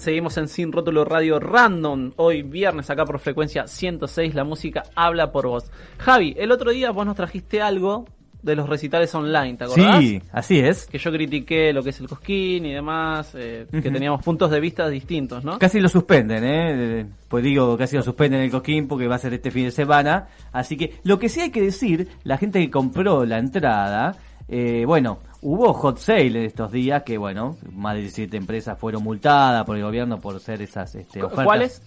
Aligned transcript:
Seguimos 0.00 0.38
en 0.38 0.48
Sin 0.48 0.72
Rótulo 0.72 1.04
Radio 1.04 1.38
Random. 1.38 2.12
Hoy 2.16 2.40
viernes 2.40 2.88
acá 2.88 3.04
por 3.04 3.18
frecuencia 3.18 3.66
106. 3.66 4.34
La 4.34 4.44
música 4.44 4.84
habla 4.94 5.30
por 5.30 5.46
vos. 5.46 5.70
Javi, 5.98 6.34
el 6.38 6.52
otro 6.52 6.70
día 6.70 6.90
vos 6.90 7.04
nos 7.04 7.16
trajiste 7.16 7.60
algo 7.60 8.06
de 8.40 8.56
los 8.56 8.66
recitales 8.66 9.14
online, 9.14 9.58
¿te 9.58 9.64
acordás? 9.64 9.98
Sí, 10.00 10.22
así 10.32 10.58
es. 10.58 10.86
Que 10.86 10.96
yo 10.96 11.12
critiqué 11.12 11.74
lo 11.74 11.82
que 11.82 11.90
es 11.90 12.00
el 12.00 12.08
cosquín 12.08 12.64
y 12.64 12.72
demás, 12.72 13.34
eh, 13.34 13.66
que 13.70 13.90
teníamos 13.90 14.24
puntos 14.24 14.50
de 14.50 14.58
vista 14.58 14.88
distintos, 14.88 15.44
¿no? 15.44 15.58
Casi 15.58 15.80
lo 15.80 15.90
suspenden, 15.90 16.44
¿eh? 16.44 17.06
Pues 17.28 17.44
digo, 17.44 17.76
casi 17.76 17.96
lo 17.96 18.02
suspenden 18.02 18.40
el 18.40 18.50
Cosquín 18.50 18.88
porque 18.88 19.06
va 19.06 19.16
a 19.16 19.18
ser 19.18 19.34
este 19.34 19.50
fin 19.50 19.64
de 19.64 19.70
semana. 19.70 20.28
Así 20.50 20.78
que 20.78 20.94
lo 21.04 21.18
que 21.18 21.28
sí 21.28 21.40
hay 21.40 21.50
que 21.50 21.60
decir, 21.60 22.08
la 22.24 22.38
gente 22.38 22.58
que 22.58 22.70
compró 22.70 23.26
la 23.26 23.36
entrada, 23.36 24.16
eh, 24.48 24.84
bueno, 24.86 25.18
hubo 25.42 25.72
hot 25.72 25.98
sale 25.98 26.26
en 26.26 26.36
estos 26.44 26.70
días 26.72 27.02
que, 27.02 27.18
bueno, 27.18 27.56
más 27.72 27.94
de 27.94 28.00
17 28.02 28.36
empresas 28.36 28.78
fueron 28.78 29.02
multadas 29.02 29.64
por 29.64 29.76
el 29.76 29.82
gobierno 29.82 30.18
por 30.20 30.38
ser 30.40 30.62
esas 30.62 30.94
este, 30.94 31.22
ofertas. 31.22 31.44
¿Cuáles? 31.44 31.82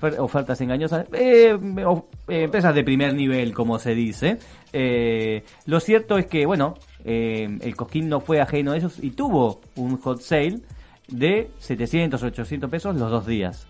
Ofer- 0.00 0.18
Ofertas 0.20 0.60
engañosas. 0.60 1.06
Eh, 1.12 1.58
eh, 2.28 2.42
empresas 2.44 2.74
de 2.74 2.84
primer 2.84 3.14
nivel, 3.14 3.52
como 3.52 3.78
se 3.78 3.94
dice. 3.94 4.38
Eh, 4.72 5.42
lo 5.66 5.80
cierto 5.80 6.18
es 6.18 6.26
que, 6.26 6.46
bueno, 6.46 6.74
eh, 7.04 7.58
el 7.62 7.74
Cosquín 7.74 8.08
no 8.08 8.20
fue 8.20 8.40
ajeno 8.40 8.72
a 8.72 8.76
ellos 8.76 8.98
y 9.02 9.10
tuvo 9.10 9.60
un 9.76 9.96
hot 9.98 10.20
sale 10.20 10.60
de 11.08 11.50
700, 11.58 12.22
800 12.22 12.70
pesos 12.70 12.94
los 12.96 13.10
dos 13.10 13.26
días. 13.26 13.66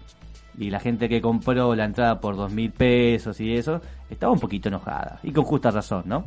Y 0.58 0.70
la 0.70 0.80
gente 0.80 1.08
que 1.08 1.20
compró 1.20 1.74
la 1.74 1.84
entrada 1.84 2.20
por 2.20 2.36
dos 2.36 2.52
mil 2.52 2.72
pesos 2.72 3.40
y 3.40 3.54
eso, 3.54 3.80
estaba 4.10 4.32
un 4.32 4.40
poquito 4.40 4.68
enojada. 4.68 5.20
Y 5.22 5.30
con 5.30 5.44
justa 5.44 5.70
razón, 5.70 6.02
¿no? 6.06 6.24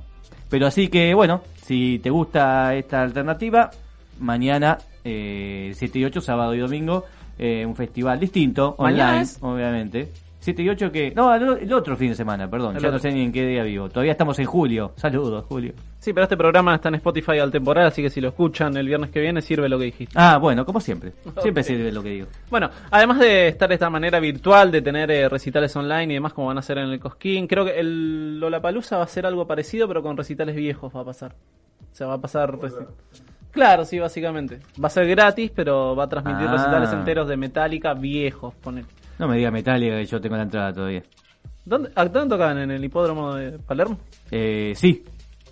Pero 0.50 0.68
así 0.68 0.88
que, 0.88 1.14
bueno, 1.14 1.42
si 1.64 2.00
te 2.00 2.10
gusta 2.10 2.74
esta 2.76 3.02
alternativa, 3.02 3.72
mañana, 4.20 4.78
eh, 5.04 5.72
7 5.76 6.00
y 6.00 6.06
8, 6.06 6.22
sábado 6.22 6.54
y 6.56 6.60
domingo, 6.60 7.06
eh, 7.38 7.66
un 7.66 7.76
festival 7.76 8.20
distinto, 8.20 8.76
¿Mañana 8.78 9.12
online, 9.12 9.30
obviamente. 9.42 10.12
7 10.42 10.64
y 10.64 10.70
8 10.70 10.92
que... 10.92 11.12
No, 11.16 11.34
el, 11.36 11.72
otro 11.72 11.96
fin 11.96 12.10
de 12.10 12.16
semana, 12.16 12.50
perdón. 12.50 12.76
El 12.76 12.82
ya 12.82 12.90
no 12.90 12.98
sé 12.98 13.12
ni 13.12 13.22
en 13.22 13.32
qué 13.32 13.46
día 13.46 13.62
vivo. 13.62 13.90
Todavía 13.90 14.12
estamos 14.14 14.40
en 14.40 14.46
julio. 14.46 14.92
Saludos, 14.96 15.46
Julio. 15.48 15.74
Sí, 16.00 16.14
pero 16.14 16.24
este 16.24 16.36
programa 16.36 16.74
está 16.74 16.90
en 16.90 16.96
Spotify 16.96 17.38
al 17.38 17.52
temporal, 17.52 17.86
así 17.86 18.02
que 18.02 18.10
si 18.10 18.20
lo 18.20 18.30
escuchan 18.30 18.76
el 18.76 18.88
viernes 18.88 19.12
que 19.12 19.20
viene 19.20 19.40
sirve 19.44 19.70
lo 19.70 19.78
que 19.78 19.86
dijiste. 19.86 20.16
Ah, 20.18 20.38
bueno, 20.38 20.66
como 20.66 20.80
siempre. 20.80 21.14
Siempre 21.44 21.62
sirve 21.62 21.92
lo 21.92 22.02
que 22.02 22.10
digo. 22.10 22.28
Bueno, 22.50 22.72
además 22.90 23.20
de 23.20 23.50
estar 23.50 23.70
de 23.70 23.76
esta 23.76 23.92
manera 23.92 24.20
virtual, 24.20 24.72
de 24.72 24.82
tener 24.82 25.12
eh, 25.12 25.30
recitales 25.30 25.76
online 25.76 26.06
y 26.06 26.16
demás 26.16 26.34
como 26.34 26.48
van 26.48 26.58
a 26.58 26.64
ser 26.64 26.80
en 26.80 26.90
el 26.90 27.00
Cosquín, 27.00 27.46
creo 27.46 27.64
que 27.64 27.80
el 27.80 28.40
Lollapalooza 28.40 28.98
va 28.98 29.04
a 29.04 29.08
ser 29.08 29.28
algo 29.28 29.46
parecido, 29.46 29.88
pero 29.88 30.02
con 30.02 30.18
recitales 30.18 30.56
viejos 30.56 30.92
va 30.96 31.02
a 31.02 31.06
pasar. 31.06 31.36
O 31.92 31.96
sea, 31.96 32.08
va 32.08 32.16
a 32.16 32.22
pasar... 32.22 32.58
Claro, 33.52 33.86
sí, 33.86 34.00
básicamente. 34.00 34.60
Va 34.84 34.88
a 34.88 34.90
ser 34.90 35.06
gratis, 35.08 35.52
pero 35.54 35.96
va 35.96 36.06
a 36.06 36.10
transmitir 36.10 36.48
Ah. 36.48 36.54
recitales 36.54 36.92
enteros 36.94 37.28
de 37.28 37.38
Metallica 37.38 37.94
viejos, 37.94 38.56
ponele. 38.56 38.88
No 39.22 39.28
me 39.28 39.38
diga 39.38 39.52
Metallica 39.52 39.98
que 39.98 40.06
yo 40.08 40.20
tengo 40.20 40.36
la 40.36 40.42
entrada 40.42 40.74
todavía. 40.74 41.04
¿Dónde, 41.64 41.92
¿A 41.96 42.06
dónde 42.06 42.36
tocaban? 42.36 42.58
¿En 42.58 42.72
el 42.72 42.84
hipódromo 42.84 43.36
de 43.36 43.60
Palermo? 43.60 44.00
Eh, 44.32 44.74
sí. 44.76 45.06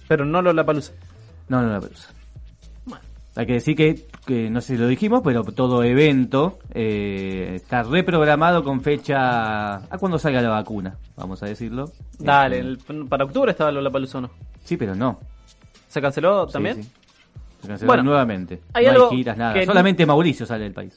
Pero 0.07 0.25
no 0.25 0.41
Lollapalooza. 0.41 0.93
No, 1.49 1.61
no 1.61 1.69
la. 1.69 1.79
Bueno. 2.85 3.03
Hay 3.35 3.45
que 3.45 3.53
decir 3.53 3.75
que, 3.75 4.07
que 4.25 4.49
no 4.49 4.59
sé 4.59 4.73
si 4.75 4.81
lo 4.81 4.87
dijimos, 4.87 5.21
pero 5.23 5.43
todo 5.43 5.83
evento 5.83 6.57
eh, 6.73 7.51
está 7.53 7.83
reprogramado 7.83 8.63
con 8.63 8.81
fecha 8.81 9.75
a 9.75 9.97
cuando 9.99 10.17
salga 10.17 10.41
la 10.41 10.49
vacuna, 10.49 10.97
vamos 11.15 11.43
a 11.43 11.45
decirlo. 11.45 11.91
Dale, 12.17 12.57
Eh, 12.57 12.59
el- 12.61 13.05
para 13.07 13.25
octubre 13.25 13.51
estaba 13.51 13.71
Lollapalooza, 13.71 14.17
¿o 14.17 14.21
¿no? 14.21 14.31
Sí, 14.63 14.77
pero 14.77 14.95
no. 14.95 15.19
¿Se 15.87 16.01
canceló 16.01 16.47
Sí, 16.47 16.53
también? 16.53 16.83
sí. 16.83 16.89
Se 17.61 17.67
canceló 17.67 17.87
Bueno, 17.87 18.01
nuevamente. 18.03 18.61
hay 18.73 18.85
no 18.85 18.91
algo 18.93 19.09
hay 19.11 19.17
giras, 19.17 19.37
nada. 19.37 19.53
que- 19.53 19.65
Solamente 19.67 20.07
Mauricio 20.07 20.47
sale 20.47 20.63
del 20.63 20.73
país. 20.73 20.95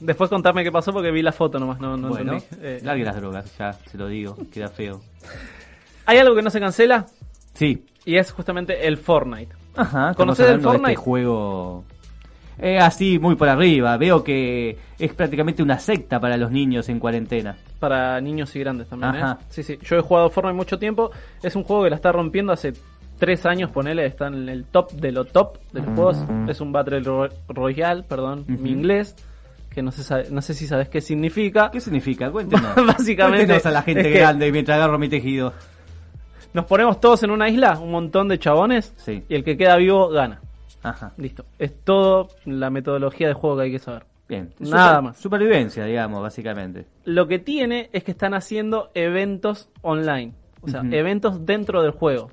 Después 0.00 0.28
contame 0.30 0.62
qué 0.62 0.70
pasó 0.70 0.92
porque 0.92 1.10
vi 1.10 1.22
la 1.22 1.32
foto 1.32 1.58
nomás, 1.58 1.80
no, 1.80 1.96
no 1.96 2.08
bueno, 2.08 2.34
entendí. 2.34 2.66
Eh, 2.66 2.80
largue 2.82 3.04
las 3.04 3.16
drogas, 3.16 3.56
ya 3.58 3.72
se 3.72 3.96
lo 3.96 4.08
digo, 4.08 4.36
queda 4.52 4.68
feo. 4.68 5.00
¿Hay 6.04 6.18
algo 6.18 6.34
que 6.34 6.42
no 6.42 6.50
se 6.50 6.60
cancela? 6.60 7.06
Sí. 7.54 7.84
Y 8.04 8.16
es 8.16 8.30
justamente 8.30 8.86
el 8.86 8.96
Fortnite. 8.98 9.54
Ajá, 9.74 10.14
¿Conocés 10.14 10.46
el 10.46 10.52
hablando 10.54 10.68
de 10.72 10.78
Fortnite? 10.78 10.92
este 10.92 11.02
juego 11.04 11.84
eh, 12.58 12.78
así 12.78 13.18
muy 13.18 13.34
por 13.34 13.48
arriba. 13.48 13.96
Veo 13.96 14.22
que 14.22 14.78
es 14.98 15.12
prácticamente 15.14 15.62
una 15.62 15.78
secta 15.78 16.20
para 16.20 16.36
los 16.36 16.50
niños 16.50 16.88
en 16.88 16.98
cuarentena. 17.00 17.56
Para 17.80 18.20
niños 18.20 18.54
y 18.56 18.60
grandes 18.60 18.88
también, 18.88 19.16
Ajá. 19.16 19.38
¿eh? 19.40 19.44
Sí, 19.50 19.62
sí. 19.62 19.78
Yo 19.82 19.96
he 19.96 20.00
jugado 20.00 20.30
Fortnite 20.30 20.54
mucho 20.56 20.78
tiempo. 20.78 21.10
Es 21.42 21.56
un 21.56 21.64
juego 21.64 21.84
que 21.84 21.90
la 21.90 21.96
está 21.96 22.12
rompiendo 22.12 22.52
hace 22.52 22.72
tres 23.18 23.44
años, 23.44 23.70
ponele. 23.70 24.06
Está 24.06 24.28
en 24.28 24.48
el 24.48 24.64
top 24.64 24.92
de 24.92 25.12
lo 25.12 25.24
top 25.24 25.58
de 25.72 25.80
los 25.80 25.94
juegos. 25.94 26.18
Es 26.48 26.60
un 26.60 26.72
Battle 26.72 27.00
Ro- 27.00 27.28
Royale, 27.48 28.02
perdón, 28.04 28.44
mi 28.46 28.70
inglés. 28.70 29.16
Que 29.76 29.82
no 29.82 29.92
sé, 29.92 30.02
sabe- 30.02 30.28
no 30.30 30.40
sé 30.40 30.54
si 30.54 30.66
sabes 30.66 30.88
qué 30.88 31.02
significa. 31.02 31.70
¿Qué 31.70 31.80
significa? 31.80 32.30
Cuéntenos. 32.32 32.74
Básicamente, 32.74 33.44
Cuéntenos 33.46 33.66
a 33.66 33.70
la 33.70 33.82
gente 33.82 34.00
es 34.00 34.06
que- 34.14 34.18
grande 34.20 34.50
mientras 34.50 34.76
agarro 34.76 34.98
mi 34.98 35.08
tejido. 35.10 35.52
Nos 36.54 36.64
ponemos 36.64 36.98
todos 36.98 37.22
en 37.24 37.30
una 37.30 37.50
isla, 37.50 37.78
un 37.78 37.90
montón 37.90 38.26
de 38.28 38.38
chabones. 38.38 38.94
Sí. 38.96 39.22
Y 39.28 39.34
el 39.34 39.44
que 39.44 39.58
queda 39.58 39.76
vivo 39.76 40.08
gana. 40.08 40.40
Ajá. 40.82 41.12
Listo. 41.18 41.44
Es 41.58 41.74
todo 41.84 42.28
la 42.46 42.70
metodología 42.70 43.28
de 43.28 43.34
juego 43.34 43.58
que 43.58 43.62
hay 43.64 43.70
que 43.72 43.78
saber. 43.78 44.04
Bien. 44.28 44.54
Nada 44.60 45.02
más. 45.02 45.18
Supervivencia, 45.18 45.84
digamos, 45.84 46.22
básicamente. 46.22 46.86
Lo 47.04 47.28
que 47.28 47.38
tiene 47.38 47.90
es 47.92 48.02
que 48.02 48.12
están 48.12 48.32
haciendo 48.32 48.90
eventos 48.94 49.68
online. 49.82 50.32
O 50.62 50.68
sea, 50.68 50.80
eventos 50.90 51.44
dentro 51.44 51.82
del 51.82 51.90
juego. 51.92 52.30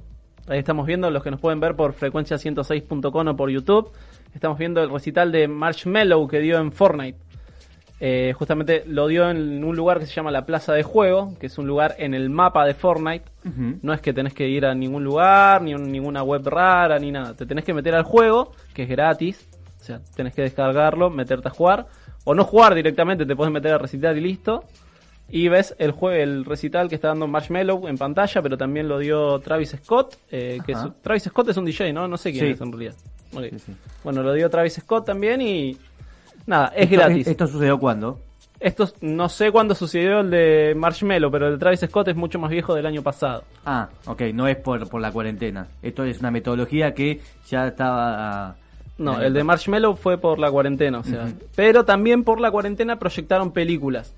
Ahí 0.48 0.60
estamos 0.60 0.88
viendo 0.88 1.12
los 1.12 1.22
que 1.22 1.30
nos 1.30 1.42
pueden 1.42 1.60
ver 1.60 1.76
por 1.76 1.94
frecuencia106.com 1.94 3.28
o 3.28 3.36
por 3.36 3.50
YouTube. 3.50 3.92
Estamos 4.34 4.58
viendo 4.58 4.82
el 4.82 4.90
recital 4.90 5.32
de 5.32 5.48
Marshmallow 5.50 6.28
que 6.28 6.40
dio 6.40 6.58
en 6.60 6.72
Fortnite. 6.72 7.20
Eh, 8.06 8.34
justamente 8.38 8.84
lo 8.86 9.08
dio 9.08 9.30
en 9.30 9.64
un 9.64 9.76
lugar 9.78 9.98
que 9.98 10.06
se 10.06 10.14
llama 10.14 10.30
la 10.30 10.46
Plaza 10.46 10.74
de 10.74 10.84
Juego, 10.84 11.36
que 11.40 11.46
es 11.46 11.58
un 11.58 11.68
lugar 11.68 11.96
en 12.00 12.14
el 12.14 12.30
mapa 12.30 12.66
de 12.66 12.74
Fortnite. 12.74 13.24
No 13.82 13.94
es 13.94 14.02
que 14.02 14.12
tenés 14.12 14.34
que 14.34 14.46
ir 14.50 14.66
a 14.66 14.76
ningún 14.76 15.06
lugar, 15.06 15.62
ni 15.62 15.74
un- 15.74 15.90
ninguna 15.90 16.22
web 16.22 16.46
rara, 16.46 17.00
ni 17.00 17.12
nada. 17.12 17.34
Te 17.34 17.46
tenés 17.46 17.64
que 17.64 17.74
meter 17.74 17.96
al 17.96 18.04
juego, 18.04 18.52
que 18.74 18.84
es 18.84 18.90
gratis. 18.90 19.48
O 19.80 19.84
sea, 19.86 20.02
tenés 20.18 20.34
que 20.34 20.42
descargarlo, 20.42 21.10
meterte 21.10 21.48
a 21.48 21.52
jugar. 21.52 21.88
O 22.26 22.36
no 22.36 22.44
jugar 22.44 22.76
directamente, 22.76 23.26
te 23.26 23.38
puedes 23.38 23.54
meter 23.54 23.72
a 23.74 23.78
recitar 23.78 24.18
y 24.18 24.22
listo. 24.22 24.66
Y 25.30 25.48
ves 25.48 25.74
el 25.80 25.94
jue- 25.94 26.18
el 26.22 26.44
recital 26.44 26.90
que 26.90 26.96
está 26.96 27.08
dando 27.08 27.28
Marshmallow 27.28 27.88
en 27.88 27.98
pantalla, 27.98 28.42
pero 28.42 28.58
también 28.58 28.90
lo 28.90 29.00
dio 29.00 29.40
Travis 29.40 29.78
Scott. 29.82 30.18
eh, 30.30 30.60
que 30.66 30.74
es- 30.74 30.80
Travis 31.02 31.24
Scott 31.24 31.48
es 31.50 31.56
un 31.58 31.64
DJ, 31.64 31.94
¿no? 31.94 32.10
No 32.10 32.18
sé 32.18 32.34
quién 32.34 32.48
Sí. 32.48 32.52
es 32.52 32.60
en 32.62 32.70
realidad. 32.74 32.96
Ok. 33.34 33.46
Sí, 33.52 33.60
sí. 33.60 33.74
Bueno, 34.04 34.22
lo 34.24 34.34
dio 34.34 34.50
Travis 34.50 34.74
Scott 34.74 35.06
también 35.06 35.42
y... 35.42 35.78
Nada, 36.46 36.74
es 36.76 36.84
Esto- 36.86 36.96
gratis. 36.98 37.28
¿Esto 37.28 37.48
sucedió 37.48 37.80
cuándo? 37.80 38.20
Esto 38.60 38.88
no 39.02 39.28
sé 39.28 39.52
cuándo 39.52 39.76
sucedió 39.76 40.22
el 40.22 40.30
de 40.30 40.74
Marshmallow, 40.78 41.30
pero 41.30 41.48
el 41.48 41.54
de 41.54 41.60
Travis 41.60 41.82
Scott 41.82 42.08
es 42.08 42.16
mucho 42.16 42.40
más 42.40 42.50
viejo 42.50 42.74
del 42.74 42.86
año 42.86 43.02
pasado. 43.02 43.44
Ah, 43.66 43.90
ok, 44.06 44.22
no 44.34 44.48
es 44.48 44.56
por, 44.56 44.88
por 44.88 45.02
la 45.02 45.12
cuarentena. 45.12 45.68
Esto 45.82 46.06
es 46.06 46.20
una 46.20 46.32
metodología 46.32 46.94
que 46.94 47.20
ya 47.50 47.68
estaba... 47.68 48.56
No, 48.98 49.20
el 49.22 49.34
de 49.34 49.44
Marshmallow 49.44 49.96
fue 49.98 50.18
por 50.18 50.40
la 50.40 50.50
cuarentena, 50.50 51.00
o 51.00 51.04
sea. 51.04 51.28
Pero 51.56 51.84
también 51.84 52.24
por 52.24 52.40
la 52.40 52.52
cuarentena 52.52 52.98
proyectaron 52.98 53.52
películas. 53.52 54.14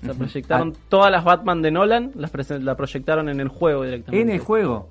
O 0.00 0.04
sea, 0.06 0.14
proyectaron 0.14 0.72
Ah. 0.74 0.80
todas 0.88 1.10
las 1.10 1.24
Batman 1.24 1.60
de 1.60 1.70
Nolan, 1.72 2.12
las 2.14 2.32
la 2.62 2.76
proyectaron 2.76 3.28
en 3.28 3.40
el 3.40 3.48
juego 3.48 3.82
directamente. 3.84 4.22
En 4.22 4.30
el 4.30 4.38
juego. 4.40 4.88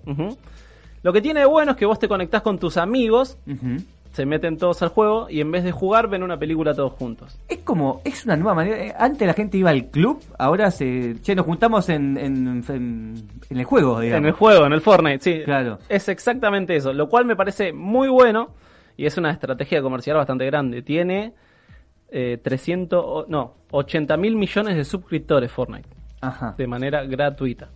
Lo 1.01 1.13
que 1.13 1.21
tiene 1.21 1.39
de 1.39 1.45
bueno 1.47 1.71
es 1.71 1.77
que 1.77 1.85
vos 1.85 1.97
te 1.97 2.07
conectás 2.09 2.41
con 2.43 2.59
tus 2.59 2.77
amigos. 2.77 3.37
Se 4.11 4.25
meten 4.25 4.57
todos 4.57 4.81
al 4.81 4.89
juego 4.89 5.27
y 5.29 5.39
en 5.39 5.51
vez 5.51 5.63
de 5.63 5.71
jugar 5.71 6.07
ven 6.09 6.23
una 6.23 6.37
película 6.37 6.73
todos 6.73 6.93
juntos. 6.93 7.37
Es 7.47 7.59
como, 7.59 8.01
es 8.03 8.25
una 8.25 8.35
nueva 8.35 8.55
manera. 8.55 8.77
eh, 8.77 8.93
Antes 8.97 9.27
la 9.27 9.33
gente 9.33 9.57
iba 9.57 9.69
al 9.69 9.85
club, 9.85 10.21
ahora 10.37 10.71
se. 10.71 11.15
Che, 11.21 11.35
nos 11.35 11.45
juntamos 11.45 11.87
en, 11.89 12.17
en, 12.17 12.63
en, 12.67 13.15
en 13.49 13.57
el 13.57 13.65
juego, 13.65 13.99
digamos. 13.99 14.19
En 14.21 14.25
el 14.25 14.31
juego, 14.33 14.65
en 14.65 14.73
el 14.73 14.81
Fortnite, 14.81 15.19
sí. 15.19 15.41
Claro. 15.45 15.79
Es 15.89 16.09
exactamente 16.09 16.75
eso, 16.75 16.91
lo 16.91 17.07
cual 17.07 17.25
me 17.25 17.35
parece 17.35 17.71
muy 17.71 18.07
bueno 18.09 18.49
y 18.97 19.05
es 19.05 19.17
una 19.17 19.31
estrategia 19.31 19.81
comercial 19.81 20.17
bastante 20.17 20.45
grande. 20.47 20.81
Tiene 20.81 21.33
eh, 22.11 22.39
300, 22.43 23.03
o- 23.05 23.25
no, 23.29 23.53
80 23.71 24.17
mil 24.17 24.35
millones 24.35 24.75
de 24.75 24.83
suscriptores 24.85 25.51
Fortnite 25.51 25.87
Ajá. 26.21 26.55
de 26.57 26.65
manera 26.67 27.03
gratuita. 27.05 27.69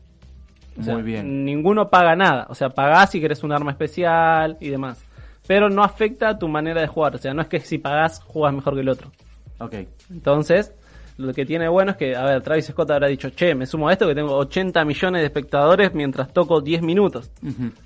O 0.80 0.82
sea, 0.82 0.96
Muy 0.96 1.04
bien. 1.04 1.46
Ninguno 1.46 1.90
paga 1.92 2.16
nada. 2.16 2.48
O 2.50 2.56
sea, 2.56 2.70
pagás 2.72 3.12
si 3.12 3.22
querés 3.22 3.44
un 3.44 3.52
arma 3.52 3.70
especial 3.72 4.58
y 4.60 4.70
demás. 4.70 5.06
Pero 5.48 5.70
no 5.70 5.84
afecta 5.84 6.30
a 6.30 6.38
tu 6.38 6.48
manera 6.48 6.82
de 6.82 6.88
jugar. 6.88 7.16
O 7.16 7.18
sea, 7.18 7.34
no 7.34 7.42
es 7.42 7.48
que 7.48 7.60
si 7.60 7.78
pagás 7.78 8.22
jugás 8.22 8.54
mejor 8.54 8.76
que 8.76 8.82
el 8.82 8.90
otro. 8.90 9.12
Ok. 9.60 9.76
Entonces, 10.10 10.74
lo 11.18 11.34
que 11.34 11.46
tiene 11.46 11.68
bueno 11.68 11.92
es 11.92 11.98
que, 11.98 12.16
a 12.16 12.24
ver, 12.24 12.42
Travis 12.42 12.66
Scott 12.66 12.92
habrá 12.92 13.08
dicho, 13.08 13.30
che, 13.30 13.54
me 13.54 13.66
sumo 13.66 13.88
a 13.88 13.94
esto 13.94 14.08
que 14.08 14.16
tengo 14.16 14.36
80 14.36 14.84
millones 14.86 15.22
de 15.22 15.26
espectadores 15.26 15.94
mientras 15.94 16.34
toco 16.34 16.62
10 16.62 16.82
minutos. 16.82 17.32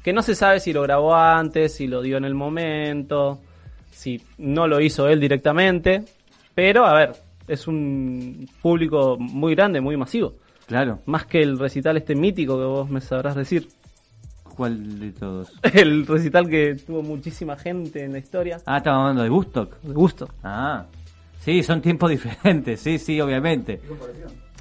Que 0.03 0.13
no 0.13 0.21
se 0.21 0.35
sabe 0.35 0.59
si 0.59 0.71
lo 0.73 0.81
grabó 0.83 1.15
antes, 1.15 1.75
si 1.75 1.87
lo 1.87 2.01
dio 2.01 2.17
en 2.17 2.25
el 2.25 2.35
momento, 2.35 3.39
si 3.91 4.21
no 4.37 4.67
lo 4.67 4.79
hizo 4.79 5.07
él 5.07 5.19
directamente. 5.19 6.03
Pero, 6.55 6.85
a 6.85 6.93
ver, 6.93 7.15
es 7.47 7.67
un 7.67 8.47
público 8.61 9.17
muy 9.19 9.55
grande, 9.55 9.81
muy 9.81 9.97
masivo. 9.97 10.33
Claro. 10.65 10.99
Más 11.05 11.25
que 11.25 11.41
el 11.41 11.57
recital 11.57 11.97
este 11.97 12.15
mítico 12.15 12.57
que 12.57 12.65
vos 12.65 12.89
me 12.89 13.01
sabrás 13.01 13.35
decir. 13.35 13.67
¿Cuál 14.57 14.99
de 14.99 15.11
todos? 15.11 15.53
El 15.73 16.05
recital 16.07 16.49
que 16.49 16.75
tuvo 16.75 17.03
muchísima 17.03 17.55
gente 17.55 18.03
en 18.03 18.11
la 18.13 18.17
historia. 18.17 18.57
Ah, 18.65 18.77
estamos 18.77 19.01
hablando 19.01 19.23
de 19.23 19.29
Woodstock. 19.29 19.79
De 19.81 19.93
gusto. 19.93 20.27
Ah. 20.43 20.85
Sí, 21.39 21.61
son 21.63 21.79
tiempos 21.81 22.09
diferentes, 22.17 22.79
sí, 22.81 22.97
sí, 22.97 23.21
obviamente. 23.21 23.79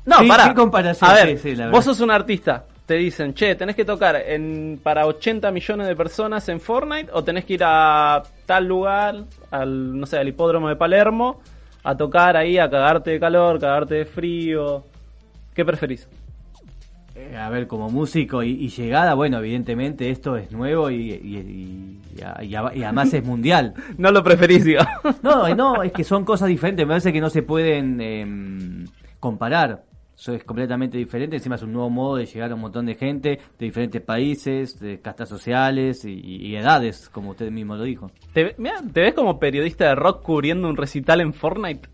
No, 0.04 0.18
Sí, 0.20 0.28
para. 0.28 0.48
¿qué 0.48 0.54
comparación? 0.54 1.10
A 1.10 1.14
ver, 1.14 1.28
Sí, 1.30 1.38
sí, 1.38 1.50
la 1.56 1.64
verdad. 1.64 1.72
vos 1.78 1.84
sos 1.84 2.00
un 2.00 2.10
artista. 2.10 2.64
Te 2.84 2.94
dicen, 2.94 3.34
che, 3.34 3.56
tenés 3.56 3.74
que 3.74 3.84
tocar 3.84 4.14
en, 4.14 4.78
para 4.80 5.06
80 5.06 5.50
millones 5.50 5.88
de 5.88 5.96
personas 5.96 6.48
en 6.48 6.60
Fortnite 6.60 7.10
o 7.12 7.24
tenés 7.24 7.44
que 7.44 7.54
ir 7.54 7.62
a 7.64 8.22
tal 8.44 8.66
lugar, 8.68 9.24
al, 9.50 9.98
no 9.98 10.06
sé, 10.06 10.18
al 10.18 10.28
hipódromo 10.28 10.68
de 10.68 10.76
Palermo, 10.76 11.40
a 11.82 11.96
tocar 11.96 12.36
ahí, 12.36 12.58
a 12.58 12.70
cagarte 12.70 13.10
de 13.10 13.18
calor, 13.18 13.58
cagarte 13.58 13.94
de 13.96 14.04
frío. 14.04 14.84
¿Qué 15.52 15.64
preferís? 15.64 16.06
Eh, 17.18 17.34
a 17.36 17.48
ver, 17.48 17.66
como 17.66 17.88
músico 17.88 18.42
y, 18.42 18.50
y 18.50 18.68
llegada, 18.68 19.14
bueno, 19.14 19.38
evidentemente 19.38 20.10
esto 20.10 20.36
es 20.36 20.52
nuevo 20.52 20.90
y, 20.90 21.12
y- 21.12 21.98
y- 22.42 22.54
además 22.54 23.12
es 23.14 23.24
mundial. 23.24 23.72
No 23.98 24.10
lo 24.10 24.22
preferís, 24.22 24.64
digamos. 24.64 24.90
No, 25.22 25.54
no, 25.54 25.82
es 25.82 25.92
que 25.92 26.04
son 26.04 26.24
cosas 26.26 26.48
diferentes, 26.48 26.84
me 26.86 26.90
parece 26.90 27.12
que 27.12 27.20
no 27.20 27.30
se 27.30 27.42
pueden 27.42 28.00
em, 28.00 28.84
comparar. 29.18 29.84
Eso 30.14 30.32
es 30.32 30.44
completamente 30.44 30.96
diferente, 30.96 31.36
encima 31.36 31.56
es 31.56 31.62
un 31.62 31.72
nuevo 31.74 31.90
modo 31.90 32.16
de 32.16 32.24
llegar 32.26 32.50
a 32.50 32.54
un 32.54 32.60
montón 32.62 32.86
de 32.86 32.94
gente 32.94 33.38
de 33.58 33.66
diferentes 33.66 34.00
países, 34.00 34.78
de 34.80 35.00
castas 35.00 35.28
sociales 35.28 36.04
y, 36.06 36.12
y 36.20 36.56
edades, 36.56 37.08
como 37.10 37.30
usted 37.30 37.50
mismo 37.50 37.76
lo 37.76 37.84
dijo. 37.84 38.10
¿Te, 38.32 38.54
mirá, 38.58 38.82
¿Te 38.92 39.00
ves 39.02 39.14
como 39.14 39.38
periodista 39.38 39.88
de 39.88 39.94
rock 39.94 40.22
cubriendo 40.22 40.68
un 40.70 40.76
recital 40.76 41.20
en 41.20 41.34
Fortnite? 41.34 41.88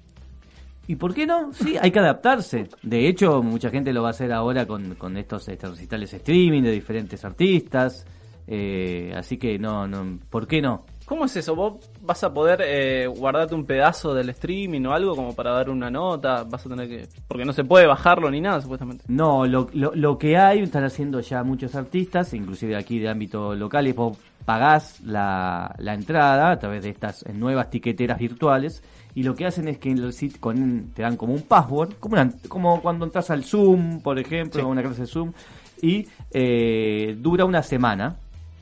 ¿Y 0.92 0.96
por 0.96 1.14
qué 1.14 1.26
no? 1.26 1.54
Sí, 1.54 1.74
hay 1.80 1.90
que 1.90 2.00
adaptarse. 2.00 2.68
De 2.82 3.08
hecho, 3.08 3.42
mucha 3.42 3.70
gente 3.70 3.94
lo 3.94 4.02
va 4.02 4.08
a 4.08 4.10
hacer 4.10 4.30
ahora 4.30 4.66
con, 4.66 4.94
con 4.96 5.16
estos, 5.16 5.48
estos 5.48 5.70
recitales 5.70 6.12
streaming 6.12 6.60
de 6.60 6.70
diferentes 6.70 7.24
artistas. 7.24 8.04
eh, 8.46 9.10
así 9.16 9.38
que 9.38 9.58
no, 9.58 9.86
no, 9.86 10.18
¿por 10.28 10.46
qué 10.46 10.60
no? 10.60 10.84
¿Cómo 11.06 11.24
es 11.24 11.34
eso? 11.34 11.54
¿Vos 11.56 11.90
vas 12.02 12.22
a 12.24 12.32
poder 12.34 12.60
eh, 12.62 13.06
guardarte 13.06 13.54
un 13.54 13.64
pedazo 13.64 14.12
del 14.12 14.28
streaming 14.28 14.84
o 14.84 14.92
algo 14.92 15.16
como 15.16 15.34
para 15.34 15.52
dar 15.52 15.70
una 15.70 15.90
nota? 15.90 16.44
Vas 16.44 16.66
a 16.66 16.68
tener 16.68 16.88
que... 16.88 17.08
Porque 17.26 17.46
no 17.46 17.54
se 17.54 17.64
puede 17.64 17.86
bajarlo 17.86 18.30
ni 18.30 18.42
nada, 18.42 18.60
supuestamente. 18.60 19.04
No, 19.08 19.46
lo, 19.46 19.68
lo, 19.72 19.94
lo 19.94 20.18
que 20.18 20.36
hay, 20.36 20.60
están 20.60 20.84
haciendo 20.84 21.20
ya 21.20 21.42
muchos 21.42 21.74
artistas, 21.74 22.34
inclusive 22.34 22.76
aquí 22.76 22.98
de 22.98 23.08
ámbito 23.08 23.54
local, 23.54 23.88
y 23.88 23.92
vos 23.92 24.18
pagás 24.44 25.00
la, 25.00 25.74
la 25.78 25.94
entrada 25.94 26.50
a 26.50 26.58
través 26.58 26.82
de 26.82 26.90
estas 26.90 27.24
eh, 27.24 27.32
nuevas 27.32 27.70
tiqueteras 27.70 28.18
virtuales, 28.18 28.82
y 29.14 29.22
lo 29.22 29.34
que 29.34 29.46
hacen 29.46 29.68
es 29.68 29.78
que 29.78 29.90
en 29.90 29.98
el 29.98 30.12
sit- 30.12 30.38
con, 30.40 30.90
te 30.94 31.02
dan 31.02 31.16
como 31.16 31.32
un 31.34 31.42
password, 31.42 31.94
como, 32.00 32.14
una- 32.14 32.32
como 32.48 32.80
cuando 32.80 33.04
entras 33.04 33.30
al 33.30 33.44
Zoom, 33.44 34.00
por 34.00 34.18
ejemplo, 34.18 34.60
Sí. 34.60 34.64
a 34.66 34.68
una 34.68 34.82
clase 34.82 35.02
de 35.02 35.06
Zoom, 35.06 35.32
y 35.82 36.06
eh, 36.30 37.16
dura 37.18 37.44
una 37.44 37.62
semana, 37.62 38.16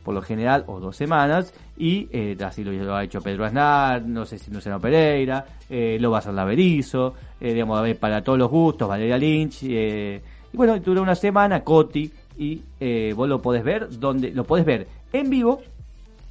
por 0.04 0.14
lo 0.14 0.22
general, 0.22 0.64
o 0.66 0.80
dos 0.80 0.96
semanas, 0.96 1.52
y 1.76 2.08
eh, 2.12 2.36
así 2.44 2.64
lo, 2.64 2.72
lo 2.72 2.94
ha 2.96 3.04
hecho 3.04 3.20
Pedro 3.20 3.44
Aznar, 3.44 4.02
no 4.02 4.24
sé 4.24 4.38
si 4.38 4.50
Luciano 4.50 4.80
Pereira, 4.80 5.44
eh, 5.68 5.98
lo 6.00 6.10
va 6.10 6.16
a 6.16 6.20
hacer 6.20 6.32
Laverizo, 6.34 7.14
eh, 7.40 7.52
digamos, 7.52 7.78
a 7.78 7.82
ver, 7.82 7.98
para 7.98 8.22
todos 8.22 8.38
los 8.38 8.50
gustos, 8.50 8.88
Valeria 8.88 9.18
Lynch, 9.18 9.60
eh, 9.64 10.20
y 10.52 10.56
bueno, 10.56 10.78
dura 10.80 11.00
una 11.02 11.14
semana, 11.14 11.62
Coti, 11.62 12.10
y 12.38 12.62
eh, 12.80 13.12
vos 13.14 13.28
lo 13.28 13.40
podés 13.42 13.62
ver, 13.62 13.88
donde 13.98 14.30
lo 14.32 14.44
podés 14.44 14.64
ver 14.64 14.88
en 15.12 15.28
vivo, 15.30 15.60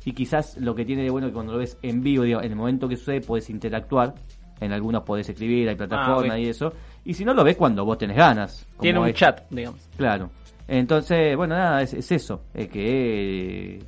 y 0.06 0.14
quizás 0.14 0.58
lo 0.58 0.74
que 0.76 0.86
tiene 0.86 1.04
de 1.04 1.10
bueno 1.10 1.28
que 1.28 1.34
cuando 1.34 1.54
lo 1.54 1.60
ves 1.60 1.78
en 1.82 2.02
vivo, 2.02 2.24
digo, 2.24 2.42
en 2.42 2.52
el 2.52 2.56
momento 2.56 2.88
que 2.88 2.96
sucede, 2.96 3.22
puedes 3.22 3.50
interactuar, 3.50 4.16
en 4.62 4.72
algunos 4.74 5.04
podés 5.04 5.30
escribir, 5.30 5.70
hay 5.70 5.76
plataformas 5.76 6.32
Ah, 6.36 6.40
y 6.40 6.48
eso, 6.48 6.74
y 7.06 7.14
si 7.14 7.24
no 7.26 7.34
lo 7.34 7.44
ves 7.44 7.56
cuando 7.58 7.86
vos 7.86 7.98
tenés 7.98 8.18
ganas. 8.18 8.66
como 8.72 8.82
Tiene 8.82 9.00
un 9.00 9.08
es- 9.08 9.16
chat, 9.16 9.42
digamos. 9.50 9.80
Claro. 9.98 10.30
Entonces, 10.68 11.36
bueno, 11.36 11.56
nada, 11.56 11.82
es, 11.82 11.94
es 11.94 12.12
eso. 12.12 12.44
Es 12.54 12.68
que 12.68 13.76
eh, 13.78 13.80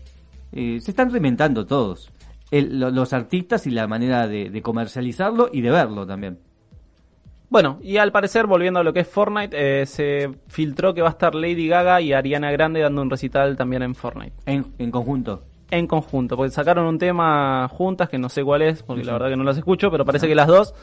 eh, 0.51 0.79
se 0.81 0.91
están 0.91 1.11
reinventando 1.11 1.65
todos. 1.65 2.11
El- 2.49 2.79
lo- 2.79 2.89
los 2.89 3.13
artistas 3.13 3.67
y 3.67 3.71
la 3.71 3.87
manera 3.87 4.27
de, 4.27 4.49
de 4.49 4.61
comercializarlo 4.61 5.49
y 5.53 5.61
de 5.61 5.69
verlo 5.71 6.07
también. 6.07 6.39
Bueno, 7.49 7.79
y 7.83 7.97
al 7.97 8.11
parecer, 8.13 8.47
volviendo 8.47 8.79
a 8.79 8.83
lo 8.83 8.93
que 8.93 9.01
es 9.01 9.07
Fortnite, 9.09 9.81
eh, 9.81 9.85
se 9.85 10.29
filtró 10.47 10.93
que 10.93 11.01
va 11.01 11.09
a 11.09 11.11
estar 11.11 11.35
Lady 11.35 11.67
Gaga 11.67 11.99
y 12.01 12.13
Ariana 12.13 12.49
Grande 12.51 12.79
dando 12.79 13.01
un 13.01 13.09
recital 13.09 13.57
también 13.57 13.83
en 13.83 13.93
Fortnite. 13.93 14.33
En, 14.45 14.67
en 14.77 14.89
conjunto. 14.89 15.43
En 15.71 15.87
conjunto, 15.87 16.35
porque 16.35 16.51
sacaron 16.51 16.85
un 16.85 16.99
tema 16.99 17.67
juntas 17.69 18.09
que 18.09 18.17
no 18.17 18.29
sé 18.29 18.43
cuál 18.43 18.61
es, 18.61 18.83
porque 18.83 19.03
la 19.03 19.13
verdad 19.13 19.29
que 19.29 19.37
no 19.37 19.43
las 19.43 19.57
escucho, 19.57 19.89
pero 19.89 20.05
parece 20.05 20.27
que 20.27 20.35
las 20.35 20.47
dos... 20.47 20.75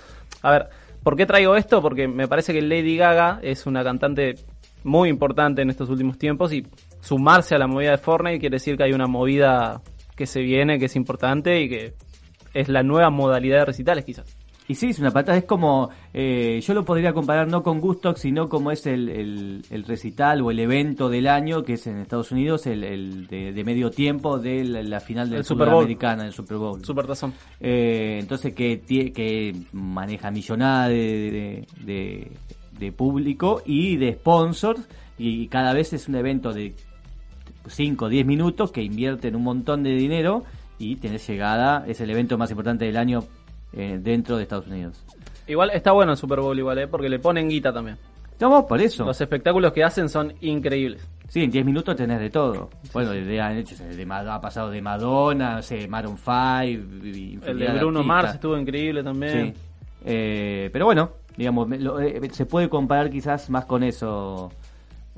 A 0.43 0.51
ver, 0.51 0.69
¿por 1.03 1.15
qué 1.15 1.27
traigo 1.27 1.57
esto? 1.57 1.83
Porque 1.83 2.09
me 2.09 2.27
parece 2.27 2.55
que 2.55 2.63
Lady 2.63 2.97
Gaga 2.97 3.39
es 3.43 3.67
una 3.67 3.85
cantante 3.85 4.37
muy 4.85 5.11
importante 5.11 5.63
en 5.63 5.71
estos 5.71 5.91
últimos 5.91 6.19
tiempos 6.19 6.53
y 6.53 6.67
sumarse 7.01 7.55
a 7.55 7.59
la 7.59 7.67
movida 7.67 7.91
de 7.91 7.99
Fortnite 7.99 8.41
quiere 8.41 8.57
decir 8.57 8.77
que 8.77 8.85
hay 8.85 8.93
una 8.93 9.07
movida 9.07 9.83
que 10.17 10.27
se 10.27 10.41
viene, 10.41 10.79
que 10.79 10.87
es 10.87 10.97
importante 10.97 11.61
y 11.61 11.69
que 11.69 11.95
es 12.55 12.69
la 12.69 12.83
nueva 12.83 13.11
modalidad 13.11 13.61
de 13.61 13.65
recitales 13.67 14.05
quizás. 14.05 14.37
Y 14.69 14.75
sí, 14.75 14.89
es 14.91 14.99
una 14.99 15.11
patada, 15.11 15.39
es 15.39 15.45
como, 15.45 15.89
eh, 16.13 16.61
yo 16.63 16.75
lo 16.75 16.85
podría 16.85 17.15
comparar 17.15 17.49
no 17.49 17.63
con 17.63 17.81
Gustock, 17.81 18.19
sino 18.19 18.51
como 18.51 18.71
es 18.71 18.87
el, 18.87 19.09
el- 19.09 19.63
el 19.71 19.85
recital 19.85 20.43
o 20.43 20.51
el 20.51 20.59
evento 20.61 21.09
del 21.09 21.27
año, 21.27 21.65
que 21.65 21.73
es 21.73 21.87
en 21.87 21.97
Estados 21.99 22.31
Unidos, 22.33 22.67
el, 22.67 22.85
el 22.85 23.27
de, 23.29 23.53
de 23.53 23.65
medio 23.65 23.91
tiempo 23.91 24.39
de 24.39 24.65
la, 24.65 24.83
la 24.83 25.01
final 25.01 25.31
del 25.31 25.43
Super 25.43 25.69
Bowl. 25.71 25.85
americana, 25.85 26.27
el 26.27 26.33
Super 26.35 26.59
Bowl. 26.59 26.85
Super 26.85 27.07
tazón. 27.07 27.33
Eh, 27.61 28.19
entonces 28.21 28.53
que, 28.55 28.81
que 29.15 29.57
maneja 29.73 30.31
millonada 30.31 30.89
de, 30.89 31.65
de, 31.77 31.85
de- 31.87 32.33
de 32.79 32.93
público 32.93 33.63
y 33.67 33.97
de 33.97 34.13
sponsors 34.13 34.87
y 35.19 35.49
cada 35.49 35.73
vez 35.73 35.93
es 35.95 36.07
un 36.09 36.15
evento 36.15 36.53
de 36.53 36.75
5 37.67 38.05
o 38.05 38.09
10 38.09 38.25
minutos 38.27 38.71
que 38.71 38.83
invierten 38.83 39.35
un 39.35 39.43
montón 39.45 39.83
de 39.83 39.91
dinero 39.97 40.45
y 40.79 40.97
tenés 40.97 41.27
llegada, 41.29 41.85
es 41.89 42.01
el 42.01 42.11
evento 42.11 42.39
más 42.39 42.51
importante 42.51 42.85
del 42.85 42.97
año 42.97 43.25
eh, 43.73 43.99
dentro 44.01 44.37
de 44.37 44.43
Estados 44.45 44.67
Unidos. 44.67 45.05
Igual 45.47 45.71
está 45.71 45.93
bueno 45.93 46.13
el 46.13 46.19
Super 46.19 46.41
Bowl 46.41 46.59
igual, 46.59 46.79
¿eh? 46.79 46.87
porque 46.89 47.09
le 47.09 47.19
ponen 47.19 47.49
guita 47.49 47.73
también. 47.73 47.97
Estamos 48.33 48.65
por 48.67 48.81
eso. 48.81 49.05
Los 49.05 49.21
espectáculos 49.21 49.73
que 49.73 49.83
hacen 49.83 50.09
son 50.09 50.33
increíbles. 50.43 51.07
Sí, 51.29 51.43
en 51.43 51.51
10 51.51 51.65
minutos 51.67 51.97
tenés 51.97 52.21
de 52.21 52.31
todo. 52.31 52.71
Bueno, 52.93 53.11
de, 53.11 53.41
han 53.41 53.57
hecho, 53.59 53.75
de, 53.85 54.07
Mad- 54.07 54.29
ha 54.29 54.41
pasado 54.41 54.71
de 54.71 54.81
Madonna, 54.81 55.57
no 55.57 55.63
sé, 55.63 55.87
Maroon 55.89 56.17
5, 56.17 56.63
y- 56.65 57.35
y 57.35 57.39
El 57.45 57.59
de 57.59 57.69
Bruno. 57.79 58.03
Mars 58.03 58.35
estuvo 58.35 58.57
increíble 58.57 59.03
también. 59.03 59.55
Sí. 59.55 59.61
Eh, 60.05 60.71
pero 60.73 60.85
bueno, 60.87 61.11
digamos, 61.37 61.69
lo- 61.69 62.01
eh, 62.01 62.21
se 62.33 62.47
puede 62.47 62.69
comparar 62.69 63.11
quizás 63.11 63.51
más 63.51 63.65
con 63.65 63.83
eso. 63.83 64.51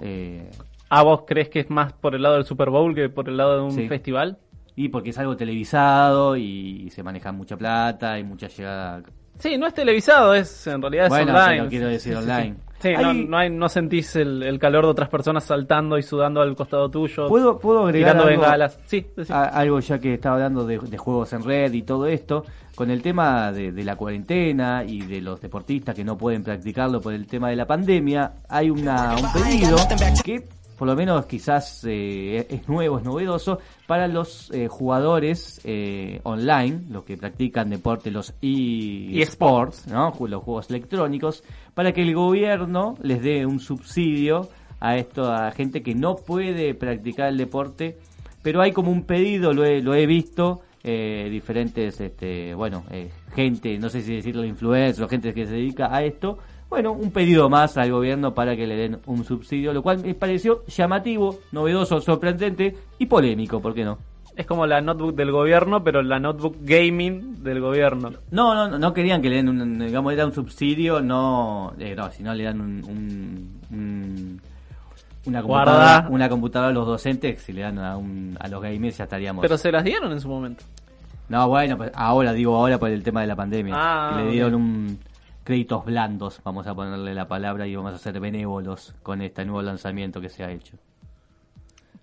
eh, 0.00 0.50
¿A 0.88 1.02
vos 1.02 1.22
crees 1.26 1.48
que 1.50 1.60
es 1.60 1.70
más 1.70 1.92
por 1.92 2.14
el 2.16 2.22
lado 2.22 2.36
del 2.36 2.44
Super 2.44 2.70
Bowl 2.70 2.94
que 2.94 3.08
por 3.08 3.28
el 3.28 3.36
lado 3.36 3.56
de 3.58 3.62
un 3.62 3.70
Sí. 3.72 3.86
festival? 3.86 4.38
Y 4.76 4.88
porque 4.88 5.10
es 5.10 5.18
algo 5.18 5.36
televisado 5.36 6.36
y 6.36 6.88
se 6.90 7.02
maneja 7.02 7.32
mucha 7.32 7.56
plata 7.56 8.18
y 8.18 8.24
mucha 8.24 8.48
llegada. 8.48 9.02
Sí, 9.38 9.56
no 9.56 9.66
es 9.66 9.74
televisado, 9.74 10.34
es 10.34 10.66
en 10.66 10.82
realidad 10.82 11.06
es 11.06 11.10
Bueno, 11.10 11.32
online. 11.34 11.56
pero 11.58 11.68
quiero 11.70 11.88
decir 11.88 12.12
Sí, 12.14 12.18
sí, 12.22 12.30
online. 12.30 12.54
Sí, 12.56 12.60
Sí, 12.80 12.92
no, 12.94 13.08
Hay- 13.10 13.24
no, 13.26 13.36
hay, 13.36 13.50
no 13.50 13.68
sentís 13.68 14.16
el, 14.16 14.42
el 14.42 14.58
calor 14.58 14.84
de 14.86 14.90
otras 14.92 15.10
personas 15.10 15.44
saltando 15.44 15.98
y 15.98 16.02
sudando 16.02 16.40
al 16.40 16.56
costado 16.56 16.90
tuyo. 16.90 17.28
¿Puedo, 17.28 17.58
puedo 17.58 17.84
agregar 17.84 18.12
tirando 18.14 18.30
algo, 18.30 18.40
bengalas. 18.42 18.78
Sí, 18.86 19.06
decí. 19.14 19.30
a- 19.30 19.44
algo 19.44 19.80
ya 19.80 19.98
que 19.98 20.14
estaba 20.14 20.36
hablando 20.36 20.64
de, 20.64 20.78
de 20.78 20.96
juegos 20.96 21.30
en 21.34 21.44
red 21.44 21.70
y 21.74 21.82
todo 21.82 22.06
esto? 22.06 22.42
Con 22.74 22.90
el 22.90 23.02
tema 23.02 23.52
de, 23.52 23.72
de 23.72 23.84
la 23.84 23.96
cuarentena 23.96 24.82
y 24.86 25.02
de 25.02 25.20
los 25.20 25.42
deportistas 25.42 25.94
que 25.94 26.04
no 26.04 26.16
pueden 26.16 26.42
practicarlo 26.42 27.02
por 27.02 27.12
el 27.12 27.26
tema 27.26 27.50
de 27.50 27.56
la 27.56 27.66
pandemia, 27.66 28.32
hay 28.48 28.70
una, 28.70 29.14
un 29.14 29.30
pedido 29.42 29.76
que 30.24 30.42
por 30.80 30.88
lo 30.88 30.96
menos 30.96 31.26
quizás 31.26 31.84
eh, 31.86 32.46
es 32.48 32.66
nuevo, 32.66 32.96
es 32.96 33.04
novedoso, 33.04 33.58
para 33.86 34.08
los 34.08 34.50
eh, 34.50 34.66
jugadores 34.66 35.60
eh, 35.64 36.20
online, 36.22 36.84
los 36.88 37.04
que 37.04 37.18
practican 37.18 37.68
deporte, 37.68 38.10
los 38.10 38.32
e- 38.40 39.20
eSports, 39.20 39.88
¿no? 39.88 40.10
Ju- 40.14 40.26
los 40.26 40.42
juegos 40.42 40.70
electrónicos, 40.70 41.44
para 41.74 41.92
que 41.92 42.00
el 42.00 42.14
gobierno 42.14 42.96
les 43.02 43.20
dé 43.20 43.44
un 43.44 43.60
subsidio 43.60 44.48
a 44.80 44.96
esto 44.96 45.30
a 45.30 45.50
gente 45.50 45.82
que 45.82 45.94
no 45.94 46.16
puede 46.16 46.72
practicar 46.72 47.28
el 47.28 47.36
deporte, 47.36 47.98
pero 48.42 48.62
hay 48.62 48.72
como 48.72 48.90
un 48.90 49.02
pedido, 49.02 49.52
lo 49.52 49.66
he, 49.66 49.82
lo 49.82 49.94
he 49.94 50.06
visto, 50.06 50.62
eh, 50.82 51.28
diferentes, 51.30 52.00
este, 52.00 52.54
bueno, 52.54 52.84
eh, 52.90 53.10
gente, 53.34 53.78
no 53.78 53.90
sé 53.90 54.00
si 54.00 54.14
decirlo 54.14 54.46
influencers 54.46 55.00
o 55.00 55.08
gente 55.08 55.34
que 55.34 55.44
se 55.44 55.52
dedica 55.52 55.94
a 55.94 56.02
esto, 56.02 56.38
bueno, 56.70 56.92
un 56.92 57.10
pedido 57.10 57.50
más 57.50 57.76
al 57.76 57.90
gobierno 57.90 58.32
para 58.32 58.56
que 58.56 58.66
le 58.66 58.76
den 58.76 58.98
un 59.06 59.24
subsidio, 59.24 59.72
lo 59.74 59.82
cual 59.82 59.98
me 60.02 60.14
pareció 60.14 60.64
llamativo, 60.66 61.40
novedoso, 61.52 62.00
sorprendente 62.00 62.76
y 62.98 63.06
polémico, 63.06 63.60
¿por 63.60 63.74
qué 63.74 63.84
no? 63.84 63.98
es 64.36 64.46
como 64.46 64.64
la 64.64 64.80
notebook 64.80 65.14
del 65.16 65.32
gobierno, 65.32 65.84
pero 65.84 66.00
la 66.02 66.18
notebook 66.18 66.56
gaming 66.62 67.42
del 67.42 67.60
gobierno. 67.60 68.10
No, 68.30 68.54
no, 68.54 68.78
no 68.78 68.94
querían 68.94 69.20
que 69.20 69.28
le 69.28 69.36
den 69.36 69.48
un, 69.50 69.78
digamos, 69.80 70.14
era 70.14 70.24
un 70.24 70.32
subsidio, 70.32 71.02
no, 71.02 71.74
eh, 71.78 71.94
no, 71.94 72.10
si 72.10 72.22
no 72.22 72.32
le 72.32 72.44
dan 72.44 72.58
un, 72.60 72.82
un- 72.84 73.60
un- 73.70 74.40
una 75.26 75.42
computadora, 75.42 75.84
Guarda. 76.00 76.08
una 76.08 76.28
computadora 76.30 76.70
a 76.70 76.72
los 76.72 76.86
docentes, 76.86 77.42
si 77.42 77.52
le 77.52 77.62
dan 77.62 77.78
a, 77.80 77.98
un- 77.98 78.34
a 78.40 78.48
los 78.48 78.62
gamers 78.62 78.96
ya 78.96 79.04
estaríamos. 79.04 79.42
Pero 79.42 79.58
se 79.58 79.70
las 79.70 79.84
dieron 79.84 80.10
en 80.12 80.20
su 80.20 80.28
momento. 80.28 80.64
No, 81.28 81.46
bueno, 81.48 81.76
pues 81.76 81.90
ahora 81.94 82.32
digo 82.32 82.56
ahora 82.56 82.78
por 82.78 82.88
el 82.88 83.02
tema 83.02 83.20
de 83.20 83.26
la 83.26 83.36
pandemia, 83.36 83.74
Ah, 83.76 84.14
que 84.16 84.24
le 84.24 84.30
dieron 84.30 84.54
un 84.54 84.98
créditos 85.44 85.84
blandos, 85.84 86.40
vamos 86.44 86.66
a 86.66 86.74
ponerle 86.74 87.14
la 87.14 87.26
palabra 87.28 87.66
y 87.66 87.74
vamos 87.74 87.94
a 87.94 87.98
ser 87.98 88.20
benévolos 88.20 88.94
con 89.02 89.22
este 89.22 89.44
nuevo 89.44 89.62
lanzamiento 89.62 90.20
que 90.20 90.28
se 90.28 90.44
ha 90.44 90.50
hecho. 90.50 90.76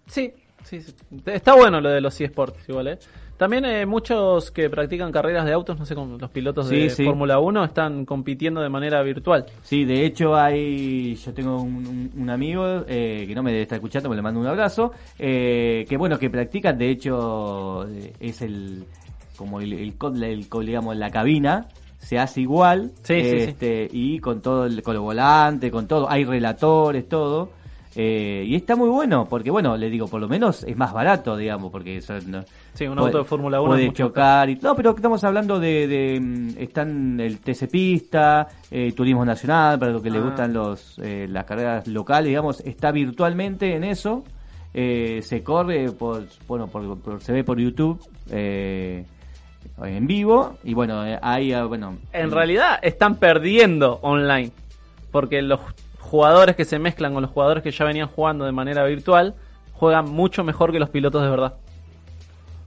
Sí, 0.08 0.34
sí, 0.64 0.82
sí. 0.82 0.94
Está 1.26 1.56
bueno 1.56 1.82
lo 1.82 1.90
de 1.90 2.02
los 2.02 2.20
eSports, 2.20 2.68
igual, 2.70 2.88
¿eh? 2.88 3.00
También 3.38 3.66
eh, 3.66 3.86
muchos 3.86 4.50
que 4.50 4.68
practican 4.68 5.12
carreras 5.12 5.46
de 5.46 5.54
autos, 5.54 5.78
no 5.78 5.86
sé, 5.86 5.94
como 5.94 6.18
los 6.18 6.32
pilotos 6.32 6.70
Sí, 6.70 6.76
de 6.76 6.90
sí. 6.90 7.04
Fórmula 7.06 7.38
1, 7.40 7.66
están 7.66 8.04
compitiendo 8.04 8.62
de 8.62 8.70
manera 8.70 9.04
virtual. 9.04 9.46
Sí, 9.62 9.86
de 9.86 10.06
hecho 10.08 10.36
hay, 10.36 11.14
yo 11.16 11.34
tengo 11.36 11.62
un, 11.62 12.30
amigo 12.32 12.66
eh, 12.88 13.26
que 13.28 13.36
no 13.36 13.44
me 13.44 13.62
estar 13.62 13.76
escuchando, 13.76 14.10
me 14.10 14.16
le 14.16 14.24
mando 14.24 14.40
un 14.40 14.48
abrazo, 14.48 14.92
eh, 15.20 15.86
que 15.88 15.98
bueno, 15.98 16.18
que 16.18 16.32
practican, 16.32 16.80
de 16.80 16.90
hecho 16.90 17.88
eh, 17.90 18.14
es 18.20 18.42
el, 18.42 18.86
como 19.38 19.62
el, 19.62 19.72
el, 19.74 19.94
el 20.24 20.48
co- 20.50 20.62
digamos, 20.62 20.98
la 20.98 21.12
cabina, 21.12 21.68
se 22.08 22.18
hace 22.18 22.40
igual, 22.42 22.92
Sí, 23.04 23.16
sí, 23.22 23.30
sí. 23.30 23.36
este, 23.38 23.90
y 23.92 24.20
con 24.20 24.42
todo, 24.42 24.66
el, 24.66 24.82
con 24.82 24.94
los 24.96 25.04
volantes, 25.04 25.70
con 25.72 25.88
todo, 25.88 26.10
hay 26.10 26.24
relatores, 26.24 27.10
todo, 27.10 27.50
eh, 27.96 28.44
y 28.48 28.56
está 28.56 28.76
muy 28.78 28.88
bueno, 28.90 29.28
porque 29.30 29.50
bueno, 29.52 29.76
le 29.76 29.90
digo, 29.90 30.08
por 30.08 30.22
lo 30.22 30.28
menos 30.30 30.64
es 30.64 30.78
más 30.78 30.94
barato, 30.94 31.36
digamos, 31.36 31.70
porque 31.72 31.98
eso 31.98 32.14
no- 32.28 32.44
Sí, 32.76 32.86
un 32.86 32.94
puede- 32.96 33.08
auto 33.08 33.18
de 33.18 33.24
Fórmula 33.26 33.60
1 33.60 33.72
puede 33.72 33.92
chocar 33.92 34.50
y 34.52 34.56
no 34.56 34.76
pero 34.76 34.92
estamos 34.96 35.22
hablando 35.24 35.60
de, 35.60 35.88
de, 35.88 36.20
mm, 36.20 36.50
están 36.60 37.20
el 37.20 37.40
TC 37.40 37.68
Pista 37.68 38.48
eh, 38.72 38.92
Turismo 38.94 39.26
Nacional 39.26 39.78
para 39.80 39.92
los 39.92 40.02
que 40.04 40.12
les 40.12 40.22
Ah. 40.22 40.26
gustan 40.26 40.54
los 40.54 41.00
eh, 41.00 41.26
las 41.28 41.44
carreras 41.46 41.88
locales 41.88 42.28
digamos 42.30 42.62
está 42.62 42.92
virtualmente 42.92 43.76
en 43.76 43.84
eso 43.84 44.24
eh, 44.76 45.22
se 45.24 45.42
corre 45.42 45.92
por 45.92 46.24
bueno 46.48 46.68
por, 46.68 47.00
por- 47.00 47.20
se 47.22 47.34
ve 47.34 47.44
por 47.44 47.58
YouTube 47.60 48.00
eh, 48.30 49.04
en 49.84 50.08
vivo 50.08 50.58
y 50.64 50.74
bueno 50.74 51.06
eh, 51.06 51.20
hay 51.22 51.54
ah, 51.54 51.66
bueno 51.66 51.98
En 52.14 52.32
realidad 52.32 52.80
están 52.82 53.16
perdiendo 53.16 54.00
online. 54.02 54.52
Porque 55.12 55.42
los 55.42 55.60
jugadores 56.00 56.56
que 56.56 56.66
se 56.66 56.80
mezclan 56.80 57.14
con 57.14 57.22
los 57.22 57.32
jugadores 57.32 57.64
que 57.64 57.72
ya 57.72 57.86
venían 57.86 58.08
jugando 58.08 58.46
de 58.46 58.52
manera 58.52 58.84
virtual 58.86 59.36
juegan 59.74 60.10
mucho 60.12 60.44
mejor 60.44 60.72
que 60.72 60.80
los 60.80 60.90
pilotos 60.90 61.22
de 61.24 61.30
verdad. 61.30 61.54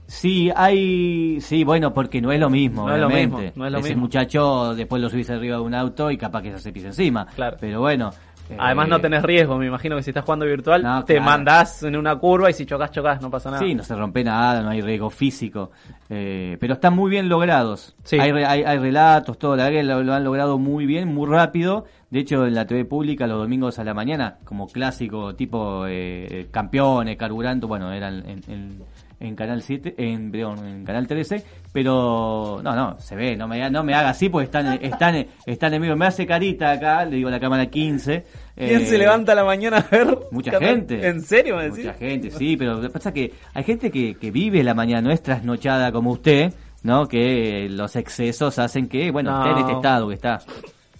Sí, 0.07 0.51
hay. 0.53 1.39
Sí, 1.39 1.63
bueno, 1.63 1.93
porque 1.93 2.21
no 2.21 2.33
es 2.33 2.39
lo 2.39 2.49
mismo, 2.49 2.85
No 2.85 2.93
es 2.93 2.99
lo 2.99 3.09
mismo, 3.09 3.39
no 3.55 3.65
es 3.65 3.71
lo 3.71 3.77
Ese 3.79 3.89
mismo. 3.89 4.01
muchacho 4.01 4.75
después 4.75 5.01
lo 5.01 5.09
subís 5.09 5.29
arriba 5.29 5.55
de 5.55 5.61
un 5.61 5.73
auto 5.73 6.11
y 6.11 6.17
capaz 6.17 6.41
que 6.41 6.59
se 6.59 6.73
pisa 6.73 6.87
encima. 6.87 7.25
Claro. 7.27 7.55
Pero 7.61 7.79
bueno. 7.79 8.11
Además 8.57 8.87
eh, 8.87 8.89
no 8.89 8.99
tenés 9.01 9.23
riesgo, 9.23 9.57
me 9.57 9.67
imagino 9.67 9.95
que 9.95 10.03
si 10.03 10.09
estás 10.09 10.25
jugando 10.25 10.45
virtual 10.45 10.83
No, 10.83 11.05
te 11.05 11.13
claro. 11.15 11.25
mandás 11.29 11.83
en 11.83 11.95
una 11.95 12.15
curva 12.17 12.49
y 12.49 12.53
si 12.53 12.65
chocas, 12.65 12.91
chocas, 12.91 13.21
no 13.21 13.29
pasa 13.31 13.49
nada. 13.51 13.63
Sí, 13.63 13.73
no 13.73 13.83
se 13.83 13.95
rompe 13.95 14.23
nada, 14.23 14.61
no 14.61 14.69
hay 14.69 14.81
riesgo 14.81 15.09
físico. 15.09 15.71
eh, 16.09 16.57
pero 16.59 16.73
están 16.73 16.93
muy 16.95 17.09
bien 17.09 17.29
logrados. 17.29 17.95
Sí. 18.03 18.19
Hay, 18.19 18.31
hay, 18.31 18.63
hay 18.63 18.77
relatos, 18.77 19.37
todo. 19.39 19.55
La 19.55 19.69
verdad 19.69 19.83
lo, 19.83 20.03
lo 20.03 20.13
han 20.13 20.23
logrado 20.23 20.57
muy 20.57 20.85
bien, 20.85 21.07
muy 21.07 21.29
rápido. 21.29 21.85
De 22.09 22.19
hecho, 22.19 22.45
en 22.45 22.55
la 22.55 22.67
TV 22.67 22.83
pública, 22.83 23.25
los 23.25 23.37
domingos 23.39 23.79
a 23.79 23.85
la 23.85 23.93
mañana, 23.93 24.37
como 24.43 24.67
clásico, 24.67 25.33
tipo 25.35 25.85
eh, 25.87 26.47
campeones, 26.51 27.15
carburando, 27.15 27.67
bueno, 27.69 27.91
eran 27.93 28.15
en, 28.27 28.41
en, 28.49 28.79
en 29.21 29.35
Canal 29.35 29.61
7, 29.61 29.95
en, 29.97 30.31
perdón, 30.31 30.65
en 30.67 30.83
Canal 30.85 31.07
13. 31.07 31.43
Pero, 31.73 32.59
no, 32.63 32.75
no, 32.75 32.99
se 32.99 33.15
ve, 33.15 33.35
no 33.37 33.47
me, 33.47 33.69
no 33.69 33.83
me 33.83 33.93
haga 33.93 34.09
así 34.09 34.27
porque 34.29 34.45
están, 34.45 34.73
están, 34.83 35.25
están 35.45 35.73
en 35.73 35.81
vivo. 35.81 35.95
Me 35.95 36.05
hace 36.07 36.25
carita 36.27 36.71
acá, 36.71 37.05
le 37.05 37.15
digo 37.15 37.29
a 37.29 37.31
la 37.31 37.39
cámara 37.39 37.65
15. 37.67 38.25
¿Quién 38.55 38.81
eh, 38.81 38.85
se 38.85 38.97
levanta 38.97 39.31
a 39.31 39.35
la 39.35 39.45
mañana 39.45 39.77
a 39.77 39.87
ver? 39.89 40.17
Mucha 40.31 40.51
Canal- 40.51 40.69
gente. 40.69 41.07
¿En 41.07 41.21
serio 41.21 41.55
me 41.55 41.63
decís? 41.69 41.85
Mucha 41.85 41.93
gente, 41.97 42.31
sí, 42.31 42.57
pero 42.57 42.73
lo 42.75 42.81
que 42.81 42.89
pasa 42.89 43.09
es 43.09 43.15
que 43.15 43.33
hay 43.53 43.63
gente 43.63 43.89
que, 43.89 44.15
que 44.15 44.31
vive 44.31 44.63
la 44.63 44.73
mañana, 44.73 45.01
no 45.01 45.11
es 45.11 45.23
trasnochada 45.23 45.91
como 45.93 46.11
usted, 46.11 46.53
¿no? 46.83 47.07
Que 47.07 47.67
los 47.69 47.95
excesos 47.95 48.59
hacen 48.59 48.87
que, 48.89 49.11
bueno, 49.11 49.31
No. 49.31 49.39
esté 49.39 49.51
en 49.51 49.57
este 49.59 49.73
estado 49.73 50.07
que 50.09 50.15
está, 50.15 50.39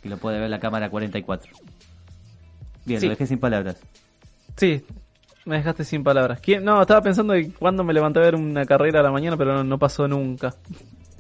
que 0.01 0.07
lo 0.09 0.17
puede 0.17 0.39
ver 0.39 0.49
la 0.49 0.59
cámara 0.59 0.89
44. 0.89 1.51
Bien, 2.85 2.99
Sí. 2.99 3.05
lo 3.07 3.11
dejé 3.11 3.27
sin 3.27 3.39
palabras. 3.39 3.77
Sí, 4.55 4.83
me 5.45 5.57
dejaste 5.57 5.83
sin 5.83 6.03
palabras. 6.03 6.39
¿Quién? 6.39 6.63
No, 6.63 6.81
estaba 6.81 7.01
pensando 7.01 7.33
en 7.33 7.51
cuándo 7.51 7.83
me 7.83 7.93
levanté 7.93 8.19
a 8.19 8.23
ver 8.23 8.35
una 8.35 8.65
carrera 8.65 8.99
a 8.99 9.03
la 9.03 9.11
mañana, 9.11 9.37
pero 9.37 9.55
no, 9.55 9.63
no 9.63 9.77
pasó 9.77 10.07
nunca. 10.07 10.53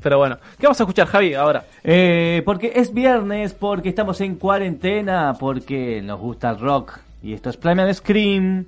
Pero 0.01 0.17
bueno, 0.17 0.37
¿qué 0.57 0.65
vamos 0.65 0.79
a 0.79 0.83
escuchar, 0.83 1.07
Javi, 1.07 1.33
ahora? 1.35 1.65
Eh, 1.83 2.41
porque 2.43 2.73
es 2.75 2.93
viernes, 2.93 3.53
porque 3.53 3.89
estamos 3.89 4.19
en 4.21 4.35
cuarentena, 4.35 5.35
porque 5.39 6.01
nos 6.01 6.19
gusta 6.19 6.49
el 6.49 6.59
rock. 6.59 6.99
Y 7.21 7.33
esto 7.33 7.49
es 7.49 7.57
Primal 7.57 7.93
Scream. 7.93 8.65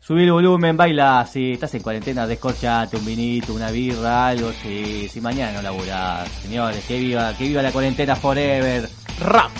Subir 0.00 0.24
el 0.24 0.32
volumen, 0.32 0.76
baila. 0.76 1.24
Si 1.26 1.52
estás 1.52 1.74
en 1.74 1.82
cuarentena, 1.82 2.26
descorchate 2.26 2.96
un 2.96 3.06
vinito, 3.06 3.54
una 3.54 3.70
birra, 3.70 4.28
algo. 4.28 4.52
Si, 4.52 5.08
si 5.08 5.20
mañana 5.20 5.52
no 5.52 5.62
laburás. 5.62 6.28
Señores, 6.28 6.84
que 6.86 6.98
viva, 6.98 7.32
que 7.38 7.44
viva 7.44 7.62
la 7.62 7.72
cuarentena 7.72 8.16
forever. 8.16 8.88
Rap. 9.20 9.52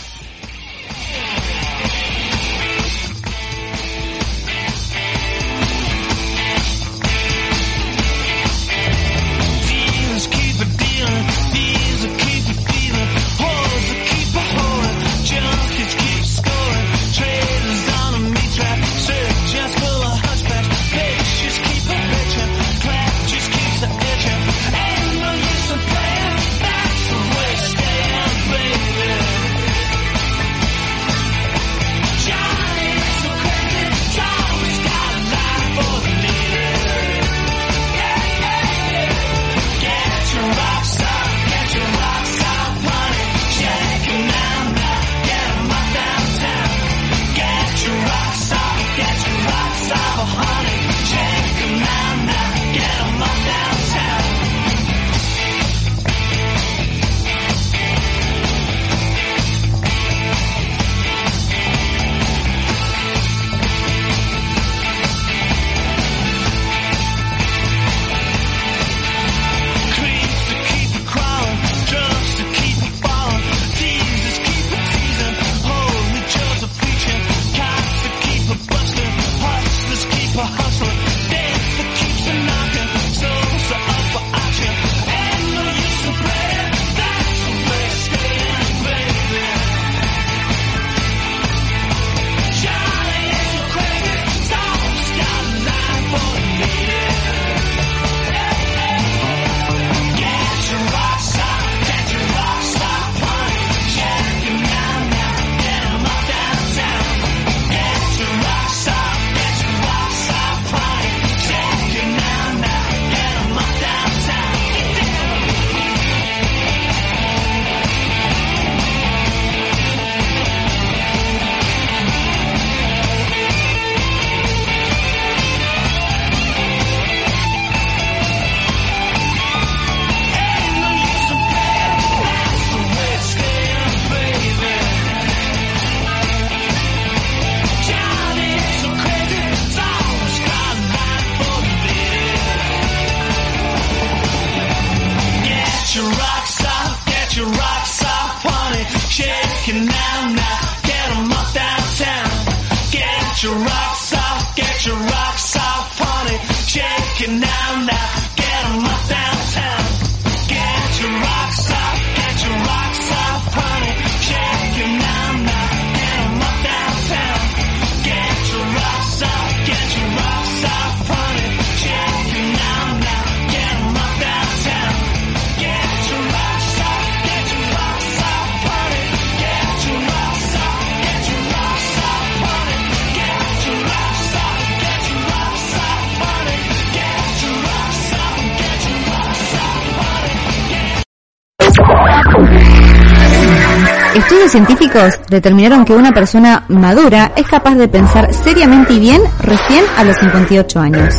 Estudios 194.14 194.52
científicos 194.52 195.18
determinaron 195.28 195.84
que 195.84 195.92
una 195.92 196.12
persona 196.12 196.64
madura 196.68 197.32
es 197.34 197.48
capaz 197.48 197.74
de 197.74 197.88
pensar 197.88 198.32
seriamente 198.32 198.92
y 198.92 199.00
bien 199.00 199.20
recién 199.40 199.84
a 199.96 200.04
los 200.04 200.16
58 200.18 200.80
años. 200.80 201.14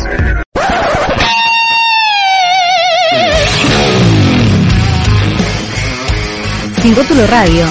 Sin 6.80 6.96
rótulo 6.96 7.26
radio. 7.26 7.66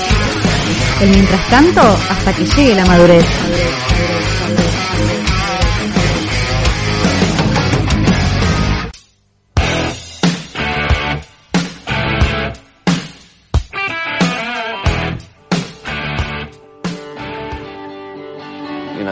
El 1.02 1.10
mientras 1.10 1.50
tanto 1.50 1.82
hasta 1.82 2.34
que 2.34 2.46
llegue 2.46 2.76
la 2.76 2.86
madurez. 2.86 3.26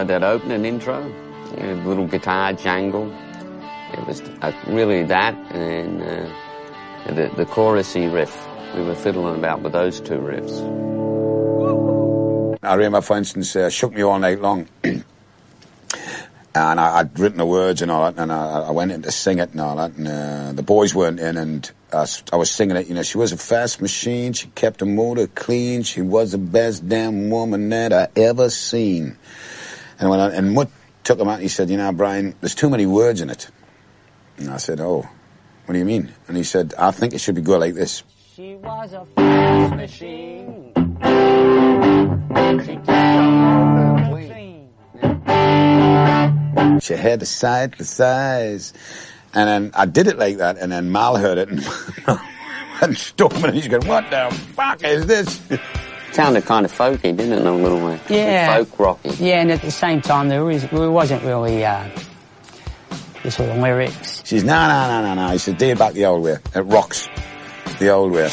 Know, 0.04 0.18
that 0.18 0.24
opening 0.24 0.64
intro, 0.64 1.12
the 1.56 1.74
little 1.74 2.06
guitar 2.06 2.52
jangle. 2.52 3.12
It 3.92 4.06
was 4.06 4.20
uh, 4.20 4.52
really 4.66 5.04
that 5.04 5.34
and 5.52 6.02
uh, 6.02 7.14
the, 7.14 7.30
the 7.36 7.44
chorusy 7.46 8.12
riff. 8.12 8.46
We 8.74 8.82
were 8.82 8.94
fiddling 8.94 9.38
about 9.38 9.62
with 9.62 9.72
those 9.72 10.00
two 10.00 10.18
riffs. 10.18 10.84
I 12.62 12.74
remember, 12.74 13.00
for 13.02 13.16
instance, 13.16 13.54
uh, 13.54 13.70
Shook 13.70 13.92
Me 13.94 14.02
All 14.02 14.18
Night 14.18 14.40
Long. 14.40 14.66
and 14.82 15.04
I, 16.54 16.98
I'd 16.98 17.18
written 17.18 17.38
the 17.38 17.46
words 17.46 17.82
and 17.82 17.90
all 17.90 18.10
that, 18.10 18.20
and 18.20 18.32
I, 18.32 18.62
I 18.62 18.70
went 18.70 18.90
in 18.90 19.02
to 19.02 19.12
sing 19.12 19.38
it 19.38 19.50
and 19.52 19.60
all 19.60 19.76
that, 19.76 19.92
and 19.92 20.08
uh, 20.08 20.52
the 20.52 20.62
boys 20.62 20.94
weren't 20.94 21.20
in, 21.20 21.36
and 21.36 21.70
I 21.92 22.36
was 22.36 22.50
singing 22.50 22.76
it. 22.76 22.88
You 22.88 22.94
know, 22.94 23.02
she 23.02 23.18
was 23.18 23.32
a 23.32 23.36
fast 23.36 23.80
machine, 23.80 24.32
she 24.32 24.48
kept 24.48 24.80
her 24.80 24.86
motor 24.86 25.28
clean, 25.28 25.82
she 25.82 26.00
was 26.00 26.32
the 26.32 26.38
best 26.38 26.88
damn 26.88 27.30
woman 27.30 27.68
that 27.68 27.92
I 27.92 28.08
ever 28.16 28.50
seen. 28.50 29.18
And 29.98 30.10
when 30.10 30.20
I, 30.20 30.30
and 30.30 30.52
Mutt 30.52 30.70
took 31.02 31.18
him 31.18 31.28
out, 31.28 31.40
he 31.40 31.48
said, 31.48 31.70
you 31.70 31.76
know, 31.76 31.92
Brian, 31.92 32.34
there's 32.40 32.54
too 32.54 32.70
many 32.70 32.86
words 32.86 33.20
in 33.20 33.30
it. 33.30 33.48
And 34.36 34.50
I 34.50 34.56
said, 34.56 34.80
oh, 34.80 35.08
what 35.66 35.72
do 35.72 35.78
you 35.78 35.84
mean? 35.84 36.12
And 36.28 36.36
he 36.36 36.44
said, 36.44 36.74
I 36.78 36.90
think 36.90 37.14
it 37.14 37.18
should 37.18 37.34
be 37.34 37.42
go 37.42 37.58
like 37.58 37.74
this. 37.74 38.02
She 38.34 38.54
was 38.56 38.92
a 38.92 39.06
fast 39.14 39.76
machine. 39.76 40.72
She 42.64 42.74
kept 42.76 42.88
her. 42.88 43.94
She 46.80 46.94
had 46.94 47.20
the 47.20 47.26
side 47.26 47.74
the 47.74 47.84
size. 47.84 48.72
And 49.32 49.48
then 49.48 49.70
I 49.74 49.86
did 49.86 50.06
it 50.06 50.18
like 50.18 50.36
that, 50.36 50.58
and 50.58 50.70
then 50.70 50.92
Mal 50.92 51.16
heard 51.16 51.38
it 51.38 51.48
and, 51.48 51.66
and 52.82 52.96
stopped 52.96 53.36
me, 53.36 53.44
and 53.44 53.54
he's 53.54 53.68
going, 53.68 53.86
what 53.86 54.10
the 54.10 54.30
fuck 54.54 54.84
is 54.84 55.06
this? 55.06 55.40
It 56.14 56.18
sounded 56.18 56.44
kind 56.44 56.64
of 56.64 56.70
folky, 56.70 57.02
didn't 57.02 57.32
it, 57.32 57.40
in 57.40 57.46
a 57.48 57.56
little 57.56 57.84
way? 57.84 57.98
Yeah. 58.08 58.62
Folk 58.62 58.78
rocky. 58.78 59.08
Yeah, 59.18 59.40
and 59.40 59.50
at 59.50 59.62
the 59.62 59.72
same 59.72 60.00
time, 60.00 60.28
there, 60.28 60.48
is, 60.48 60.64
there 60.70 60.88
wasn't 60.88 61.24
really 61.24 61.64
uh, 61.64 61.88
the 63.24 63.32
sort 63.32 63.48
of 63.48 63.56
lyrics. 63.56 64.20
She 64.24 64.36
says, 64.36 64.44
no, 64.44 64.68
no, 64.68 65.02
no, 65.02 65.02
no, 65.02 65.26
no. 65.26 65.32
He 65.32 65.38
said, 65.38 65.58
do 65.58 65.66
it 65.66 65.78
back 65.80 65.94
the 65.94 66.06
old 66.06 66.22
way. 66.22 66.36
It 66.54 66.60
rocks. 66.60 67.08
The 67.80 67.88
old 67.88 68.12
way. 68.12 68.30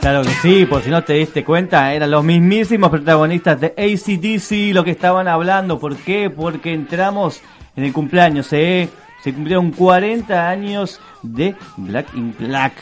Claro 0.00 0.22
que 0.22 0.30
sí, 0.30 0.64
por 0.64 0.82
si 0.82 0.88
no 0.88 1.04
te 1.04 1.12
diste 1.12 1.44
cuenta, 1.44 1.92
eran 1.92 2.10
los 2.10 2.24
mismísimos 2.24 2.88
protagonistas 2.88 3.60
de 3.60 3.74
ACDC 3.76 4.74
lo 4.74 4.82
que 4.82 4.92
estaban 4.92 5.28
hablando. 5.28 5.78
¿Por 5.78 5.94
qué? 5.96 6.30
Porque 6.30 6.72
entramos 6.72 7.42
en 7.76 7.84
el 7.84 7.92
cumpleaños, 7.92 8.50
¿eh? 8.54 8.88
se 9.22 9.34
cumplieron 9.34 9.72
40 9.72 10.48
años 10.48 11.00
de 11.22 11.54
Black 11.76 12.14
in 12.14 12.34
Black, 12.38 12.72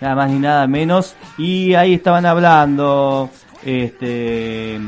nada 0.00 0.14
más 0.14 0.30
ni 0.30 0.38
nada 0.38 0.66
menos. 0.68 1.16
Y 1.36 1.74
ahí 1.74 1.94
estaban 1.94 2.24
hablando 2.24 3.28
este 3.64 4.78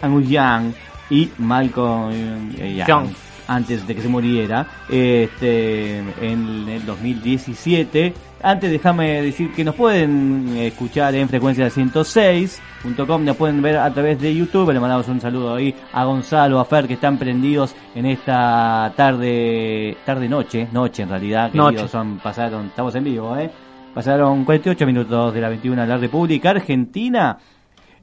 Angus 0.00 0.28
Young 0.28 0.72
y 1.10 1.28
Malcolm 1.38 2.12
eh, 2.56 2.84
Young. 2.86 3.08
antes 3.48 3.84
de 3.86 3.96
que 3.96 4.02
se 4.02 4.08
muriera, 4.08 4.64
este, 4.88 5.98
en 5.98 6.68
el 6.68 6.86
2017. 6.86 8.29
Antes 8.42 8.70
déjame 8.70 9.20
decir 9.20 9.52
que 9.52 9.62
nos 9.64 9.74
pueden 9.74 10.56
escuchar 10.56 11.14
en 11.14 11.28
frecuencia 11.28 11.68
106.com, 11.68 13.22
nos 13.22 13.36
pueden 13.36 13.60
ver 13.60 13.76
a 13.76 13.92
través 13.92 14.18
de 14.18 14.34
YouTube, 14.34 14.72
le 14.72 14.80
mandamos 14.80 15.06
un 15.08 15.20
saludo 15.20 15.56
ahí 15.56 15.74
a 15.92 16.04
Gonzalo, 16.04 16.58
a 16.58 16.64
Fer, 16.64 16.86
que 16.86 16.94
están 16.94 17.18
prendidos 17.18 17.74
en 17.94 18.06
esta 18.06 18.94
tarde, 18.96 19.98
tarde 20.06 20.26
noche, 20.26 20.68
noche 20.72 21.02
en 21.02 21.10
realidad, 21.10 21.52
Noche. 21.52 21.72
queridos, 21.72 21.90
son, 21.90 22.18
pasaron, 22.18 22.66
estamos 22.68 22.94
en 22.94 23.04
vivo, 23.04 23.36
eh. 23.36 23.50
Pasaron 23.92 24.44
48 24.46 24.86
minutos 24.86 25.34
de 25.34 25.40
la 25.40 25.48
21 25.50 25.82
a 25.82 25.86
la 25.86 25.98
República 25.98 26.50
Argentina 26.50 27.36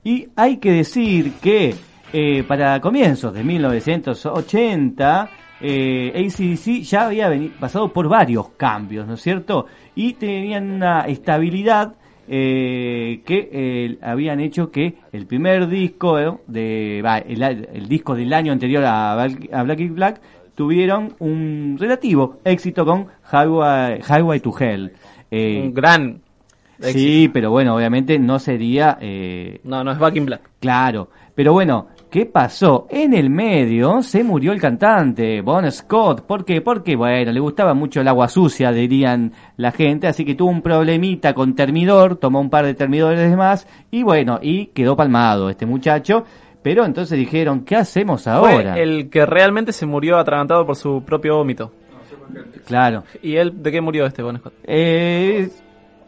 y 0.04 0.28
hay 0.36 0.58
que 0.58 0.72
decir 0.72 1.34
que 1.42 1.74
eh, 2.14 2.44
para 2.48 2.80
comienzos 2.80 3.34
de 3.34 3.44
1980, 3.44 5.30
eh, 5.62 6.12
ACDC 6.16 6.82
ya 6.84 7.08
había 7.08 7.32
pasado 7.60 7.92
por 7.92 8.08
varios 8.08 8.50
cambios, 8.50 9.08
¿no 9.08 9.16
es 9.16 9.22
cierto? 9.22 9.66
Y 9.96 10.14
tenían 10.14 10.72
una 10.72 11.02
estabilidad 11.02 11.96
eh, 12.28 13.22
que 13.26 13.98
habían 14.02 14.40
hecho 14.42 14.70
que 14.70 14.96
el 15.14 15.26
primer 15.26 15.68
disco 15.68 16.20
eh, 16.20 16.32
de 16.48 17.02
va, 17.04 17.20
el, 17.20 17.42
el 17.42 17.88
disco 17.88 18.16
del 18.16 18.34
año 18.34 18.52
anterior 18.52 18.84
a, 18.84 19.14
a 19.14 19.64
Black 19.64 19.80
is 19.80 19.94
Black 19.94 20.22
tuvieron 20.54 21.14
un 21.20 21.78
relativo 21.80 22.40
éxito 22.44 22.84
con 22.86 23.08
Highway, 23.32 24.02
Highway 24.02 24.40
to 24.40 24.54
Hell. 24.60 24.92
Eh, 25.30 25.62
Un 25.64 25.74
gran 25.74 26.22
Sí, 26.80 27.30
pero 27.34 27.52
bueno, 27.52 27.76
obviamente 27.76 28.20
no 28.20 28.40
sería 28.40 28.98
eh, 29.02 29.60
No, 29.64 29.84
no 29.84 29.92
es 29.92 29.98
Back 29.98 30.16
in 30.16 30.26
Black. 30.26 30.42
Claro, 30.60 31.10
pero 31.34 31.54
bueno, 31.54 31.88
¿qué 32.10 32.26
pasó? 32.26 32.88
En 32.90 33.14
el 33.14 33.30
medio 33.30 34.02
se 34.02 34.24
murió 34.24 34.52
el 34.52 34.62
cantante, 34.62 35.42
Bon 35.42 35.70
Scott. 35.72 36.22
¿Por 36.22 36.46
qué? 36.46 36.62
Porque, 36.62 36.96
bueno, 36.96 37.32
le 37.32 37.40
gustaba 37.40 37.74
mucho 37.74 38.02
el 38.02 38.08
agua 38.08 38.28
sucia, 38.28 38.72
dirían 38.72 39.34
la 39.56 39.72
gente, 39.72 40.08
así 40.08 40.26
que 40.26 40.36
tuvo 40.36 40.50
un 40.50 40.62
problemita 40.62 41.34
con 41.34 41.56
termidor, 41.56 42.16
tomó 42.16 42.40
un 42.40 42.50
par 42.50 42.66
de 42.66 42.74
termidores 42.74 43.36
más 43.36 43.68
y 43.92 44.04
bueno, 44.04 44.40
y 44.42 44.68
quedó 44.68 44.96
palmado 44.96 45.50
este 45.50 45.66
muchacho. 45.66 46.26
Pero 46.64 46.86
entonces 46.86 47.18
dijeron, 47.18 47.64
¿qué 47.64 47.76
hacemos 47.76 48.28
ahora? 48.28 48.74
Fue 48.74 48.84
el 48.84 49.10
que 49.10 49.26
realmente 49.26 49.72
se 49.72 49.86
murió 49.86 50.18
atragantado 50.18 50.66
por 50.66 50.76
su 50.76 51.04
propio 51.06 51.38
vómito. 51.38 51.72
Claro. 52.66 53.04
¿Y 53.22 53.36
él 53.36 53.62
de 53.62 53.72
qué 53.72 53.80
murió 53.80 54.06
este 54.06 54.22
Bon 54.22 54.38
Scott? 54.38 54.54
Eh, 54.64 55.50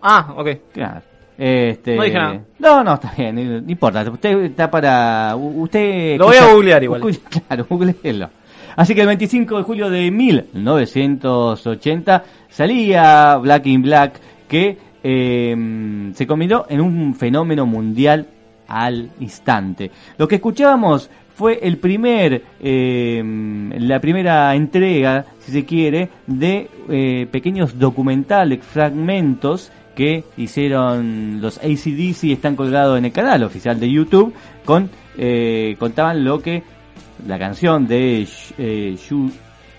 Ah, 0.02 0.34
ok. 0.38 0.48
Claro. 0.74 1.02
Este, 1.38 1.96
No 1.96 2.04
dije 2.04 2.18
nada. 2.18 2.42
No, 2.60 2.84
no, 2.84 2.96
está 2.96 3.14
bien, 3.18 3.36
no, 3.36 3.62
no 3.62 3.72
importa. 3.72 4.02
Usted 4.10 4.44
está 4.44 4.70
para. 4.70 5.34
Usted. 5.36 6.18
Lo 6.18 6.26
voy 6.26 6.38
a 6.38 6.52
googlear 6.52 6.84
igual. 6.84 7.02
Claro, 7.48 7.66
googleelo. 7.70 8.30
Así 8.76 8.94
que 8.96 9.02
el 9.02 9.08
25 9.08 9.58
de 9.58 9.64
julio 9.64 9.90
de 9.90 10.12
1980 10.12 12.24
salía 12.50 13.38
Black 13.38 13.66
in 13.68 13.82
Black 13.82 14.20
que 14.48 14.78
eh, 15.04 16.12
se 16.14 16.28
convirtió 16.28 16.66
en 16.70 16.82
un 16.82 17.16
fenómeno 17.16 17.66
mundial 17.66 18.28
al 18.68 19.12
instante. 19.20 19.92
Lo 20.18 20.28
que 20.28 20.36
escuchábamos 20.36 21.10
fue 21.34 21.60
el 21.62 21.78
primer, 21.78 22.44
eh, 22.60 23.24
la 23.80 24.00
primera 24.00 24.54
entrega, 24.56 25.26
si 25.40 25.52
se 25.52 25.66
quiere, 25.66 26.10
de 26.28 26.70
eh, 26.90 27.28
pequeños 27.32 27.80
documentales, 27.80 28.60
fragmentos 28.64 29.72
que 30.00 30.24
hicieron 30.38 31.42
los 31.42 31.58
ACDC 31.58 32.32
están 32.32 32.56
colgados 32.56 32.98
en 32.98 33.04
el 33.04 33.12
canal 33.12 33.44
oficial 33.44 33.78
de 33.82 33.92
YouTube 33.92 34.34
con 34.64 34.90
eh, 35.18 35.76
contaban 35.78 36.24
lo 36.24 36.40
que 36.42 36.64
la 37.28 37.38
canción 37.38 37.86
de 37.86 38.22
eh, 38.58 38.96
Shoo- 38.98 39.32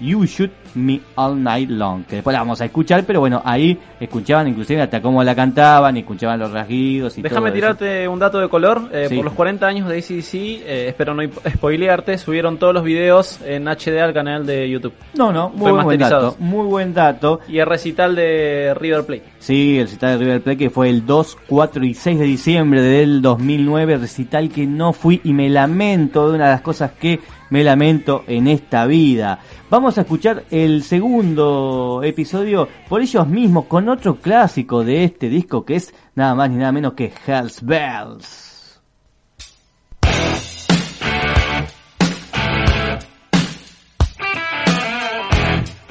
You 0.03 0.25
Shoot 0.25 0.51
Me 0.77 0.99
All 1.17 1.43
Night 1.43 1.69
Long, 1.69 2.05
que 2.07 2.17
después 2.17 2.33
la 2.33 2.41
vamos 2.41 2.59
a 2.63 2.65
escuchar, 2.65 3.05
pero 3.05 3.21
bueno, 3.21 3.43
ahí 3.45 3.77
escuchaban 4.01 4.49
inclusive 4.49 4.81
hasta 4.81 5.03
cómo 5.03 5.23
la 5.23 5.35
cantaban, 5.35 5.95
y 5.95 6.01
escuchaban 6.01 6.39
los 6.41 6.51
rasguidos 6.53 7.19
y 7.19 7.23
Déjame 7.23 7.51
todo 7.51 7.59
eso. 7.59 7.77
tirarte 7.77 8.09
un 8.09 8.19
dato 8.19 8.39
de 8.39 8.49
color. 8.49 8.89
Eh, 8.95 9.07
Sí. 9.11 9.17
Por 9.17 9.27
los 9.27 9.35
40 9.35 9.67
años 9.67 9.89
de 9.91 9.99
ACDC, 9.99 10.35
eh, 10.65 10.89
espero 10.89 11.13
no 11.13 11.23
spoilearte, 11.51 12.17
subieron 12.17 12.57
todos 12.59 12.73
los 12.73 12.83
videos 12.83 13.41
en 13.45 13.69
HD 13.69 14.01
al 14.01 14.15
canal 14.15 14.47
de 14.47 14.71
YouTube. 14.71 14.95
No, 15.19 15.33
no, 15.35 15.51
muy 15.51 15.71
buen 15.71 15.99
dato, 15.99 16.35
muy 16.39 16.67
buen 16.67 16.95
dato. 16.95 17.41
Y 17.47 17.59
el 17.59 17.67
recital 17.67 18.15
de 18.17 18.73
River 18.81 19.05
Plate. 19.05 19.25
Sí, 19.41 19.79
el 19.79 19.87
recital 19.87 20.19
de 20.19 20.25
River 20.25 20.43
Plate 20.43 20.59
que 20.59 20.71
fue 20.71 20.91
el 20.91 21.07
2, 21.07 21.39
4 21.49 21.85
y 21.85 21.95
6 21.95 22.19
de 22.19 22.25
diciembre 22.27 22.83
del 22.83 23.23
2009, 23.23 23.97
recital 23.97 24.51
que 24.51 24.67
no 24.67 24.93
fui 24.93 25.23
y 25.25 25.33
me 25.33 25.49
lamento 25.49 26.29
de 26.29 26.37
una 26.37 26.45
de 26.45 26.53
las 26.53 26.61
cosas 26.61 26.93
que 26.93 27.21
me 27.49 27.65
lamento 27.65 28.23
en 28.27 28.47
esta 28.47 28.85
vida. 28.85 29.41
Vamos 29.71 29.97
a 29.97 30.03
escuchar 30.03 30.45
el 30.51 30.83
segundo 30.83 32.03
episodio 32.05 32.69
por 32.87 33.01
ellos 33.01 33.27
mismos 33.27 33.65
con 33.65 33.89
otro 33.89 34.17
clásico 34.17 34.85
de 34.85 35.05
este 35.05 35.31
disco 35.31 35.65
que 35.65 35.77
es 35.77 35.95
nada 36.15 36.35
más 36.35 36.51
ni 36.51 36.57
nada 36.57 36.73
menos 36.73 36.93
que 36.93 37.11
Hell's 37.27 37.65
Bells. 37.65 38.51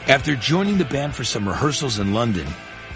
After 0.08 0.36
joining 0.36 0.78
the 0.78 0.86
band 0.86 1.14
for 1.14 1.24
some 1.24 1.48
rehearsals 1.48 2.00
in 2.00 2.14
London, 2.14 2.48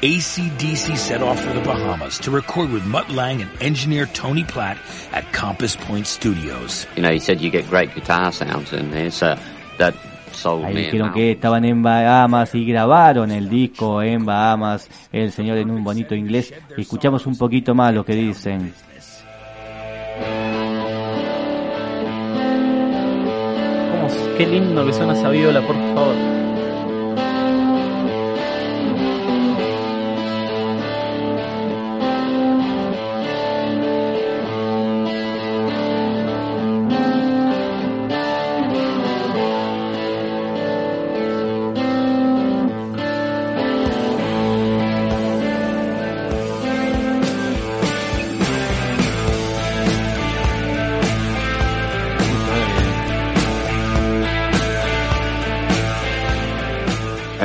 ACDC 0.03 0.97
set 0.97 1.23
off 1.23 1.39
for 1.39 1.53
the 1.53 1.61
Bahamas 1.61 2.19
to 2.19 2.29
record 2.29 2.69
with 2.73 2.83
Mutt 2.85 3.09
Lang 3.09 3.41
and 3.41 3.49
engineer 3.61 4.05
Tony 4.07 4.43
Platt 4.43 4.77
at 5.13 5.23
Compass 5.31 5.77
Point 5.77 6.07
Studios. 6.07 6.85
You 6.97 7.03
know, 7.03 7.09
he 7.09 7.19
said 7.19 7.39
you 7.39 7.49
get 7.49 7.69
great 7.69 7.95
guitar 7.95 8.33
sounds 8.33 8.73
in 8.73 8.91
there, 8.91 9.11
so 9.11 9.37
that 9.77 9.95
sold 10.33 10.65
Ahí 10.65 10.73
me. 10.73 10.81
dijeron 10.83 11.13
que 11.13 11.31
estaban 11.31 11.63
en 11.63 11.81
Bahamas 11.81 12.53
y 12.53 12.65
grabaron 12.65 13.31
el 13.31 13.47
disco 13.47 14.01
en 14.01 14.25
Bahamas, 14.25 14.89
el 15.13 15.31
señor 15.31 15.57
en 15.59 15.71
un 15.71 15.85
bonito 15.85 16.15
inglés. 16.15 16.53
Escuchamos 16.77 17.25
un 17.25 17.37
poquito 17.37 17.73
más 17.73 17.93
lo 17.93 18.03
que 18.03 18.13
dicen. 18.15 18.73
¿Cómo, 23.89 24.37
qué 24.37 24.47
lindo 24.47 24.85
que 24.85 24.91
suena 24.91 25.13
esa 25.13 25.29
viola, 25.29 25.61
por 25.61 25.77
favor. 25.77 26.42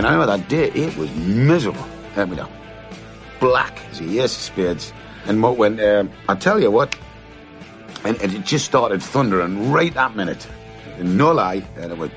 I 0.09 0.13
remember 0.13 0.39
that 0.39 0.49
day, 0.49 0.71
it 0.71 0.97
was 0.97 1.15
miserable. 1.17 1.85
I 2.17 2.25
mean, 2.25 2.41
black 3.41 3.79
as 3.91 4.01
a 4.01 4.05
ace 4.05 4.37
of 4.37 4.43
spades. 4.43 4.91
And 5.27 5.39
Mutt 5.39 5.59
went, 5.59 5.79
um, 5.83 6.11
I 6.27 6.35
tell 6.35 6.59
you 6.59 6.71
what, 6.71 6.97
and, 8.05 8.17
and 8.23 8.33
it 8.33 8.43
just 8.47 8.65
started 8.65 9.03
thundering 9.03 9.71
right 9.71 9.93
that 9.93 10.17
minute. 10.17 10.49
No 10.99 11.33
lie. 11.33 11.63
And 11.77 11.93
it 11.93 11.99
went, 11.99 12.15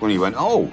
when 0.00 0.10
he 0.10 0.16
went, 0.16 0.36
oh, 0.38 0.70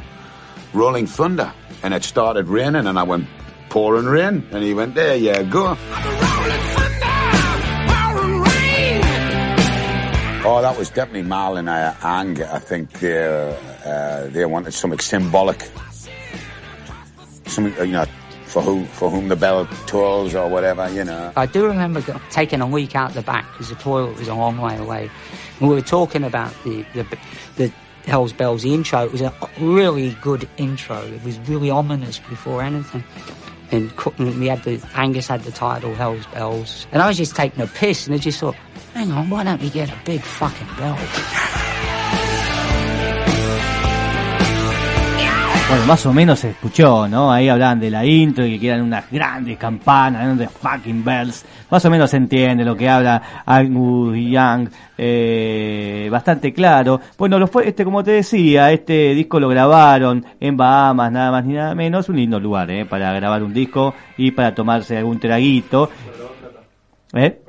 rolling 0.71 1.05
thunder. 1.05 1.51
And 1.83 1.93
it 1.93 2.05
started 2.05 2.47
raining, 2.47 2.87
and 2.87 2.97
I 2.97 3.03
went, 3.03 3.27
pouring 3.67 4.05
rain. 4.05 4.47
And 4.53 4.63
he 4.63 4.73
went, 4.73 4.95
there 4.95 5.17
you 5.17 5.43
go. 5.43 5.75
Oh, 10.47 10.61
that 10.61 10.77
was 10.77 10.89
definitely 10.89 11.23
Mal 11.23 11.57
and 11.57 11.67
uh, 11.67 11.93
Ang. 12.03 12.41
I 12.41 12.59
think 12.59 12.91
they 12.99 13.57
uh, 13.85 14.27
they 14.27 14.45
wanted 14.45 14.73
something 14.73 14.99
symbolic, 14.99 15.69
uh, 17.57 17.83
you 17.83 17.93
know, 17.93 18.05
for 18.45 18.61
who 18.61 18.85
for 18.85 19.09
whom 19.09 19.27
the 19.27 19.35
bell 19.35 19.65
tolls 19.87 20.35
or 20.35 20.47
whatever, 20.47 20.89
you 20.89 21.03
know. 21.03 21.31
I 21.35 21.45
do 21.45 21.65
remember 21.65 22.01
taking 22.29 22.61
a 22.61 22.67
week 22.67 22.95
out 22.95 23.13
the 23.13 23.21
back 23.21 23.49
because 23.51 23.69
the 23.69 23.75
toilet 23.75 24.17
was 24.17 24.27
a 24.27 24.35
long 24.35 24.57
way 24.57 24.77
away. 24.77 25.09
And 25.59 25.69
we 25.69 25.75
were 25.75 25.81
talking 25.81 26.23
about 26.23 26.53
the, 26.63 26.85
the, 26.93 27.17
the 27.55 27.73
Hell's 28.05 28.33
Bells, 28.33 28.63
the 28.63 28.73
intro. 28.73 29.05
It 29.05 29.11
was 29.11 29.21
a 29.21 29.33
really 29.59 30.15
good 30.21 30.47
intro. 30.57 31.01
It 31.01 31.23
was 31.23 31.39
really 31.39 31.69
ominous 31.69 32.19
before 32.19 32.61
anything. 32.61 33.03
And 33.71 33.91
we 34.17 34.47
had 34.47 34.63
the, 34.63 34.81
Angus 34.93 35.27
had 35.27 35.43
the 35.43 35.51
title 35.51 35.95
Hell's 35.95 36.25
Bells. 36.27 36.87
And 36.91 37.01
I 37.01 37.07
was 37.07 37.17
just 37.17 37.35
taking 37.35 37.61
a 37.61 37.67
piss 37.67 38.05
and 38.05 38.15
I 38.15 38.19
just 38.19 38.39
thought, 38.39 38.55
hang 38.93 39.11
on, 39.11 39.29
why 39.29 39.43
don't 39.43 39.61
we 39.61 39.69
get 39.69 39.89
a 39.89 39.97
big 40.05 40.21
fucking 40.21 40.67
bell? 40.77 41.53
Bueno, 45.67 45.87
más 45.87 46.05
o 46.05 46.13
menos 46.13 46.39
se 46.39 46.51
escuchó, 46.51 47.07
¿no? 47.07 47.31
Ahí 47.31 47.49
hablaban 47.49 47.79
de 47.79 47.89
la 47.89 48.05
intro 48.05 48.45
y 48.45 48.51
que 48.51 48.59
quieran 48.59 48.83
unas 48.83 49.09
grandes 49.09 49.57
campanas, 49.57 50.37
de 50.37 50.47
fucking 50.47 51.03
bells. 51.03 51.43
Más 51.71 51.83
o 51.83 51.89
menos 51.89 52.11
se 52.11 52.17
entiende 52.17 52.63
lo 52.63 52.77
que 52.77 52.87
habla 52.87 53.43
Angus 53.47 54.15
Young, 54.15 54.69
eh, 54.95 56.07
bastante 56.11 56.53
claro. 56.53 57.01
Bueno, 57.17 57.39
lo 57.39 57.47
fue, 57.47 57.67
este, 57.67 57.83
como 57.83 58.03
te 58.03 58.11
decía, 58.11 58.71
este 58.71 59.15
disco 59.15 59.39
lo 59.39 59.49
grabaron 59.49 60.23
en 60.39 60.55
Bahamas, 60.55 61.11
nada 61.11 61.31
más 61.31 61.45
ni 61.45 61.55
nada 61.55 61.73
menos. 61.73 62.09
Un 62.09 62.17
lindo 62.17 62.39
lugar, 62.39 62.69
¿eh? 62.69 62.85
Para 62.85 63.11
grabar 63.13 63.41
un 63.41 63.51
disco 63.51 63.95
y 64.17 64.31
para 64.31 64.53
tomarse 64.53 64.95
algún 64.97 65.19
traguito. 65.19 65.89
¿Eh? 67.13 67.41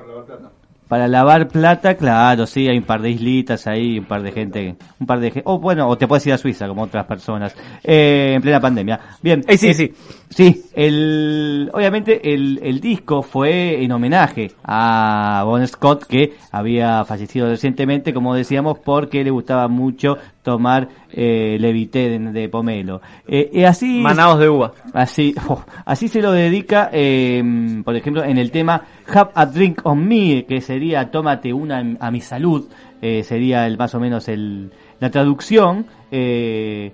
Para 0.89 1.09
lavar 1.09 1.49
plata, 1.49 1.97
claro, 1.97 2.47
sí, 2.47 2.69
hay 2.69 2.79
un 2.79 2.85
par 2.85 3.03
de 3.03 3.11
islitas 3.11 3.67
ahí, 3.67 3.99
un 3.99 4.05
par 4.05 4.23
de 4.23 4.31
gente, 4.31 4.77
un 5.01 5.07
par 5.07 5.19
de 5.19 5.33
gente, 5.33 5.43
o 5.45 5.59
bueno, 5.59 5.89
o 5.89 5.99
te 5.99 6.07
puedes 6.07 6.25
ir 6.29 6.33
a 6.33 6.39
Suiza 6.39 6.69
como 6.69 6.83
otras 6.83 7.05
personas, 7.07 7.57
eh, 7.83 8.35
en 8.37 8.43
plena 8.43 8.61
pandemia. 8.61 9.01
Bien, 9.21 9.43
Eh, 9.49 9.59
sí, 9.59 9.69
eh, 9.69 9.75
sí. 9.75 9.93
Sí, 10.29 10.65
el, 10.75 11.71
obviamente 11.73 12.35
el, 12.35 12.59
el 12.63 12.81
disco 12.81 13.23
fue 13.23 13.83
en 13.83 13.93
homenaje 13.93 14.51
a 14.65 15.43
Bon 15.45 15.67
Scott 15.67 16.05
que 16.05 16.35
había 16.51 17.05
fallecido 17.05 17.49
recientemente, 17.49 18.13
como 18.13 18.35
decíamos, 18.35 18.79
porque 18.81 19.23
le 19.25 19.31
gustaba 19.31 19.69
mucho 19.69 20.19
tomar 20.43 20.89
eh, 21.11 21.57
levité 21.59 22.11
de, 22.11 22.19
de 22.19 22.49
pomelo. 22.49 23.01
Eh, 23.27 23.51
y 23.53 23.65
así 23.65 24.01
Manaos 24.01 24.39
de 24.39 24.49
uva. 24.49 24.73
Así, 24.93 25.35
oh, 25.49 25.65
así 25.85 26.09
se 26.09 26.21
lo 26.21 26.33
dedica, 26.33 26.91
eh, 26.93 27.43
por 27.85 27.97
ejemplo, 27.97 28.25
en 28.25 28.39
el 28.39 28.51
tema 28.51 28.83
Have 29.09 29.31
a 29.35 29.47
Drink 29.47 29.81
on 29.85 30.07
Me, 30.07 30.45
que 30.45 30.61
sería 30.61 31.11
Tómate 31.11 31.53
una 31.53 31.83
a 32.01 32.11
mi 32.11 32.21
salud, 32.21 32.69
eh, 33.01 33.23
sería 33.23 33.67
el 33.67 33.79
más 33.79 33.95
o 33.95 34.01
menos 34.01 34.29
el, 34.29 34.71
la 35.01 35.11
traducción, 35.11 35.87
eh, 36.11 36.93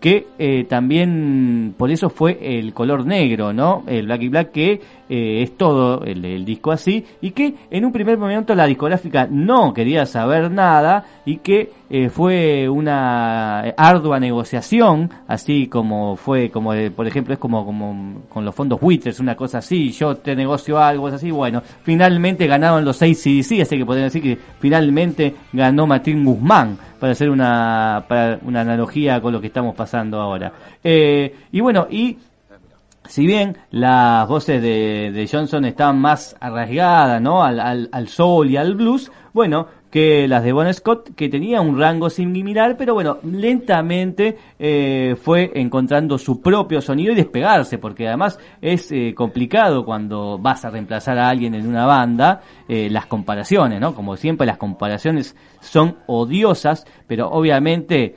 que 0.00 0.26
eh, 0.38 0.64
también 0.64 1.74
por 1.76 1.90
eso 1.90 2.08
fue 2.08 2.58
el 2.58 2.72
color 2.72 3.06
negro, 3.06 3.52
¿no? 3.52 3.84
El 3.86 4.06
Black 4.06 4.22
y 4.22 4.28
Black 4.28 4.50
que 4.50 4.80
eh, 5.08 5.42
es 5.42 5.56
todo 5.56 6.02
el, 6.04 6.24
el 6.24 6.44
disco 6.44 6.72
así 6.72 7.04
y 7.20 7.32
que 7.32 7.54
en 7.70 7.84
un 7.84 7.92
primer 7.92 8.16
momento 8.16 8.54
la 8.54 8.66
discográfica 8.66 9.28
no 9.30 9.74
quería 9.74 10.06
saber 10.06 10.50
nada 10.50 11.04
y 11.26 11.36
que 11.38 11.70
eh, 11.92 12.08
fue 12.08 12.68
una 12.68 13.60
ardua 13.76 14.20
negociación, 14.20 15.10
así 15.26 15.66
como 15.66 16.14
fue, 16.14 16.48
como 16.48 16.72
eh, 16.72 16.92
por 16.92 17.08
ejemplo 17.08 17.34
es 17.34 17.40
como, 17.40 17.66
como 17.66 18.22
con 18.28 18.44
los 18.44 18.54
fondos 18.54 18.80
buitres, 18.80 19.18
una 19.18 19.34
cosa 19.34 19.58
así, 19.58 19.90
yo 19.90 20.16
te 20.16 20.36
negocio 20.36 20.78
algo, 20.78 21.08
es 21.08 21.14
así, 21.14 21.32
bueno, 21.32 21.62
finalmente 21.82 22.46
ganaron 22.46 22.84
los 22.84 22.96
seis 22.96 23.20
CDC, 23.20 23.62
así 23.62 23.76
que 23.76 23.84
podemos 23.84 24.12
decir 24.12 24.22
que 24.22 24.40
finalmente 24.60 25.34
ganó 25.52 25.86
Martín 25.88 26.24
Guzmán, 26.24 26.78
para 27.00 27.12
hacer 27.12 27.28
una, 27.28 28.04
para 28.06 28.38
una 28.42 28.60
analogía 28.60 29.20
con 29.20 29.32
lo 29.32 29.40
que 29.40 29.48
estamos 29.48 29.74
pasando 29.74 30.20
ahora. 30.20 30.52
Eh, 30.84 31.34
y 31.50 31.60
bueno, 31.60 31.88
y 31.90 32.18
si 33.08 33.26
bien 33.26 33.56
las 33.70 34.28
voces 34.28 34.62
de, 34.62 35.28
Johnson 35.30 35.64
estaban 35.64 35.98
más 35.98 36.36
arraigadas 36.38 37.20
¿no? 37.20 37.42
al, 37.42 37.58
al, 37.58 37.88
al 37.90 38.08
y 38.48 38.56
al 38.56 38.74
blues, 38.76 39.10
bueno, 39.32 39.66
que 39.90 40.28
las 40.28 40.44
de 40.44 40.52
Bon 40.52 40.72
Scott, 40.72 41.14
que 41.16 41.28
tenía 41.28 41.60
un 41.60 41.78
rango 41.78 42.08
similar, 42.10 42.76
pero 42.76 42.94
bueno, 42.94 43.18
lentamente 43.24 44.36
eh, 44.58 45.16
fue 45.20 45.50
encontrando 45.54 46.16
su 46.16 46.40
propio 46.40 46.80
sonido 46.80 47.12
y 47.12 47.16
despegarse, 47.16 47.78
porque 47.78 48.06
además 48.06 48.38
es 48.60 48.90
eh, 48.92 49.12
complicado 49.16 49.84
cuando 49.84 50.38
vas 50.38 50.64
a 50.64 50.70
reemplazar 50.70 51.18
a 51.18 51.28
alguien 51.28 51.54
en 51.54 51.66
una 51.66 51.86
banda, 51.86 52.40
eh, 52.68 52.88
las 52.88 53.06
comparaciones, 53.06 53.80
¿no? 53.80 53.94
Como 53.94 54.16
siempre, 54.16 54.46
las 54.46 54.58
comparaciones 54.58 55.34
son 55.60 55.96
odiosas, 56.06 56.86
pero 57.08 57.28
obviamente 57.28 58.14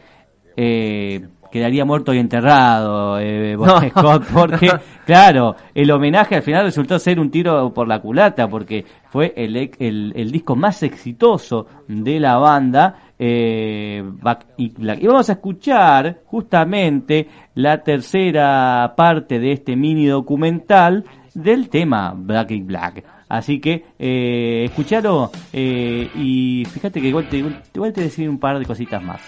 eh, 0.55 1.27
quedaría 1.53 1.85
muerto 1.85 2.15
y 2.15 2.17
enterrado 2.17 3.19
eh, 3.19 3.55
No. 3.57 3.79
Scott, 3.79 4.25
porque, 4.33 4.71
claro, 5.05 5.55
el 5.75 5.91
homenaje 5.91 6.35
al 6.35 6.41
final 6.41 6.63
resultó 6.63 6.97
ser 6.97 7.19
un 7.19 7.29
tiro 7.29 7.71
por 7.71 7.87
la 7.87 7.99
culata, 7.99 8.47
porque 8.47 8.83
fue 9.11 9.33
el, 9.37 9.55
el, 9.77 10.13
el 10.15 10.31
disco 10.31 10.55
más 10.55 10.81
exitoso 10.81 11.67
de 11.87 12.19
la 12.19 12.37
banda, 12.37 12.95
eh, 13.19 14.01
Back 14.03 14.47
in 14.57 14.73
Black. 14.79 15.03
Y 15.03 15.05
vamos 15.05 15.29
a 15.29 15.33
escuchar 15.33 16.21
justamente 16.25 17.27
la 17.53 17.83
tercera 17.83 18.91
parte 18.97 19.37
de 19.37 19.51
este 19.51 19.75
mini 19.75 20.07
documental 20.07 21.05
del 21.35 21.69
tema 21.69 22.15
Black 22.17 22.49
in 22.49 22.65
Black. 22.65 23.05
Así 23.29 23.59
que, 23.59 23.85
eh, 23.99 24.63
escuchalo 24.65 25.29
eh, 25.51 26.09
y 26.15 26.65
fíjate 26.65 26.99
que 26.99 27.09
igual 27.09 27.29
te, 27.29 27.37
igual 27.37 27.93
te 27.93 28.01
decir 28.01 28.27
un 28.27 28.39
par 28.39 28.57
de 28.57 28.65
cositas 28.65 29.03
más. 29.03 29.21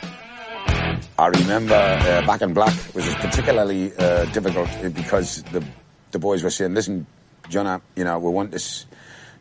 I 1.17 1.27
remember 1.27 1.73
uh, 1.73 2.25
Back 2.27 2.41
in 2.41 2.53
Black 2.53 2.73
was 2.93 3.11
particularly 3.15 3.91
uh, 3.97 4.25
difficult 4.25 4.69
because 4.93 5.41
the 5.43 5.65
the 6.11 6.19
boys 6.19 6.43
were 6.43 6.49
saying, 6.49 6.73
"Listen, 6.73 7.07
John, 7.49 7.81
you 7.95 8.03
know, 8.03 8.19
we 8.19 8.29
want 8.29 8.51
this 8.51 8.85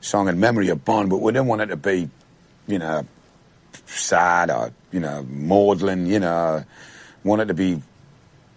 song 0.00 0.28
in 0.28 0.40
memory 0.40 0.68
of 0.68 0.84
Bond, 0.84 1.10
but 1.10 1.20
we 1.20 1.32
didn't 1.32 1.48
want 1.48 1.62
it 1.62 1.66
to 1.66 1.76
be, 1.76 2.08
you 2.66 2.78
know, 2.78 3.06
sad 3.86 4.50
or 4.50 4.72
you 4.92 5.00
know, 5.00 5.22
maudlin. 5.24 6.06
You 6.06 6.20
know, 6.20 6.64
want 7.24 7.42
it 7.42 7.46
to 7.46 7.54
be 7.54 7.82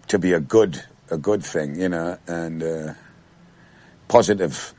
to 0.08 0.20
be 0.20 0.34
a 0.34 0.40
good 0.40 0.82
a 1.10 1.18
good 1.18 1.44
thing, 1.44 1.80
you 1.80 1.90
know, 1.90 2.18
and 2.28 2.64
uh, 2.64 2.94
positive 4.08 4.74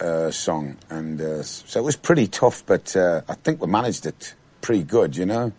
uh, 0.00 0.30
song. 0.30 0.76
And 0.90 1.20
uh, 1.20 1.42
so 1.42 1.80
it 1.80 1.84
was 1.84 1.96
pretty 1.96 2.28
tough, 2.28 2.64
but 2.66 2.94
uh, 2.94 3.22
I 3.28 3.34
think 3.34 3.60
we 3.60 3.66
managed 3.66 4.06
it 4.06 4.34
pretty 4.60 4.84
good, 4.84 5.16
you 5.16 5.26
know." 5.26 5.52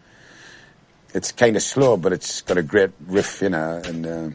It's 1.14 1.32
kind 1.32 1.56
of 1.56 1.62
slow, 1.62 1.98
but 1.98 2.14
it's 2.14 2.42
got 2.42 2.58
a 2.58 2.64
great 2.64 2.92
riff, 3.08 3.42
you 3.42 3.50
know, 3.50 3.82
and 3.84 4.06
uh, 4.06 4.30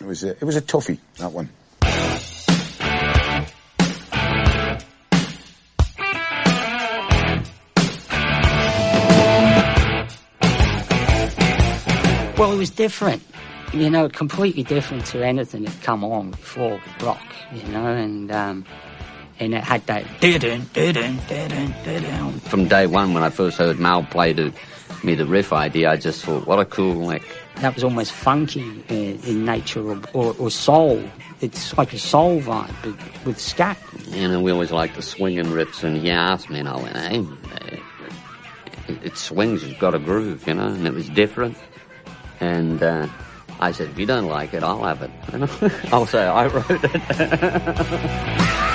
it 0.00 0.06
was 0.06 0.24
a, 0.24 0.30
it 0.30 0.42
was 0.42 0.56
a 0.56 0.62
toughie 0.62 0.98
that 1.18 1.32
one. 1.32 1.48
Well, 12.38 12.52
it 12.52 12.58
was 12.58 12.70
different, 12.70 13.22
you 13.72 13.88
know, 13.88 14.10
completely 14.10 14.62
different 14.62 15.06
to 15.06 15.24
anything 15.24 15.64
that 15.64 15.74
come 15.82 16.04
on 16.04 16.32
before 16.32 16.72
with 16.72 17.02
rock, 17.02 17.24
you 17.50 17.62
know, 17.68 17.86
and 17.86 18.30
um, 18.30 18.66
and 19.38 19.54
it 19.54 19.62
had 19.62 19.86
that 19.86 20.04
From 22.40 22.68
day 22.68 22.86
one, 22.86 23.14
when 23.14 23.22
I 23.22 23.30
first 23.30 23.58
heard 23.58 23.78
Mal 23.78 24.02
play 24.04 24.32
to 24.32 24.52
me 25.02 25.14
the 25.14 25.26
riff 25.26 25.52
idea, 25.52 25.90
I 25.90 25.96
just 25.96 26.24
thought, 26.24 26.46
what 26.46 26.58
a 26.58 26.64
cool 26.64 26.94
lick. 26.94 27.22
That 27.56 27.74
was 27.74 27.84
almost 27.84 28.12
funky 28.12 28.82
in, 28.88 29.20
in 29.20 29.44
nature 29.44 29.82
or, 29.82 30.00
or, 30.12 30.34
or 30.38 30.50
soul. 30.50 31.02
It's 31.40 31.76
like 31.76 31.92
a 31.92 31.98
soul 31.98 32.40
vibe 32.40 32.74
but 32.82 33.26
with 33.26 33.38
scat. 33.38 33.78
You 34.08 34.28
know, 34.28 34.40
we 34.40 34.50
always 34.50 34.72
like 34.72 34.94
the 34.94 35.02
swinging 35.02 35.46
riffs, 35.46 35.82
and 35.84 35.96
he 35.96 36.10
asked 36.10 36.50
me, 36.50 36.60
and 36.60 36.68
I 36.68 36.76
went, 36.76 36.96
hey, 36.96 37.26
it, 38.88 38.98
it 39.04 39.16
swings, 39.16 39.62
it's 39.62 39.78
got 39.78 39.94
a 39.94 39.98
groove, 39.98 40.46
you 40.46 40.54
know, 40.54 40.68
and 40.68 40.86
it 40.86 40.94
was 40.94 41.08
different. 41.10 41.56
And 42.40 42.82
uh, 42.82 43.08
I 43.60 43.72
said, 43.72 43.88
if 43.90 43.98
you 43.98 44.06
don't 44.06 44.26
like 44.26 44.54
it, 44.54 44.62
I'll 44.62 44.82
have 44.84 45.02
it. 45.02 45.10
I'll 45.92 46.06
say 46.06 46.24
I 46.24 46.46
wrote 46.46 46.66
it. 46.70 48.62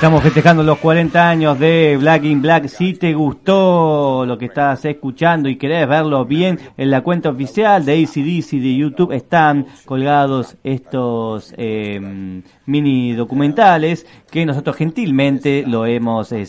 Estamos 0.00 0.22
festejando 0.22 0.62
los 0.62 0.78
40 0.78 1.28
años 1.28 1.58
de 1.58 1.98
Black 1.98 2.24
in 2.24 2.40
Black. 2.40 2.68
Si 2.68 2.94
te 2.94 3.12
gustó 3.12 4.24
lo 4.24 4.38
que 4.38 4.46
estás 4.46 4.82
escuchando 4.86 5.46
y 5.46 5.56
querés 5.56 5.86
verlo 5.86 6.24
bien, 6.24 6.58
en 6.78 6.90
la 6.90 7.02
cuenta 7.02 7.28
oficial 7.28 7.84
de 7.84 8.02
ACDC 8.02 8.62
de 8.62 8.76
YouTube 8.76 9.12
están 9.12 9.66
colgados 9.84 10.56
estos 10.64 11.52
eh, 11.58 12.00
mini 12.64 13.12
documentales 13.12 14.06
que 14.30 14.46
nosotros 14.46 14.74
gentilmente 14.74 15.64
lo 15.66 15.84
hemos, 15.84 16.32
eh, 16.32 16.46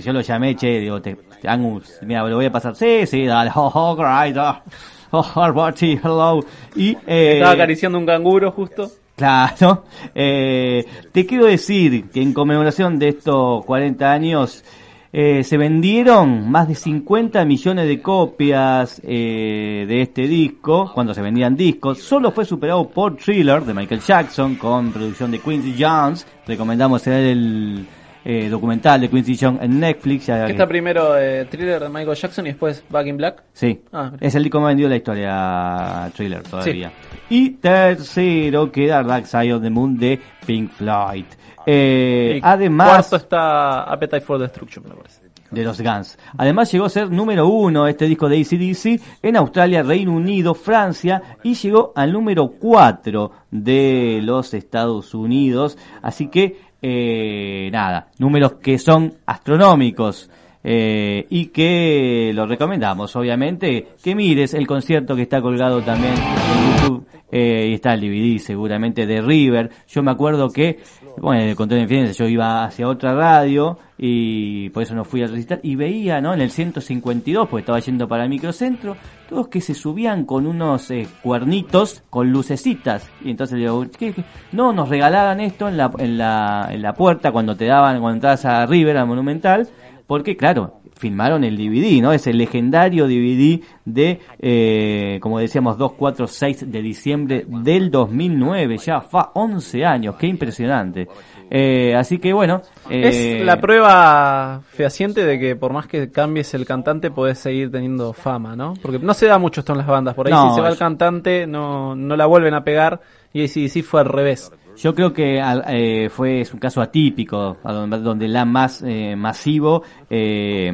yo 0.00 0.12
lo 0.12 0.20
llamé, 0.20 0.54
che, 0.54 0.78
digo, 0.78 1.02
te, 1.02 1.16
Angus, 1.48 1.98
mira, 2.02 2.22
lo 2.28 2.36
voy 2.36 2.46
a 2.46 2.52
pasar, 2.52 2.76
sí, 2.76 3.04
sí, 3.08 3.26
dale, 3.26 3.50
oh, 3.56 3.72
oh, 3.74 3.96
great, 3.96 4.36
oh, 4.36 4.62
oh, 5.10 5.72
hello, 5.76 6.44
y, 6.76 6.96
eh, 7.08 7.32
Estaba 7.34 7.54
acariciando 7.54 7.98
un 7.98 8.06
canguro 8.06 8.52
justo. 8.52 8.88
Claro. 9.18 9.84
Eh, 10.14 10.84
te 11.12 11.26
quiero 11.26 11.44
decir 11.46 12.08
que 12.10 12.22
en 12.22 12.32
conmemoración 12.32 12.98
de 12.98 13.08
estos 13.08 13.64
40 13.66 14.10
años 14.10 14.64
eh, 15.12 15.42
se 15.42 15.56
vendieron 15.56 16.50
más 16.50 16.68
de 16.68 16.74
50 16.74 17.44
millones 17.44 17.88
de 17.88 18.00
copias 18.00 19.00
eh, 19.04 19.84
de 19.88 20.02
este 20.02 20.22
disco, 20.28 20.90
cuando 20.94 21.14
se 21.14 21.22
vendían 21.22 21.56
discos. 21.56 21.98
Solo 21.98 22.30
fue 22.30 22.44
superado 22.44 22.88
por 22.88 23.16
Thriller 23.16 23.62
de 23.64 23.74
Michael 23.74 24.00
Jackson 24.00 24.54
con 24.56 24.92
producción 24.92 25.30
de 25.30 25.38
Quincy 25.40 25.74
Jones. 25.78 26.26
Recomendamos 26.46 27.06
el 27.06 27.86
eh, 28.24 28.48
documental 28.50 29.00
de 29.00 29.08
Quincy 29.08 29.38
Jones 29.40 29.62
en 29.62 29.80
Netflix. 29.80 30.26
ya 30.26 30.44
que- 30.44 30.52
está 30.52 30.66
primero 30.68 31.16
eh, 31.18 31.46
Thriller 31.50 31.80
de 31.82 31.88
Michael 31.88 32.16
Jackson 32.16 32.44
y 32.46 32.50
después 32.50 32.84
Back 32.90 33.06
in 33.06 33.16
Black. 33.16 33.42
Sí, 33.54 33.80
Ah, 33.92 34.12
es 34.20 34.34
el 34.34 34.42
disco 34.44 34.60
más 34.60 34.68
vendido 34.68 34.88
de 34.90 34.94
la 34.94 34.96
historia 34.98 36.12
Thriller 36.14 36.42
todavía. 36.42 36.92
Y 37.30 37.50
tercero 37.50 38.70
queda 38.72 39.02
Dark 39.02 39.26
Side 39.26 39.52
of 39.54 39.62
the 39.62 39.70
Moon 39.70 39.96
de 39.98 40.20
Pink 40.46 40.70
Floyd. 40.70 41.24
Eh, 41.66 42.40
además 42.42 42.88
Cuarto 43.08 43.16
está 43.16 43.82
Appetite 43.82 44.22
for 44.22 44.38
Destruction, 44.40 44.84
me 44.88 44.94
parece. 44.94 45.20
de 45.50 45.64
los 45.64 45.80
Guns. 45.80 46.18
Además 46.38 46.72
llegó 46.72 46.86
a 46.86 46.90
ser 46.90 47.10
número 47.10 47.46
uno 47.48 47.86
este 47.86 48.06
disco 48.06 48.28
de 48.28 48.40
ACDC 48.40 49.00
en 49.22 49.36
Australia, 49.36 49.82
Reino 49.82 50.12
Unido, 50.12 50.54
Francia 50.54 51.22
y 51.42 51.54
llegó 51.54 51.92
al 51.94 52.12
número 52.12 52.48
cuatro 52.58 53.32
de 53.50 54.20
los 54.22 54.54
Estados 54.54 55.12
Unidos. 55.14 55.76
Así 56.02 56.28
que, 56.28 56.56
eh, 56.80 57.68
nada, 57.72 58.08
números 58.18 58.54
que 58.62 58.78
son 58.78 59.14
astronómicos. 59.26 60.30
eh, 60.64 61.24
y 61.30 61.46
que 61.46 62.32
lo 62.34 62.44
recomendamos, 62.44 63.14
obviamente, 63.16 63.90
que 64.02 64.14
mires 64.14 64.54
el 64.54 64.66
concierto 64.66 65.14
que 65.14 65.22
está 65.22 65.40
colgado 65.40 65.80
también 65.82 66.14
en 66.14 66.82
YouTube 66.82 67.06
eh, 67.30 67.68
y 67.70 67.74
está 67.74 67.94
el 67.94 68.00
DVD 68.00 68.38
seguramente 68.38 69.06
de 69.06 69.20
River. 69.20 69.70
Yo 69.88 70.02
me 70.02 70.10
acuerdo 70.10 70.48
que, 70.50 70.78
bueno, 71.18 71.54
con 71.56 71.68
toda 71.68 71.80
infidencia, 71.80 72.24
yo 72.24 72.30
iba 72.30 72.64
hacia 72.64 72.88
otra 72.88 73.14
radio 73.14 73.78
y 73.98 74.70
por 74.70 74.82
eso 74.82 74.94
no 74.94 75.04
fui 75.04 75.22
a 75.22 75.26
recitar 75.26 75.60
y 75.62 75.76
veía, 75.76 76.20
¿no? 76.20 76.32
En 76.32 76.40
el 76.40 76.50
152, 76.50 77.48
porque 77.48 77.60
estaba 77.60 77.80
yendo 77.80 78.08
para 78.08 78.24
el 78.24 78.30
microcentro, 78.30 78.96
todos 79.28 79.48
que 79.48 79.60
se 79.60 79.74
subían 79.74 80.24
con 80.24 80.46
unos 80.46 80.90
eh, 80.90 81.08
cuernitos 81.22 82.04
con 82.08 82.30
lucecitas 82.30 83.10
y 83.22 83.30
entonces 83.30 83.58
le 83.58 83.64
digo, 83.64 83.84
¿qué, 83.98 84.14
no, 84.52 84.72
nos 84.72 84.88
regalaban 84.88 85.40
esto 85.40 85.68
en 85.68 85.76
la, 85.76 85.90
en 85.98 86.16
la, 86.16 86.68
en 86.70 86.82
la 86.82 86.94
puerta 86.94 87.32
cuando 87.32 87.56
te 87.56 87.66
daban, 87.66 88.00
cuando 88.00 88.16
entrabas 88.16 88.44
a 88.44 88.66
River, 88.66 88.96
al 88.96 89.06
Monumental, 89.06 89.68
porque 90.06 90.36
claro, 90.36 90.77
filmaron 90.98 91.44
el 91.44 91.56
DVD, 91.56 92.02
¿no? 92.02 92.12
Es 92.12 92.26
el 92.26 92.36
legendario 92.36 93.06
DVD 93.06 93.60
de, 93.84 94.20
eh, 94.38 95.18
como 95.22 95.38
decíamos, 95.38 95.78
2, 95.78 95.92
4, 95.92 96.26
6 96.26 96.70
de 96.70 96.82
diciembre 96.82 97.44
del 97.46 97.90
2009, 97.90 98.78
ya 98.78 99.00
fa 99.00 99.30
11 99.34 99.84
años, 99.84 100.16
qué 100.16 100.26
impresionante. 100.26 101.08
Eh, 101.50 101.94
así 101.96 102.18
que 102.18 102.32
bueno, 102.32 102.60
eh, 102.90 103.38
Es 103.38 103.46
la 103.46 103.58
prueba 103.58 104.60
fehaciente 104.68 105.24
de 105.24 105.38
que 105.38 105.56
por 105.56 105.72
más 105.72 105.86
que 105.86 106.10
cambies 106.10 106.52
el 106.52 106.66
cantante 106.66 107.10
podés 107.10 107.38
seguir 107.38 107.70
teniendo 107.70 108.12
fama, 108.12 108.54
¿no? 108.54 108.74
Porque 108.82 108.98
no 108.98 109.14
se 109.14 109.26
da 109.26 109.38
mucho 109.38 109.60
esto 109.60 109.72
en 109.72 109.78
las 109.78 109.86
bandas. 109.86 110.14
Por 110.14 110.26
ahí 110.26 110.32
No, 110.32 110.50
si 110.50 110.56
se 110.56 110.60
va 110.60 110.68
el 110.68 110.76
cantante 110.76 111.46
no, 111.46 111.94
no 111.96 112.16
la 112.16 112.26
vuelven 112.26 112.54
a 112.54 112.64
pegar 112.64 113.00
y 113.32 113.48
sí, 113.48 113.68
sí 113.68 113.82
fue 113.82 114.00
al 114.00 114.08
revés. 114.08 114.52
Yo 114.78 114.94
creo 114.94 115.12
que 115.12 115.42
eh, 115.66 116.08
fue 116.08 116.40
es 116.40 116.54
un 116.54 116.60
caso 116.60 116.80
atípico, 116.80 117.56
donde, 117.64 118.28
la 118.28 118.44
más 118.44 118.82
eh, 118.86 119.16
masivo 119.16 119.82
eh, 120.08 120.70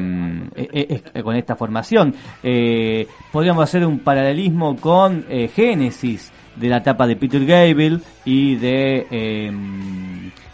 eh, 0.55 0.67
eh, 0.71 1.03
eh, 1.13 1.23
con 1.23 1.35
esta 1.35 1.55
formación. 1.55 2.13
Eh, 2.43 3.07
podríamos 3.31 3.63
hacer 3.63 3.85
un 3.85 3.99
paralelismo 3.99 4.75
con 4.75 5.25
Genesis, 5.55 6.31
de 6.55 6.69
la 6.69 6.77
etapa 6.77 7.05
de 7.07 7.15
Peter 7.15 7.45
Gabriel 7.45 8.01
y 8.23 8.55
de, 8.55 9.07
eh, 9.09 9.51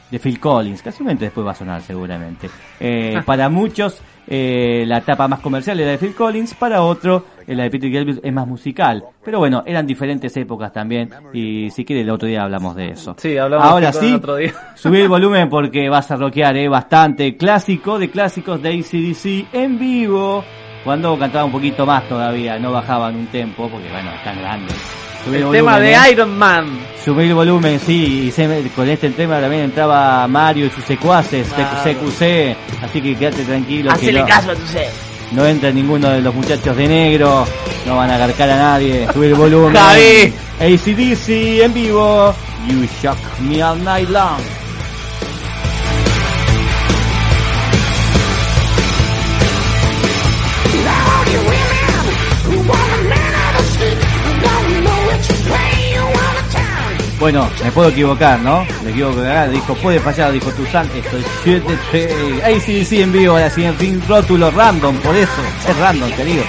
de 0.10 0.20
Phil 0.20 0.40
Collins. 0.40 0.82
Casi 0.82 1.04
después 1.04 1.46
va 1.46 1.52
a 1.52 1.56
sonar 1.56 1.82
seguramente. 1.82 2.50
Eh, 2.80 3.22
para 3.26 3.50
muchos 3.50 4.02
eh, 4.28 4.84
la 4.88 5.00
etapa 5.00 5.28
más 5.28 5.40
comercial 5.40 5.80
era 5.80 5.92
de 5.92 5.98
Phil 5.98 6.16
Collins, 6.16 6.54
para 6.54 6.82
otro 6.84 7.26
la 7.48 7.64
de 7.64 7.70
Peter 7.70 7.90
Gabriel 7.92 8.20
es 8.24 8.34
más 8.34 8.48
musical. 8.48 9.04
Pero 9.24 9.40
bueno, 9.40 9.64
eran 9.66 9.86
diferentes 9.86 10.36
épocas 10.38 10.72
también 10.72 11.10
y 11.34 11.70
si 11.72 11.84
quiere 11.86 12.02
el 12.02 12.10
otro 12.10 12.28
día 12.28 12.44
hablamos 12.44 12.76
de 12.76 12.90
eso. 12.90 13.16
Sí, 13.18 13.38
hablamos 13.38 13.66
Ahora 13.68 13.92
sí, 13.94 14.08
el 14.10 14.16
otro 14.16 14.36
día. 14.38 14.54
subí 14.76 15.02
el 15.02 15.08
volumen 15.10 15.50
porque 15.50 15.90
vas 15.90 16.10
a 16.12 16.16
rockear 16.16 16.56
eh, 16.58 16.68
bastante. 16.68 17.36
Clásico 17.38 18.00
de 18.00 18.10
clásicos 18.10 18.62
de 18.62 18.70
ACDC 18.70 19.54
en 19.54 19.78
vivo. 19.80 20.44
Cuando 20.84 21.18
cantaba 21.20 21.46
un 21.46 21.52
poquito 21.52 21.86
más 21.86 22.08
todavía, 22.10 22.58
no 22.58 22.72
bajaban 22.72 23.16
un 23.16 23.28
tempo 23.28 23.70
porque 23.70 23.88
bueno, 23.92 24.12
están 24.16 24.40
grandes. 24.40 24.76
Subí 25.24 25.36
El 25.36 25.44
volumen, 25.44 25.60
tema 25.60 25.80
de 25.80 25.94
eh. 25.94 26.12
Iron 26.14 26.36
Man. 26.40 26.66
Subí 27.06 27.24
el 27.26 27.36
volumen, 27.36 27.80
sí, 27.80 28.24
y 28.28 28.32
se- 28.32 28.72
con 28.76 28.90
este 28.90 29.12
tema 29.12 29.40
también 29.40 29.64
entraba 29.66 30.28
Mario 30.28 30.66
y 30.66 30.70
sus 30.72 30.84
secuaces, 30.84 31.48
Claro. 31.54 31.78
CQC, 31.84 32.56
así 32.84 33.02
que 33.02 33.16
quédate 33.16 33.44
tranquilo. 33.44 33.90
que 33.92 33.96
Hacele 33.96 34.22
no, 34.22 34.26
caso 34.26 34.52
a 34.52 34.56
tu 34.56 34.66
ser. 34.66 34.88
No 35.32 35.46
entra 35.46 35.72
ninguno 35.72 36.10
de 36.10 36.22
los 36.22 36.34
muchachos 36.34 36.76
de 36.76 36.88
negro, 36.88 37.46
no 37.86 37.96
van 37.96 38.10
a 38.10 38.16
agarcar 38.16 38.50
a 38.50 38.58
nadie, 38.58 39.08
subí 39.14 39.28
el 39.28 39.36
volumen. 39.36 39.78
ACDC 40.60 41.64
en 41.64 41.74
vivo, 41.74 42.34
You 42.68 42.86
Shock 43.02 43.18
Me 43.40 43.64
All 43.64 43.84
Night 43.84 44.10
Long. 44.10 44.61
Bueno, 57.22 57.48
me 57.64 57.72
puedo 57.72 57.90
equivocar, 57.90 58.40
¿no? 58.40 58.66
Me 58.84 58.90
equivoco 58.90 59.22
dijo, 59.52 59.76
puede 59.76 60.00
fallar, 60.00 60.32
dijo 60.32 60.50
Tuzán, 60.54 60.90
esto 60.96 61.18
es 61.18 61.26
7 61.44 62.42
ACDC 62.44 62.92
en 62.94 63.12
vivo, 63.12 63.34
ahora 63.34 63.48
sin 63.48 63.76
fin 63.76 64.02
rótulo 64.08 64.50
random, 64.50 64.96
por 64.98 65.16
eso, 65.16 65.42
es 65.70 65.78
random, 65.78 66.12
querido. 66.14 66.44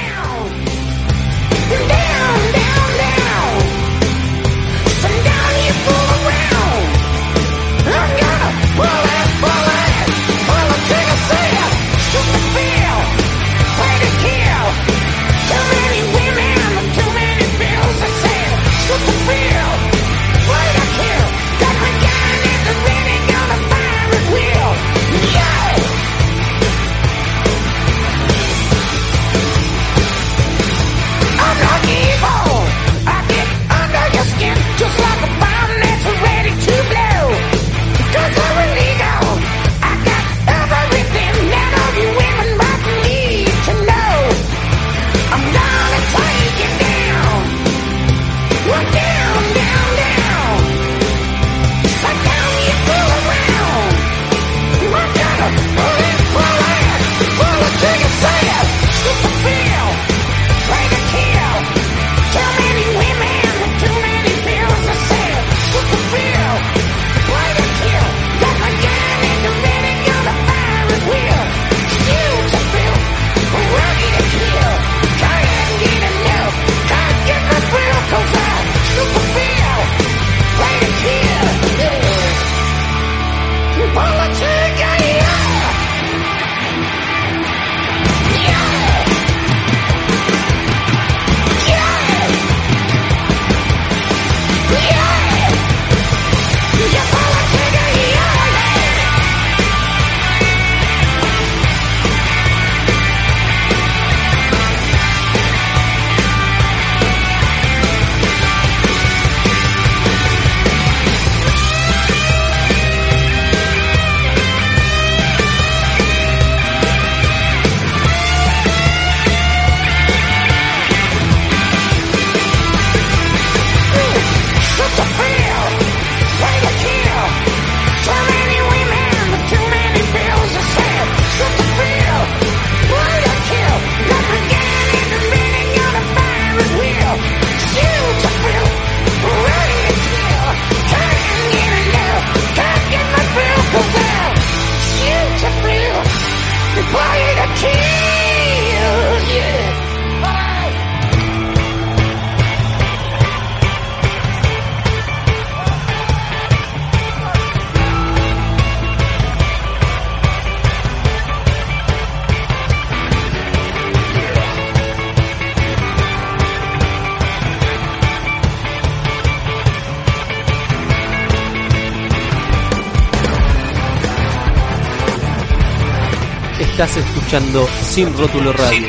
Estás 176.62 176.96
escuchando 176.96 177.66
Sin 177.82 178.16
Rótulo 178.16 178.52
Radio. 178.52 178.86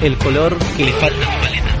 El 0.00 0.16
color 0.16 0.56
que 0.78 0.86
le 0.86 0.92
falta 0.92 1.26
a 1.26 1.40
tu. 1.40 1.75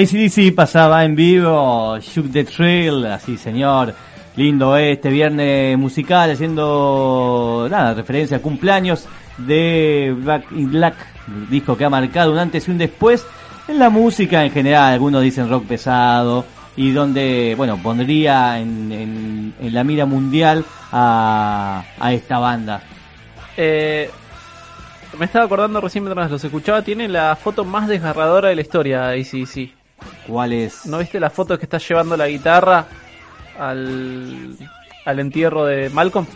ACDC 0.00 0.54
pasaba 0.54 1.04
en 1.04 1.14
vivo, 1.14 1.98
Shook 1.98 2.32
the 2.32 2.44
Thrill, 2.44 3.04
así 3.06 3.36
señor, 3.36 3.94
lindo 4.36 4.74
este 4.76 5.10
viernes 5.10 5.76
musical, 5.76 6.30
haciendo 6.30 7.68
nada, 7.70 7.92
referencia 7.92 8.38
a 8.38 8.40
cumpleaños 8.40 9.06
de 9.36 10.14
Black 10.16 10.52
in 10.52 10.70
Black, 10.70 10.94
disco 11.50 11.76
que 11.76 11.84
ha 11.84 11.90
marcado 11.90 12.32
un 12.32 12.38
antes 12.38 12.66
y 12.66 12.70
un 12.70 12.78
después 12.78 13.26
en 13.68 13.78
la 13.78 13.90
música 13.90 14.42
en 14.42 14.50
general, 14.52 14.94
algunos 14.94 15.22
dicen 15.22 15.50
rock 15.50 15.66
pesado, 15.66 16.46
y 16.76 16.92
donde, 16.92 17.52
bueno, 17.58 17.76
pondría 17.82 18.58
en, 18.58 18.90
en- 18.92 19.74
la 19.74 19.84
mira 19.84 20.06
mundial 20.06 20.64
a, 20.92 21.82
esta 22.10 22.38
banda. 22.38 22.80
Eh, 23.54 24.10
me 25.18 25.26
estaba 25.26 25.44
acordando 25.44 25.78
recién 25.80 26.04
mientras 26.04 26.30
los 26.30 26.42
escuchaba, 26.42 26.80
tiene 26.80 27.06
la 27.06 27.36
foto 27.36 27.66
más 27.66 27.86
desgarradora 27.86 28.48
de 28.48 28.54
la 28.54 28.62
historia, 28.62 29.08
ACDC. 29.10 29.79
¿Cuál 30.26 30.52
es? 30.52 30.86
¿No 30.86 30.98
viste 30.98 31.18
la 31.20 31.30
foto 31.30 31.58
que 31.58 31.64
está 31.64 31.78
llevando 31.78 32.16
la 32.16 32.28
guitarra 32.28 32.86
al, 33.58 34.56
al 35.04 35.18
entierro 35.20 35.64
de 35.64 35.90
Malcolm? 35.90 36.26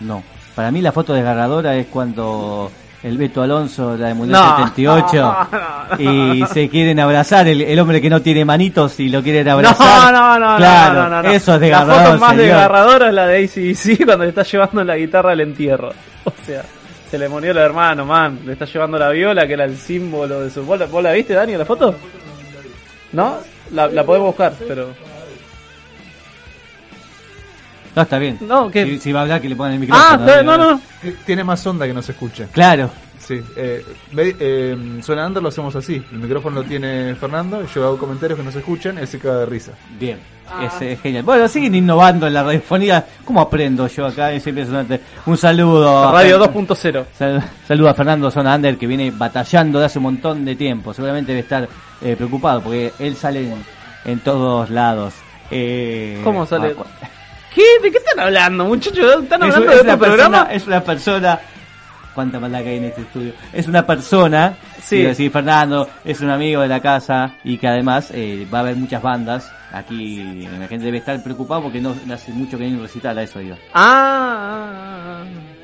No. 0.00 0.22
Para 0.54 0.70
mí 0.70 0.80
la 0.80 0.92
foto 0.92 1.12
desgarradora 1.14 1.76
es 1.76 1.86
cuando 1.86 2.70
el 3.02 3.16
Beto 3.16 3.42
Alonso, 3.42 3.96
la 3.96 4.08
de 4.08 4.14
Mundial 4.14 4.40
No. 4.42 4.56
78, 4.56 5.16
No, 5.52 5.96
no, 5.98 6.32
y 6.42 6.44
se 6.46 6.68
quieren 6.68 6.98
abrazar, 6.98 7.46
el, 7.46 7.62
el 7.62 7.78
hombre 7.78 8.00
que 8.00 8.10
no 8.10 8.20
tiene 8.20 8.44
manitos 8.44 8.98
y 8.98 9.08
lo 9.08 9.22
quieren 9.22 9.48
abrazar. 9.48 10.12
No, 10.12 10.38
no, 10.38 10.50
no, 10.50 10.56
claro, 10.56 11.08
no, 11.08 11.20
eso 11.30 11.34
es 11.34 11.46
La 11.46 11.58
desgarrador, 11.58 12.06
foto 12.06 12.18
más 12.18 12.30
señor. 12.30 12.44
desgarradora 12.44 13.08
es 13.08 13.14
la 13.14 13.26
de 13.26 13.44
ACDC 13.44 14.04
cuando 14.04 14.24
le 14.24 14.30
está 14.30 14.42
llevando 14.42 14.84
la 14.84 14.96
guitarra 14.96 15.30
al 15.32 15.40
entierro. 15.40 15.90
O 16.24 16.32
sea, 16.44 16.64
se 17.08 17.18
le 17.18 17.28
murió 17.28 17.52
el 17.52 17.58
hermano, 17.58 18.04
man. 18.04 18.40
Le 18.44 18.52
está 18.54 18.64
llevando 18.64 18.98
la 18.98 19.10
viola, 19.10 19.46
que 19.46 19.52
era 19.54 19.64
el 19.64 19.76
símbolo 19.78 20.40
de 20.40 20.50
su... 20.50 20.64
¿Vos 20.64 20.78
la, 20.78 20.86
vos 20.86 21.02
la 21.02 21.12
viste, 21.12 21.34
Dani, 21.34 21.56
la 21.56 21.64
foto? 21.64 21.94
¿No? 23.12 23.38
La, 23.72 23.86
la 23.88 24.04
podemos 24.04 24.28
buscar, 24.28 24.52
pero... 24.66 24.88
No, 27.94 28.02
está 28.02 28.18
bien. 28.18 28.38
No, 28.42 28.70
que... 28.70 28.84
Si, 28.84 28.98
si 29.00 29.12
va 29.12 29.20
a 29.20 29.22
hablar, 29.24 29.40
que 29.40 29.48
le 29.48 29.56
pongan 29.56 29.72
el 29.72 29.78
Ah, 29.78 29.80
micrófono. 30.16 30.26
está- 30.26 30.42
no, 30.42 30.56
no. 30.56 30.80
Tiene 31.26 31.42
más 31.44 31.66
onda 31.66 31.86
que 31.86 31.92
no 31.94 32.02
se 32.02 32.12
escuche. 32.12 32.46
Claro. 32.52 32.90
Sí. 33.18 33.40
Eh, 33.56 33.84
eh, 34.16 34.76
suena 35.02 35.26
Under 35.26 35.42
lo 35.42 35.48
hacemos 35.48 35.74
así. 35.74 36.02
El 36.12 36.18
micrófono 36.18 36.62
lo 36.62 36.64
tiene 36.64 37.14
Fernando. 37.16 37.66
Yo 37.74 37.84
hago 37.86 37.98
comentarios 37.98 38.38
que 38.38 38.44
no 38.44 38.52
se 38.52 38.60
escuchan. 38.60 38.98
Él 38.98 39.06
se 39.08 39.18
caga 39.18 39.40
de 39.40 39.46
risa. 39.46 39.72
Bien. 39.98 40.18
Es, 40.64 40.80
es 40.80 41.00
genial. 41.00 41.24
Bueno, 41.24 41.46
siguen 41.48 41.74
innovando 41.74 42.26
en 42.26 42.34
la 42.34 42.42
radiofonía. 42.44 43.04
¿Cómo 43.24 43.40
aprendo 43.40 43.86
yo 43.88 44.06
acá? 44.06 44.32
Es 44.32 44.46
impresionante. 44.46 45.00
Un 45.26 45.36
saludo. 45.36 46.10
Radio 46.12 46.38
2.0. 46.42 47.04
Sal- 47.18 47.44
saludo 47.66 47.88
a 47.90 47.94
Fernando 47.94 48.30
Sonander 48.30 48.78
que 48.78 48.86
viene 48.86 49.10
batallando 49.10 49.78
de 49.80 49.86
hace 49.86 49.98
un 49.98 50.04
montón 50.04 50.44
de 50.44 50.54
tiempo. 50.56 50.94
Seguramente 50.94 51.32
debe 51.32 51.40
estar 51.42 51.68
eh, 52.02 52.16
preocupado 52.16 52.62
porque 52.62 52.92
él 52.98 53.16
sale 53.16 53.40
en, 53.52 53.64
en 54.04 54.18
todos 54.20 54.70
lados. 54.70 55.14
Eh, 55.50 56.20
¿Cómo 56.24 56.44
sale? 56.46 56.74
ah, 56.78 57.08
¿Qué? 57.54 57.62
¿De 57.82 57.90
qué 57.90 57.98
están 57.98 58.20
hablando, 58.20 58.64
muchachos? 58.66 59.22
¿Están 59.22 59.42
es, 59.42 59.54
hablando 59.54 59.72
es 59.72 59.84
de 59.84 59.92
otro 59.92 59.98
persona, 59.98 60.28
programa? 60.28 60.52
es 60.52 60.66
una 60.66 60.80
persona. 60.84 61.40
Cuánta 62.14 62.40
maldad 62.40 62.62
que 62.64 62.68
hay 62.70 62.76
en 62.78 62.84
este 62.84 63.02
estudio. 63.02 63.32
Es 63.52 63.68
una 63.68 63.86
persona, 63.86 64.54
Sí. 64.82 65.02
decir, 65.02 65.30
Fernando, 65.30 65.88
es 66.04 66.20
un 66.20 66.30
amigo 66.30 66.62
de 66.62 66.68
la 66.68 66.80
casa 66.80 67.34
y 67.44 67.58
que 67.58 67.68
además 67.68 68.10
eh, 68.12 68.44
va 68.52 68.58
a 68.58 68.60
haber 68.62 68.74
muchas 68.76 69.00
bandas. 69.00 69.48
Aquí 69.72 70.46
la 70.58 70.66
gente 70.66 70.84
debe 70.86 70.98
estar 70.98 71.22
preocupado 71.22 71.62
porque 71.64 71.80
no, 71.80 71.94
hace 72.12 72.32
mucho 72.32 72.58
que 72.58 72.64
hay 72.64 72.72
un 72.74 72.80
recital 72.82 73.16
a 73.18 73.22
eso, 73.22 73.38
digo. 73.38 73.56
Ah, 73.72 74.97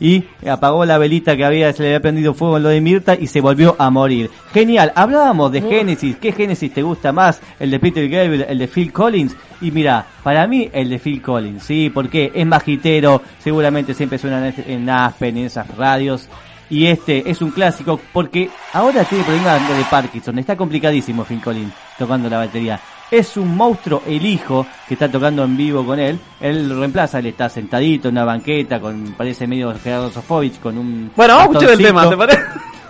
y 0.00 0.24
apagó 0.48 0.84
la 0.84 0.98
velita 0.98 1.36
que 1.36 1.44
había, 1.44 1.72
se 1.72 1.82
le 1.82 1.88
había 1.88 2.00
prendido 2.00 2.34
fuego 2.34 2.56
en 2.56 2.62
lo 2.62 2.68
de 2.68 2.80
Mirta 2.80 3.14
y 3.14 3.26
se 3.26 3.40
volvió 3.40 3.76
a 3.78 3.90
morir. 3.90 4.30
Genial, 4.52 4.92
hablábamos 4.94 5.52
de 5.52 5.62
Génesis. 5.62 6.16
¿Qué 6.16 6.32
Génesis 6.32 6.72
te 6.72 6.82
gusta 6.82 7.12
más? 7.12 7.40
¿El 7.58 7.70
de 7.70 7.78
Peter 7.78 8.08
Gabriel, 8.08 8.46
el 8.48 8.58
de 8.58 8.68
Phil 8.68 8.92
Collins? 8.92 9.36
Y 9.60 9.70
mira, 9.70 10.06
para 10.22 10.46
mí 10.46 10.68
el 10.72 10.90
de 10.90 10.98
Phil 10.98 11.22
Collins, 11.22 11.62
¿sí? 11.62 11.90
Porque 11.92 12.30
es 12.34 12.46
magitero, 12.46 13.22
seguramente 13.38 13.94
siempre 13.94 14.18
suena 14.18 14.46
en, 14.48 14.64
en 14.66 14.90
Aspen, 14.90 15.36
en 15.36 15.46
esas 15.46 15.68
radios. 15.76 16.28
Y 16.68 16.86
este 16.86 17.30
es 17.30 17.40
un 17.42 17.52
clásico 17.52 18.00
porque 18.12 18.50
ahora 18.72 19.04
tiene 19.04 19.24
problemas 19.24 19.68
de 19.68 19.84
Parkinson. 19.84 20.38
Está 20.38 20.56
complicadísimo 20.56 21.24
Phil 21.24 21.40
Collins 21.40 21.72
tocando 21.96 22.28
la 22.28 22.38
batería. 22.38 22.80
Es 23.10 23.36
un 23.36 23.56
monstruo 23.56 24.02
el 24.06 24.24
hijo 24.24 24.66
que 24.88 24.94
está 24.94 25.10
tocando 25.10 25.44
en 25.44 25.56
vivo 25.56 25.84
con 25.84 25.98
él. 26.00 26.18
Él 26.40 26.68
lo 26.68 26.80
reemplaza, 26.80 27.18
él 27.18 27.26
está 27.26 27.48
sentadito 27.48 28.08
en 28.08 28.14
una 28.14 28.24
banqueta 28.24 28.80
con 28.80 29.14
parece 29.16 29.46
medio 29.46 29.72
Gerardo 29.78 30.10
Sofovich 30.10 30.58
con 30.60 30.76
un 30.76 31.10
Bueno, 31.14 31.36
vamos 31.36 31.56
a 31.56 31.58
escuchar 31.58 31.80
el 31.80 31.86
tema. 31.86 32.08
¿te 32.08 32.16
parece? 32.16 32.42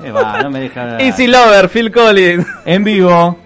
Eh, 0.05 0.11
va, 0.11 0.43
no 0.43 0.51
me 0.51 0.61
deja. 0.61 0.99
Easy 1.01 1.27
Lover, 1.27 1.69
Phil 1.69 1.91
Collins. 1.91 2.47
En 2.65 2.85
vivo. 2.85 3.46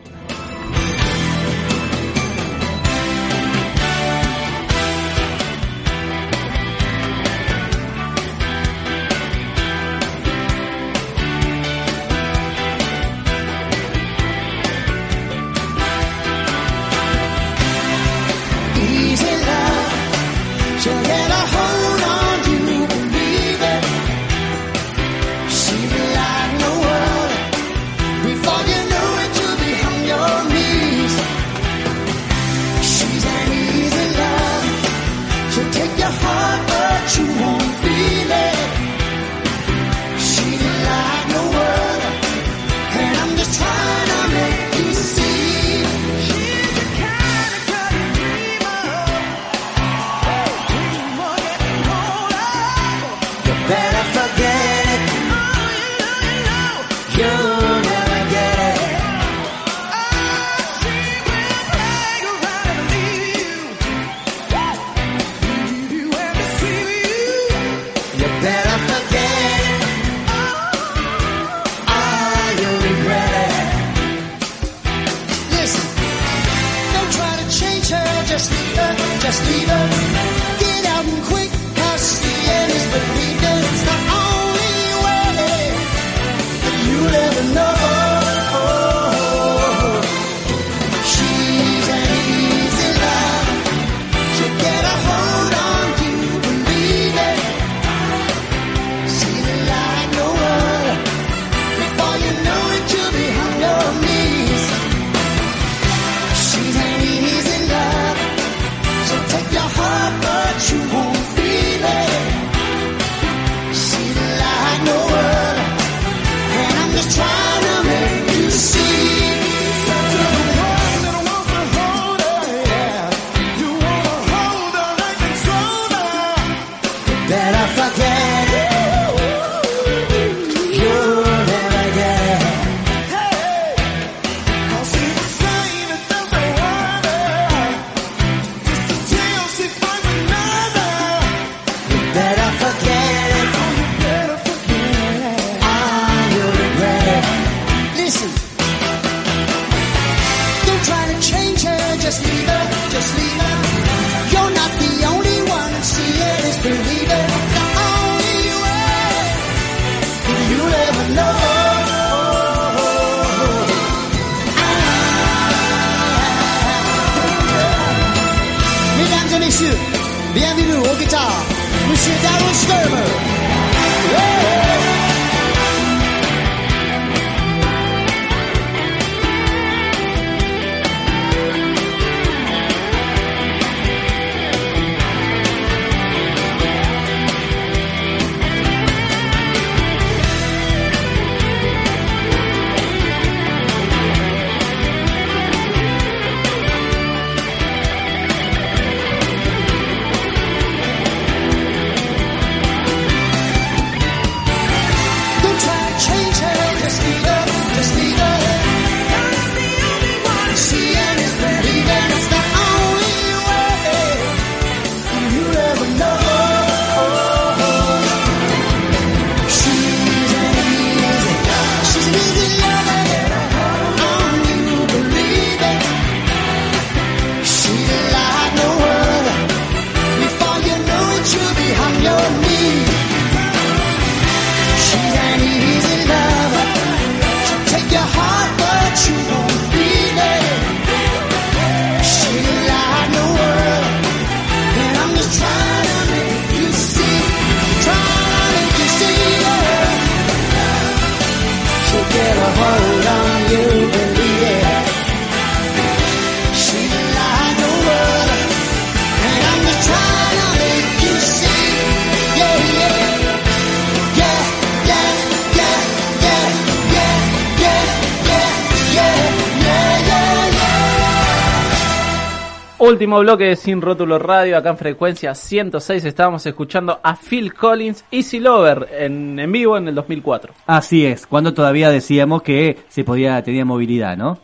Último 273.00 273.20
bloque 273.20 273.44
de 273.44 273.56
Sin 273.56 273.80
Rótulo 273.80 274.18
Radio, 274.18 274.58
acá 274.58 274.68
en 274.68 274.76
frecuencia 274.76 275.34
106 275.34 276.04
estábamos 276.04 276.44
escuchando 276.44 277.00
a 277.02 277.16
Phil 277.16 277.54
Collins, 277.54 278.04
Easy 278.10 278.38
Lover, 278.40 278.88
en, 278.92 279.38
en 279.38 279.50
vivo 279.50 279.78
en 279.78 279.88
el 279.88 279.94
2004. 279.94 280.52
Así 280.66 281.06
es, 281.06 281.26
cuando 281.26 281.54
todavía 281.54 281.88
decíamos 281.88 282.42
que 282.42 282.80
se 282.90 283.02
podía 283.02 283.42
tenía 283.42 283.64
movilidad, 283.64 284.18
¿no? 284.18 284.36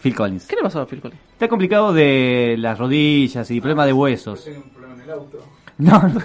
Phil 0.00 0.14
Collins. 0.14 0.46
¿Qué 0.46 0.54
le 0.54 0.62
pasó 0.62 0.82
a 0.82 0.86
Phil 0.86 1.00
Collins? 1.00 1.20
Está 1.32 1.48
complicado 1.48 1.92
de 1.92 2.54
las 2.60 2.78
rodillas 2.78 3.50
y 3.50 3.60
problema 3.60 3.84
de 3.84 3.92
huesos. 3.92 4.44
Tengo 4.44 4.58
un 4.62 4.70
problema 4.70 4.94
en 4.94 5.00
el 5.00 5.10
auto. 5.10 5.38
No, 5.78 6.02
no. 6.08 6.22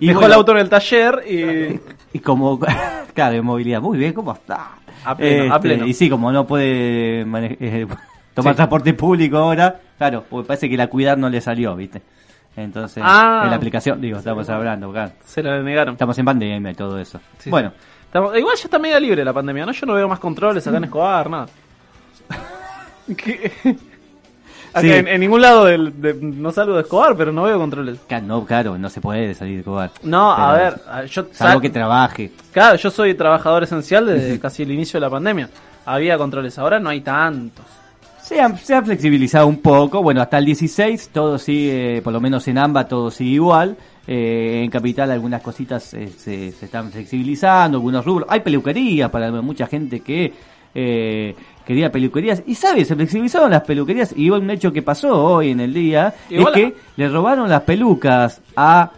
Y 0.00 0.06
Dejó 0.08 0.18
bueno, 0.18 0.26
el 0.26 0.32
auto 0.32 0.50
en 0.50 0.58
el 0.58 0.68
taller 0.68 1.22
y... 1.30 1.80
Y 2.12 2.18
como, 2.18 2.58
claro, 3.14 3.34
de 3.34 3.40
movilidad, 3.40 3.80
muy 3.80 3.98
bien, 3.98 4.14
¿cómo 4.14 4.32
está? 4.32 4.72
A 5.04 5.16
pleno, 5.16 5.42
a 5.44 5.56
Este, 5.58 5.60
pleno. 5.60 5.86
Y 5.86 5.94
sí, 5.94 6.10
como 6.10 6.32
no 6.32 6.44
puede 6.44 7.24
mane- 7.24 7.96
tomar 8.34 8.54
Sí. 8.54 8.56
transporte 8.56 8.94
público 8.94 9.36
ahora, 9.38 9.80
claro, 9.98 10.24
porque 10.28 10.46
parece 10.48 10.68
que 10.68 10.76
la 10.76 10.86
cuidar 10.88 11.18
no 11.18 11.28
le 11.28 11.40
salió, 11.40 11.74
¿viste? 11.76 12.02
Entonces, 12.56 13.02
Ah. 13.06 13.42
en 13.44 13.50
la 13.50 13.56
aplicación, 13.56 14.00
digo, 14.00 14.18
estamos 14.18 14.48
hablando, 14.48 14.90
claro. 14.90 15.12
Se 15.24 15.42
lo 15.42 15.62
negaron. 15.62 15.94
Estamos 15.94 16.18
en 16.18 16.24
pandemia 16.24 16.70
y 16.72 16.74
todo 16.74 16.98
eso. 16.98 17.20
Sí, 17.38 17.48
bueno, 17.50 17.72
Estamos- 18.06 18.36
igual 18.36 18.56
ya 18.56 18.64
está 18.64 18.78
media 18.78 18.98
libre 18.98 19.24
la 19.24 19.32
pandemia, 19.32 19.64
¿no? 19.66 19.72
Yo 19.72 19.86
no 19.86 19.94
veo 19.94 20.08
más 20.08 20.18
controles 20.18 20.66
acá 20.66 20.76
en 20.78 20.84
Escobar, 20.84 21.30
nada. 21.30 21.46
¿Qué? 23.16 23.52
Sí. 24.80 24.92
en, 24.92 25.08
en 25.08 25.20
ningún 25.20 25.40
lado 25.42 25.64
del, 25.64 26.00
de- 26.00 26.14
no 26.14 26.52
salgo 26.52 26.74
de 26.76 26.82
Escobar, 26.82 27.16
pero 27.16 27.32
no 27.32 27.42
veo 27.42 27.58
controles. 27.58 27.98
no, 28.22 28.44
claro, 28.46 28.78
no 28.78 28.88
se 28.88 29.00
puede 29.00 29.34
salir 29.34 29.58
de 29.58 29.64
cobar. 29.64 29.90
No, 30.02 30.30
a 30.32 30.52
ver, 30.54 30.74
yo 31.08 31.22
Salvo 31.32 31.54
sal- 31.54 31.60
que 31.60 31.70
trabaje. 31.70 32.32
Claro, 32.52 32.76
yo 32.76 32.90
soy 32.90 33.14
trabajador 33.14 33.64
esencial 33.64 34.06
desde 34.06 34.38
casi 34.40 34.62
el 34.62 34.70
inicio 34.70 34.98
de 35.00 35.06
la 35.06 35.10
pandemia. 35.10 35.48
Había 35.86 36.16
controles, 36.18 36.56
ahora 36.58 36.78
no 36.78 36.88
hay 36.88 37.00
tantos. 37.00 37.64
Se 38.30 38.40
ha, 38.40 38.56
se 38.56 38.76
ha 38.76 38.80
flexibilizado 38.80 39.48
un 39.48 39.56
poco, 39.56 40.04
bueno, 40.04 40.22
hasta 40.22 40.38
el 40.38 40.44
16 40.44 41.10
todo 41.12 41.36
sigue, 41.36 42.00
por 42.00 42.12
lo 42.12 42.20
menos 42.20 42.46
en 42.46 42.58
AMBA 42.58 42.86
todo 42.86 43.10
sigue 43.10 43.32
igual. 43.32 43.76
Eh, 44.06 44.60
en 44.62 44.70
Capital 44.70 45.10
algunas 45.10 45.42
cositas 45.42 45.92
eh, 45.94 46.06
se, 46.16 46.52
se 46.52 46.66
están 46.66 46.92
flexibilizando, 46.92 47.78
algunos 47.78 48.04
rubros. 48.04 48.28
Hay 48.30 48.38
peluquerías 48.38 49.10
para 49.10 49.32
mucha 49.42 49.66
gente 49.66 49.98
que 49.98 50.32
eh, 50.72 51.34
quería 51.66 51.90
peluquerías. 51.90 52.44
Y 52.46 52.54
sabe, 52.54 52.84
se 52.84 52.94
flexibilizaron 52.94 53.50
las 53.50 53.62
peluquerías 53.62 54.14
y 54.16 54.30
un 54.30 54.48
hecho 54.48 54.72
que 54.72 54.82
pasó 54.82 55.24
hoy 55.24 55.50
en 55.50 55.58
el 55.58 55.74
día 55.74 56.14
es 56.30 56.46
que 56.54 56.76
le 56.96 57.08
robaron 57.08 57.48
las 57.48 57.62
pelucas 57.62 58.40
a 58.54 58.92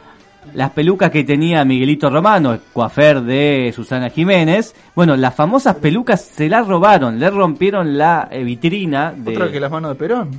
las 0.54 0.70
pelucas 0.70 1.10
que 1.10 1.24
tenía 1.24 1.64
Miguelito 1.64 2.10
Romano, 2.10 2.52
el 2.52 2.60
coafer 2.72 3.22
de 3.22 3.72
Susana 3.74 4.10
Jiménez. 4.10 4.74
Bueno, 4.94 5.16
las 5.16 5.34
famosas 5.34 5.76
pelucas 5.76 6.20
se 6.22 6.48
las 6.48 6.66
robaron, 6.66 7.18
le 7.18 7.30
rompieron 7.30 7.96
la 7.96 8.28
eh, 8.30 8.42
vitrina 8.44 9.12
de... 9.16 9.32
Otra 9.32 9.50
que 9.50 9.60
las 9.60 9.70
manos 9.70 9.92
de 9.92 9.94
Perón. 9.94 10.30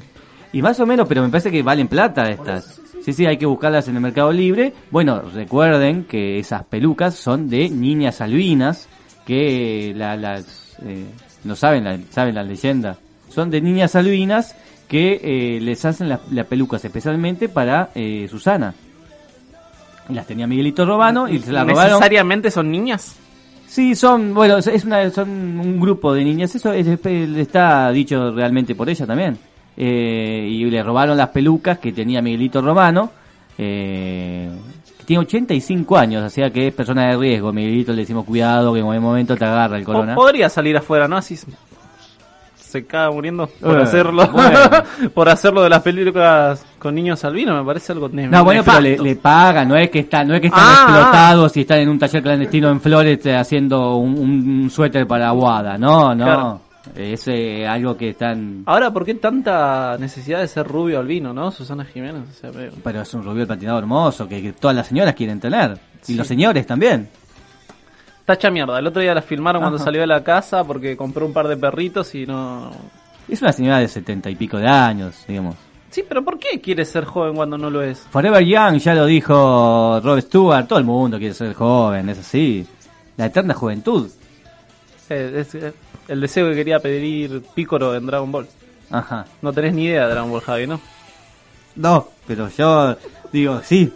Y 0.51 0.62
más 0.62 0.80
o 0.80 0.86
menos, 0.86 1.08
pero 1.08 1.24
me 1.24 1.30
parece 1.30 1.49
que 1.49 1.64
valen 1.64 1.88
plata 1.88 2.30
estas. 2.30 2.80
Sí, 3.04 3.12
sí, 3.12 3.26
hay 3.26 3.38
que 3.38 3.45
buscarlas 3.45 3.88
en 3.88 3.95
el 3.95 4.01
Mercado 4.01 4.32
Libre. 4.32 4.74
Bueno, 4.91 5.22
recuerden 5.34 6.06
que 6.06 6.38
esas 6.38 6.64
pelucas 6.64 7.16
son 7.16 7.49
de 7.49 7.70
niñas 7.70 8.22
albinas, 8.22 8.88
que 9.26 9.93
la, 9.95 10.16
las, 10.16 10.78
eh, 10.86 11.06
no 11.43 11.56
saben 11.56 11.84
la, 11.84 11.97
saben 12.12 12.36
la 12.36 12.43
leyenda. 12.43 12.97
Son 13.30 13.49
de 13.49 13.62
niñas 13.62 13.95
albinas 13.95 14.56
que 14.88 15.20
eh, 15.24 15.60
les 15.60 15.84
hacen 15.86 16.08
las 16.08 16.20
pelucas 16.47 16.86
especialmente 16.86 17.49
para 17.49 17.89
Susana. 18.30 18.76
Las 20.10 20.28
tenía 20.28 20.47
Miguelito 20.47 20.86
Robano 20.86 21.28
y 21.30 21.39
se 21.39 21.51
las 21.51 21.66
robaron. 21.68 21.91
¿Necesariamente 21.93 22.51
son 22.51 22.70
niñas? 22.72 23.16
Sí, 23.68 23.95
son, 23.95 24.34
bueno, 24.34 24.58
es- 24.58 24.86
una, 24.86 25.10
son 25.10 25.30
un 25.30 25.80
grupo 25.80 26.14
de 26.14 26.24
niñas, 26.24 26.54
eso 26.56 26.72
es- 26.74 26.86
es- 26.88 27.06
está 27.38 27.89
dicho 27.91 28.32
realmente 28.32 28.76
por 28.76 28.89
ella 28.89 29.06
también. 29.08 29.38
Eh, 29.76 30.47
y 30.51 30.66
le 30.66 30.84
robaron 30.84 31.18
las 31.18 31.30
pelucas 31.30 31.80
que 31.80 31.91
tenía 31.91 32.22
Miguelito 32.22 32.62
Romano, 32.62 33.10
eh, 33.58 34.49
que 34.99 35.04
tiene 35.06 35.22
85 35.24 35.97
años, 35.97 36.24
o 36.24 36.30
sea 36.30 36.51
que 36.51 36.68
es 36.68 36.74
persona 36.74 37.08
de 37.10 37.18
riesgo. 37.18 37.51
Miguelito 37.51 37.91
le 37.93 38.01
decimos 38.01 38.26
cuidado, 38.26 38.74
que 38.74 38.80
en 38.82 38.86
algún 38.86 39.01
momento 39.04 39.36
te 39.36 39.45
agarra 39.45 39.78
el 39.78 39.84
corona. 39.86 40.14
podría 40.16 40.49
salir 40.49 40.78
afuera, 40.78 41.08
¿no? 41.08 41.18
Así 41.18 41.36
se- 41.36 41.47
caga 42.88 43.12
muriendo 43.12 43.47
por 43.47 43.80
Eh, 43.80 43.84
hacerlo 43.84 44.28
bueno. 44.28 44.60
por 45.14 45.30
hacerlo 45.30 45.62
de 45.62 45.70
las 45.70 45.82
películas 45.84 46.66
con 46.84 46.93
niños 46.93 47.23
albinos, 47.25 47.57
me 47.57 47.65
parece 47.65 47.93
algo 47.93 48.09
No, 48.09 48.43
bueno, 48.43 48.61
pero 48.63 48.81
le, 48.81 48.97
le 48.99 49.15
pagan, 49.15 49.67
no 49.69 49.75
es 49.75 49.89
que 49.89 49.99
están, 49.99 50.27
no 50.27 50.36
es 50.36 50.41
que 50.41 50.47
están 50.47 50.63
Ah, 50.63 50.73
explotados 50.84 51.57
y 51.57 51.61
están 51.61 51.79
en 51.79 51.89
un 51.89 51.97
taller 51.97 52.21
clandestino 52.21 52.69
en 52.69 52.81
Flores 52.81 53.25
eh, 53.25 53.36
haciendo 53.36 53.95
un, 53.95 54.19
un 54.63 54.69
suéter 54.69 55.07
para 55.07 55.29
Aguada, 55.29 55.77
no, 55.77 56.13
no. 56.13 56.25
Claro. 56.25 56.61
Es 56.95 57.29
eh, 57.29 57.65
algo 57.65 57.95
que 57.95 58.09
están 58.09 58.63
Ahora, 58.65 58.91
¿por 58.91 59.05
qué 59.05 59.15
tanta 59.15 59.97
necesidad 59.97 60.41
de 60.41 60.49
ser 60.49 60.67
rubio 60.67 60.99
albino, 60.99 61.34
no? 61.34 61.49
Susana 61.49 61.86
Jiménez, 61.86 62.23
o 62.29 62.34
sea, 62.34 62.51
veo. 62.51 62.73
Pero 62.84 63.01
es 63.01 63.13
un 63.13 63.23
rubio 63.23 63.47
patinado 63.47 63.79
hermoso 63.79 64.27
que, 64.27 64.41
que 64.41 64.51
todas 64.51 64.75
las 64.75 64.88
señoras 64.88 65.15
quieren 65.15 65.39
tener. 65.39 65.77
Sí. 66.01 66.13
Y 66.13 66.15
los 66.17 66.27
señores 66.27 66.67
también. 66.67 67.07
Tacha 68.25 68.51
mierda, 68.51 68.79
el 68.79 68.88
otro 68.88 69.01
día 69.01 69.13
la 69.13 69.21
filmaron 69.21 69.61
cuando 69.61 69.79
salió 69.79 70.01
de 70.01 70.07
la 70.07 70.23
casa 70.23 70.63
porque 70.65 70.95
compró 70.97 71.25
un 71.25 71.34
par 71.34 71.47
de 71.47 71.57
perritos 71.57 72.13
y 72.15 72.25
no... 72.25 72.71
Es 73.29 73.41
una 73.41 73.53
señora 73.53 73.79
de 73.79 73.88
setenta 73.88 74.29
y 74.29 74.36
pico 74.36 74.57
de 74.57 74.67
años, 74.67 75.23
digamos. 75.27 75.55
Sí, 75.93 76.03
pero 76.09 76.25
¿por 76.25 76.39
qué 76.39 76.59
quiere 76.59 76.85
ser 76.85 77.05
joven 77.05 77.35
cuando 77.35 77.55
no 77.55 77.69
lo 77.69 77.83
es? 77.83 77.99
Forever 78.09 78.43
Young, 78.43 78.77
ya 78.77 78.95
lo 78.95 79.05
dijo 79.05 79.99
Rob 80.03 80.19
Stewart, 80.21 80.67
todo 80.67 80.79
el 80.79 80.85
mundo 80.85 81.19
quiere 81.19 81.35
ser 81.35 81.53
joven, 81.53 82.09
es 82.09 82.17
así. 82.17 82.65
La 83.15 83.27
eterna 83.27 83.53
juventud. 83.53 84.09
Es 85.07 85.55
el 86.07 86.19
deseo 86.19 86.49
que 86.49 86.55
quería 86.55 86.79
pedir 86.79 87.43
Pícoro 87.53 87.93
en 87.93 88.07
Dragon 88.07 88.31
Ball. 88.31 88.47
Ajá. 88.89 89.27
No 89.43 89.53
tenés 89.53 89.75
ni 89.75 89.83
idea 89.83 90.07
de 90.07 90.13
Dragon 90.13 90.31
Ball, 90.31 90.41
Javi, 90.41 90.65
¿no? 90.65 90.81
No, 91.75 92.07
pero 92.25 92.49
yo 92.49 92.97
digo, 93.31 93.61
sí. 93.63 93.93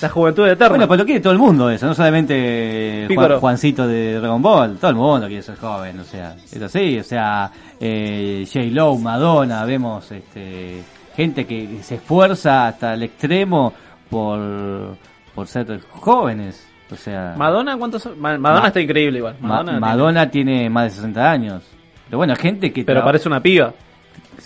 La 0.00 0.08
juventud 0.08 0.46
eterna. 0.46 0.68
Bueno, 0.70 0.88
pues 0.88 1.00
lo 1.00 1.06
quiere 1.06 1.20
todo 1.20 1.32
el 1.32 1.38
mundo 1.38 1.70
eso, 1.70 1.86
no 1.86 1.94
solamente 1.94 3.06
Juan-. 3.14 3.38
Juancito 3.40 3.86
de 3.86 4.14
Dragon 4.18 4.40
Ball, 4.42 4.76
todo 4.76 4.90
el 4.90 4.96
mundo 4.96 5.26
quiere 5.26 5.42
ser 5.42 5.56
joven, 5.56 6.00
o 6.00 6.04
sea, 6.04 6.34
es 6.50 6.60
así, 6.62 6.98
o 6.98 7.04
sea, 7.04 7.50
eh, 7.80 8.44
J-Lo, 8.52 8.96
Madonna, 8.96 9.64
vemos 9.64 10.10
este, 10.12 10.82
gente 11.16 11.46
que 11.46 11.78
se 11.82 11.96
esfuerza 11.96 12.68
hasta 12.68 12.94
el 12.94 13.02
extremo 13.04 13.72
por, 14.10 14.96
por 15.34 15.46
ser 15.46 15.80
jóvenes, 15.90 16.66
o 16.90 16.96
sea... 16.96 17.34
Madonna, 17.36 17.76
¿cuántos 17.76 18.02
son? 18.02 18.20
Madonna 18.20 18.60
Ma- 18.60 18.66
está 18.68 18.80
increíble 18.80 19.18
igual. 19.18 19.36
Ma- 19.40 19.48
Madonna, 19.62 19.80
Madonna, 19.80 20.30
tiene... 20.30 20.68
más 20.68 20.84
de 20.84 20.90
60 20.90 21.30
años, 21.30 21.62
pero 22.06 22.18
bueno, 22.18 22.34
gente 22.36 22.72
que... 22.72 22.84
Pero 22.84 23.02
parece 23.04 23.28
una 23.28 23.40
piba. 23.40 23.72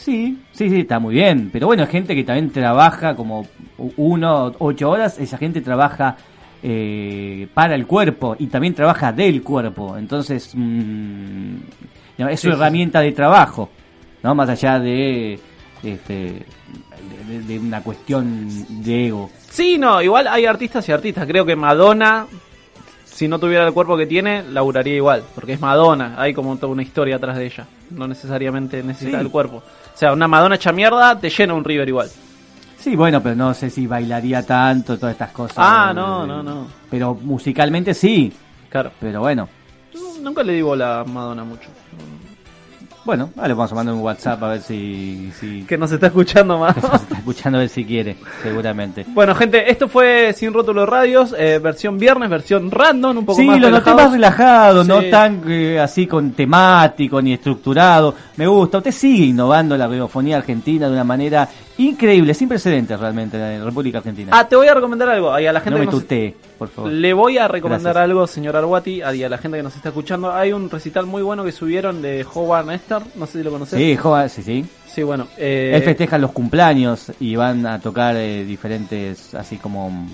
Sí, 0.06 0.38
sí, 0.52 0.70
sí, 0.70 0.80
está 0.80 1.00
muy 1.00 1.14
bien. 1.16 1.50
Pero 1.52 1.66
bueno, 1.66 1.84
gente 1.88 2.14
que 2.14 2.22
también 2.22 2.50
trabaja 2.50 3.16
como 3.16 3.44
uno, 3.96 4.52
ocho 4.60 4.88
horas, 4.90 5.18
esa 5.18 5.36
gente 5.36 5.60
trabaja 5.60 6.16
eh, 6.62 7.48
para 7.52 7.74
el 7.74 7.86
cuerpo 7.88 8.36
y 8.38 8.46
también 8.46 8.72
trabaja 8.72 9.10
del 9.12 9.42
cuerpo. 9.42 9.96
Entonces, 9.96 10.52
mm, 10.54 11.54
no, 12.18 12.28
es 12.28 12.38
su 12.40 12.46
sí, 12.48 12.52
herramienta 12.54 13.00
de 13.00 13.10
trabajo, 13.10 13.68
¿no? 14.22 14.32
Más 14.34 14.48
allá 14.48 14.78
de, 14.78 15.40
este, 15.82 16.14
de, 16.14 16.44
de- 17.28 17.42
de 17.42 17.58
una 17.58 17.82
cuestión 17.82 18.48
de 18.84 19.08
ego. 19.08 19.30
Sí, 19.50 19.76
no, 19.76 20.00
igual 20.02 20.28
hay 20.28 20.46
artistas 20.46 20.88
y 20.88 20.92
artistas. 20.92 21.26
Creo 21.26 21.44
que 21.44 21.56
Madonna, 21.56 22.26
si 23.04 23.26
no 23.26 23.40
tuviera 23.40 23.66
el 23.66 23.72
cuerpo 23.72 23.96
que 23.96 24.06
tiene, 24.06 24.44
laburaría 24.44 24.94
igual. 24.94 25.24
Porque 25.34 25.54
es 25.54 25.60
Madonna, 25.60 26.14
hay 26.16 26.32
como 26.32 26.56
toda 26.58 26.72
una 26.72 26.82
historia 26.84 27.16
atrás 27.16 27.36
de 27.36 27.46
ella. 27.46 27.66
No 27.90 28.06
necesariamente 28.06 28.82
necesita 28.84 29.18
Sí. 29.18 29.24
el 29.24 29.30
cuerpo. 29.32 29.62
O 29.96 29.98
sea, 29.98 30.12
una 30.12 30.28
Madonna 30.28 30.56
hecha 30.56 30.72
mierda 30.72 31.18
te 31.18 31.30
llena 31.30 31.54
un 31.54 31.64
River 31.64 31.88
igual. 31.88 32.10
Sí, 32.78 32.94
bueno, 32.94 33.22
pero 33.22 33.34
no 33.34 33.54
sé 33.54 33.70
si 33.70 33.86
bailaría 33.86 34.42
tanto, 34.44 34.98
todas 34.98 35.14
estas 35.14 35.30
cosas. 35.30 35.56
Ah, 35.56 35.88
Eh, 35.90 35.94
no, 35.94 36.26
no, 36.26 36.42
no. 36.42 36.66
Pero 36.90 37.14
musicalmente 37.14 37.94
sí. 37.94 38.30
Claro. 38.68 38.92
Pero 39.00 39.20
bueno. 39.20 39.48
No, 39.94 40.00
Nunca 40.20 40.42
le 40.42 40.52
digo 40.52 40.76
la 40.76 41.02
Madonna 41.06 41.44
mucho. 41.44 41.70
Bueno, 43.06 43.30
vale, 43.36 43.54
vamos 43.54 43.70
a 43.70 43.74
mandar 43.76 43.94
un 43.94 44.00
WhatsApp 44.00 44.42
a 44.42 44.48
ver 44.48 44.60
si, 44.60 45.30
si 45.38 45.62
Que 45.62 45.78
nos 45.78 45.92
está 45.92 46.08
escuchando 46.08 46.58
más. 46.58 46.76
está 46.76 46.98
escuchando 47.16 47.58
a 47.58 47.60
ver 47.60 47.68
si 47.68 47.84
quiere, 47.84 48.16
seguramente. 48.42 49.06
Bueno, 49.08 49.32
gente, 49.36 49.70
esto 49.70 49.86
fue 49.86 50.32
Sin 50.32 50.52
Rótulo 50.52 50.84
Radios, 50.86 51.32
eh, 51.38 51.60
versión 51.60 51.98
viernes, 51.98 52.28
versión 52.28 52.68
random, 52.68 53.18
un 53.18 53.24
poco 53.24 53.38
Sí, 53.40 53.46
más 53.46 53.60
lo 53.60 53.70
noté 53.70 53.94
más 53.94 54.10
relajado, 54.10 54.82
no 54.82 55.00
tan 55.04 55.40
eh, 55.46 55.78
así 55.78 56.08
con 56.08 56.32
temático 56.32 57.22
ni 57.22 57.32
estructurado. 57.32 58.12
Me 58.36 58.48
gusta. 58.48 58.78
Usted 58.78 58.90
sigue 58.90 59.26
innovando 59.26 59.76
la 59.76 59.86
radiofonía 59.86 60.38
argentina 60.38 60.88
de 60.88 60.92
una 60.92 61.04
manera 61.04 61.48
increíble, 61.78 62.32
sin 62.34 62.48
precedentes 62.48 62.98
realmente 62.98 63.36
en 63.36 63.58
la 63.60 63.64
República 63.64 63.98
Argentina. 63.98 64.30
Ah, 64.34 64.48
te 64.48 64.56
voy 64.56 64.66
a 64.68 64.74
recomendar 64.74 65.08
algo. 65.08 65.38
Y 65.38 65.46
a 65.46 65.52
la 65.52 65.60
gente 65.60 65.78
no 65.78 65.78
me 65.84 65.86
que 65.86 65.92
nos- 65.92 66.02
tutee, 66.02 66.34
por 66.58 66.68
favor. 66.68 66.90
Le 66.90 67.12
voy 67.12 67.38
a 67.38 67.48
recomendar 67.48 67.92
Gracias. 67.94 68.04
algo, 68.10 68.26
señor 68.26 68.56
Arwati, 68.56 69.02
a, 69.02 69.14
y 69.14 69.22
a 69.22 69.28
la 69.28 69.38
gente 69.38 69.56
que 69.58 69.62
nos 69.62 69.76
está 69.76 69.90
escuchando. 69.90 70.32
Hay 70.32 70.52
un 70.52 70.70
recital 70.70 71.06
muy 71.06 71.22
bueno 71.22 71.44
que 71.44 71.52
subieron 71.52 72.00
de 72.02 72.24
Howard 72.34 72.66
Nestor, 72.66 73.02
no 73.16 73.26
sé 73.26 73.38
si 73.38 73.44
lo 73.44 73.50
conoces. 73.50 73.78
Sí, 73.78 73.96
joven, 73.96 74.28
sí, 74.30 74.42
sí. 74.42 74.64
Sí, 74.86 75.02
bueno. 75.02 75.26
eh, 75.36 75.72
Él 75.74 75.82
festeja 75.82 76.16
los 76.16 76.32
cumpleaños 76.32 77.12
y 77.20 77.36
van 77.36 77.66
a 77.66 77.78
tocar 77.80 78.16
eh, 78.16 78.44
diferentes, 78.44 79.34
así 79.34 79.58
como 79.58 79.90
mm, 79.90 80.08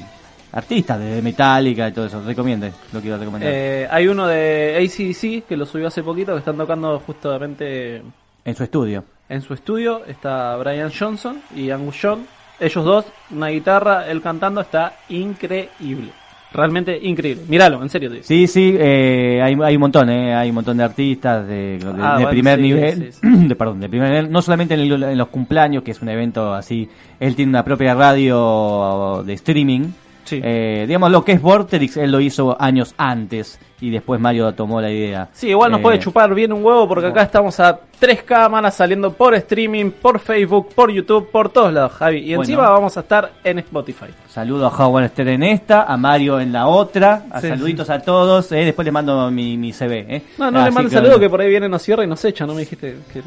artistas 0.53 0.99
de 0.99 1.23
Metallica 1.23 1.87
y 1.89 1.93
todo 1.93 2.07
eso. 2.07 2.21
Recomiende, 2.25 2.73
lo 2.93 3.01
quiero 3.01 3.17
recomendar. 3.19 3.49
eh, 3.55 3.87
hay 3.89 4.09
uno 4.09 4.27
de 4.27 4.77
ACDC 4.79 5.47
que 5.47 5.57
lo 5.57 5.65
subió 5.67 5.87
hace 5.87 6.03
poquito, 6.03 6.33
que 6.33 6.41
están 6.41 6.57
tocando 6.57 6.99
justamente 6.99 8.03
en 8.45 8.55
su 8.55 8.65
estudio. 8.65 9.05
en 9.29 9.41
su 9.43 9.55
estudio. 9.55 10.03
Está 10.07 10.57
Brian 10.57 10.91
Johnson 10.97 11.41
y 11.55 11.71
Angus 11.71 12.01
Young. 12.03 12.21
Ellos 12.61 12.85
dos, 12.85 13.05
una 13.31 13.49
guitarra, 13.49 14.07
él 14.09 14.21
cantando, 14.23 14.61
está 14.61 14.95
increíble. 15.09 16.11
Realmente 16.53 16.99
increíble. 17.03 17.45
Míralo, 17.49 17.83
en 17.83 17.89
serio 17.89 18.11
digo. 18.11 18.23
Sí, 18.25 18.47
sí, 18.47 18.77
eh, 18.79 19.41
hay, 19.43 19.57
hay 19.65 19.75
un 19.75 19.81
montón, 19.81 20.11
eh, 20.11 20.35
hay 20.35 20.51
un 20.51 20.55
montón 20.57 20.77
de 20.77 20.85
artistas 20.85 21.47
de, 21.49 21.79
de- 21.79 21.87
Ah, 21.99 22.19
de 22.19 22.25
bueno, 22.25 22.29
primer 22.29 22.57
sí, 22.59 22.63
nivel, 22.63 23.13
sí, 23.13 23.21
de, 23.49 23.57
perdón, 23.57 23.81
de 23.81 23.89
primer 23.89 24.11
nivel, 24.11 24.31
no 24.31 24.43
solamente 24.43 24.75
en, 24.75 24.81
el- 24.81 25.03
en 25.03 25.17
los 25.19 25.29
cumpleaños, 25.29 25.83
que 25.83 25.93
es 25.93 26.03
un 26.03 26.11
evento 26.11 26.53
así, 26.53 26.91
él 27.19 27.35
tiene 27.35 27.49
una 27.49 27.65
propia 27.65 27.95
radio 27.95 29.23
de 29.25 29.33
streaming, 29.33 29.89
Sí. 30.25 30.41
Eh, 30.43 30.85
digamos 30.87 31.11
lo 31.11 31.25
que 31.25 31.33
es 31.33 31.43
Vorterix, 31.43 31.97
él 31.97 32.11
lo 32.13 32.21
hizo 32.21 32.57
años 32.61 32.95
antes 32.97 33.59
y 33.81 33.91
después 33.91 34.21
Mario 34.21 34.53
tomó 34.55 34.81
la 34.81 34.91
idea. 34.91 35.29
Sí, 35.33 35.49
igual 35.49 35.71
nos 35.73 35.81
Eh, 35.81 35.83
puede 35.83 35.99
chupar 35.99 36.33
bien 36.35 36.53
un 36.53 36.65
huevo 36.65 36.87
porque 36.87 37.09
acá 37.09 37.23
estamos 37.23 37.59
a 37.59 37.81
tres 37.99 38.23
cámaras 38.23 38.75
saliendo 38.77 39.13
por 39.13 39.35
streaming, 39.35 39.91
por 39.91 40.21
Facebook, 40.21 40.69
por 40.75 40.91
YouTube, 40.93 41.29
por 41.31 41.49
todos 41.51 41.73
lados, 41.73 41.93
Javi. 41.93 42.19
Y 42.19 42.27
Bueno. 42.37 42.43
encima 42.43 42.71
vamos 42.71 42.97
a 42.97 43.01
estar 43.01 43.33
en 43.43 43.59
Spotify. 43.59 44.07
Saludo 44.29 44.67
a 44.67 44.71
Howard 44.71 45.09
Stern 45.09 45.29
en 45.31 45.43
esta, 45.43 45.83
a 45.83 45.97
Mario 45.97 46.39
en 46.41 46.53
la 46.53 46.69
otra, 46.69 47.25
a 47.31 47.41
Sí, 47.41 47.49
saluditos 47.49 47.91
a 47.91 47.99
todos, 48.01 48.53
eh, 48.53 48.65
después 48.65 48.85
le 48.87 48.93
mando 48.93 49.31
mi, 49.31 49.57
mi 49.57 49.73
CV. 49.73 50.07
Eh. 50.09 50.23
No, 50.39 50.51
no 50.51 50.59
le 50.61 50.67
Así 50.67 50.75
mandes 50.75 50.93
que, 50.93 50.99
saludo 50.99 51.19
que 51.19 51.29
por 51.29 51.41
ahí 51.41 51.49
viene, 51.49 51.69
nos 51.69 51.83
cierra 51.83 52.05
y 52.05 52.07
nos 52.07 52.25
echa, 52.25 52.47
no 52.47 52.55
me 52.55 52.61
dijiste 52.61 52.97
que. 53.13 53.23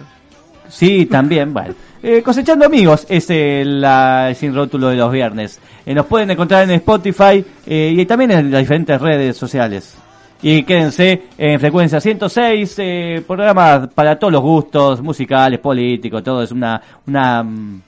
Sí, 0.70 1.06
también, 1.06 1.54
bueno. 1.54 1.74
Eh, 2.04 2.22
cosechando 2.22 2.66
amigos 2.66 3.06
es 3.10 3.30
el, 3.30 3.82
la- 3.82 4.30
el 4.30 4.36
sin 4.36 4.54
rótulo 4.54 4.90
de 4.90 4.96
los 4.96 5.12
viernes. 5.12 5.60
Eh, 5.86 5.94
nos 5.94 6.06
pueden 6.06 6.30
encontrar 6.32 6.64
en 6.64 6.72
Spotify 6.72 7.44
eh, 7.66 7.94
y 7.98 8.06
también 8.06 8.32
en 8.32 8.52
las 8.52 8.62
diferentes 8.62 9.02
redes 9.02 9.36
sociales. 9.38 9.98
Y 10.42 10.64
quédense 10.64 11.24
en 11.38 11.60
frecuencia 11.60 12.00
106, 12.00 12.76
eh, 12.78 13.24
programa 13.26 13.90
para 13.94 14.20
todos 14.20 14.34
los 14.34 14.42
gustos, 14.44 15.02
musicales, 15.02 15.60
políticos, 15.60 16.22
todo 16.24 16.44
es 16.44 16.52
una 16.52 16.80
una 17.08 17.42
mm, 17.42 17.82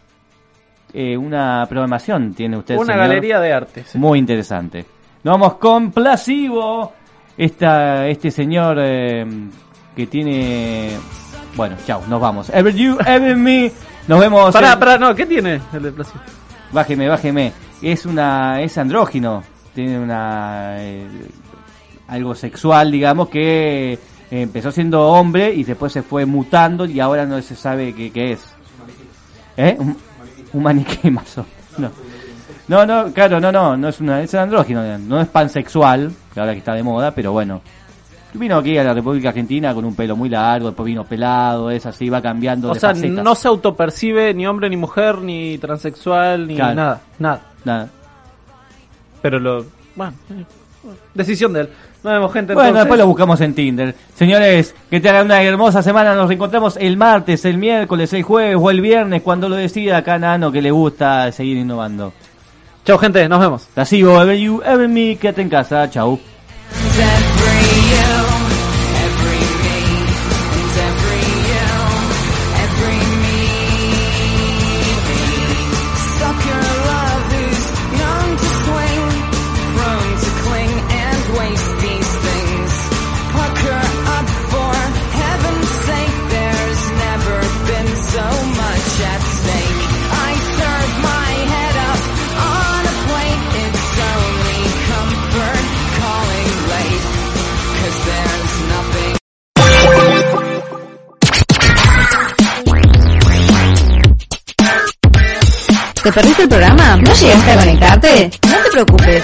eh, 0.94 1.18
una 1.18 1.66
programación 1.70 2.34
tiene 2.34 2.58
usted. 2.58 2.76
Una 2.78 2.86
señor. 2.94 3.00
galería 3.00 3.40
de 3.40 3.54
arte. 3.54 3.84
sí. 3.86 3.98
Muy 4.00 4.18
interesante. 4.18 4.86
Nos 5.24 5.34
vamos 5.34 5.56
con 5.56 5.92
Placebo. 5.92 6.94
Esta, 7.38 8.08
este 8.08 8.32
señor 8.32 8.78
eh, 8.82 9.24
que 9.96 10.08
tiene. 10.08 10.90
Bueno, 11.58 11.76
chao, 11.86 12.01
nos 12.08 12.22
vamos. 12.22 12.49
Ever 12.53 12.74
you, 12.74 12.97
ever 13.05 13.36
me. 13.36 13.72
Nos 14.08 14.20
vemos. 14.20 14.53
Pará, 14.53 14.74
en- 14.74 14.80
pará, 14.80 14.97
no, 14.97 15.14
¿qué 15.16 15.26
tiene 15.26 15.60
el 15.74 15.84
de? 15.84 15.93
Bájeme, 16.72 17.08
bájeme. 17.10 17.51
Es 17.82 18.05
una. 18.05 18.62
Es 18.62 18.78
andrógino. 18.78 19.43
Tiene 19.74 19.99
una. 19.99 20.76
eh, 20.78 21.08
algo 22.08 22.36
sexual, 22.36 22.91
digamos, 22.91 23.28
que 23.30 23.93
eh, 23.93 23.99
empezó 24.30 24.72
siendo 24.72 25.08
hombre 25.10 25.53
y 25.53 25.64
después 25.64 25.91
se 25.91 26.03
fue 26.03 26.26
mutando 26.26 26.86
y 26.86 26.99
ahora 26.99 27.26
no 27.26 27.41
se 27.41 27.55
sabe 27.55 27.93
qué, 27.93 28.12
qué 28.12 28.34
es. 28.34 28.39
¿Eh? 29.58 29.76
Un, 29.80 29.97
un 30.53 30.64
maniquí 30.64 31.10
mazo. 31.12 31.45
No. 31.78 31.91
No, 32.70 32.86
no, 32.86 33.12
claro, 33.14 33.39
no, 33.39 33.49
no, 33.51 33.76
no 33.78 33.88
es 33.88 33.99
una, 34.01 34.22
es 34.22 34.34
andrógino, 34.36 34.97
no 34.99 35.22
es 35.22 35.28
pansexual, 35.30 36.12
que 36.34 36.39
ahora 36.41 36.51
que 36.51 36.60
está 36.60 36.74
de 36.74 36.84
moda, 36.84 37.12
pero 37.12 37.32
bueno. 37.32 37.62
Vino 38.38 38.58
aquí 38.58 38.78
a 38.78 38.84
la 38.84 38.94
República 38.94 39.30
Argentina 39.30 39.74
con 39.74 39.84
un 39.86 39.96
pelo 39.96 40.16
muy 40.16 40.30
largo, 40.30 40.68
después 40.68 40.86
vino 40.86 41.04
pelado, 41.04 41.72
es 41.72 41.86
así, 41.86 42.10
va 42.10 42.22
cambiando 42.22 42.70
O 42.72 42.74
de 42.74 42.80
sea, 42.80 42.90
facetas. 42.90 43.24
no 43.24 43.36
se 43.36 43.48
autopercibe 43.48 44.34
ni 44.34 44.46
hombre, 44.46 44.70
ni 44.70 44.78
mujer, 44.78 45.18
ni 45.20 45.58
transexual, 45.58 46.48
ni 46.48 46.56
Claro. 46.56 46.76
nada, 46.76 47.02
nada. 47.20 47.42
Nada. 47.66 47.90
Pero 49.22 49.40
lo. 49.40 49.66
Bueno, 49.96 50.14
decisión 51.14 51.54
de 51.54 51.62
él. 51.62 51.70
Nos 52.04 52.14
vemos, 52.14 52.32
gente. 52.32 52.54
Bueno, 52.54 52.70
entonces. 52.70 52.86
después 52.86 53.00
lo 53.00 53.08
buscamos 53.08 53.42
en 53.42 53.54
Tinder. 53.56 53.96
Señores, 54.16 54.76
que 54.90 55.00
te 55.00 55.10
hagan 55.10 55.26
una 55.26 55.42
hermosa 55.42 55.82
semana. 55.82 56.14
Nos 56.16 56.28
reencontramos 56.28 56.78
el 56.78 56.96
martes, 56.96 57.44
el 57.46 57.58
miércoles, 57.58 58.14
el 58.14 58.24
jueves 58.24 58.56
o 58.60 58.70
el 58.70 58.80
viernes, 58.82 59.24
cuando 59.24 59.50
lo 59.50 59.56
decida 59.56 59.98
acá 59.98 60.20
Nano, 60.20 60.52
que 60.52 60.62
le 60.62 60.72
gusta 60.72 61.32
seguir 61.32 61.58
innovando. 61.58 62.14
Chao, 62.86 62.98
gente, 63.00 63.28
nos 63.28 63.40
vemos. 63.40 63.68
Ever 63.76 64.38
you, 64.38 64.62
ever 64.64 64.88
me, 64.88 65.18
quédate 65.18 65.42
en 65.42 65.50
casa. 65.50 65.90
Chau. 65.90 66.20
¿Te 106.08 106.14
perdiste 106.14 106.43
el 106.43 106.47
programa? 106.47 106.95
¿No 106.95 107.14
llegaste 107.14 107.51
a 107.51 107.58
conectarte? 107.58 108.32
No 108.47 108.64
te 108.64 108.72
preocupes. 108.72 109.24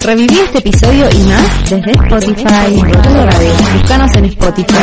Reviví 0.00 0.38
este 0.38 0.58
episodio 0.60 1.10
y 1.10 1.18
más 1.24 1.68
desde 1.68 1.90
Spotify. 1.90 2.82
Búscanos 3.74 4.16
en 4.16 4.24
Spotify. 4.24 4.74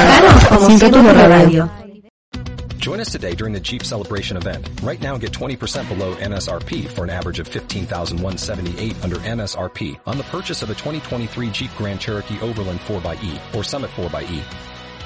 Sin 0.68 0.80
Rótulo 0.80 1.14
Radio. 1.14 1.72
Join 2.80 3.00
us 3.00 3.12
today 3.12 3.34
during 3.34 3.56
the 3.56 3.60
Jeep 3.60 3.82
Celebration 3.82 4.38
event. 4.38 4.70
Right 4.84 5.02
now 5.02 5.18
get 5.18 5.32
20% 5.32 5.90
below 5.90 6.14
MSRP 6.18 6.88
for 6.90 7.04
an 7.04 7.10
average 7.10 7.40
of 7.40 7.48
15178 7.48 9.04
under 9.04 9.16
MSRP 9.16 10.00
on 10.06 10.20
the 10.20 10.24
purchase 10.26 10.62
of 10.62 10.70
a 10.70 10.76
2023 10.76 11.50
Jeep 11.50 11.72
Grand 11.76 12.00
Cherokee 12.00 12.40
Overland 12.40 12.80
4xE 12.82 13.56
or 13.56 13.64
Summit 13.64 13.90
4xE. 13.96 14.44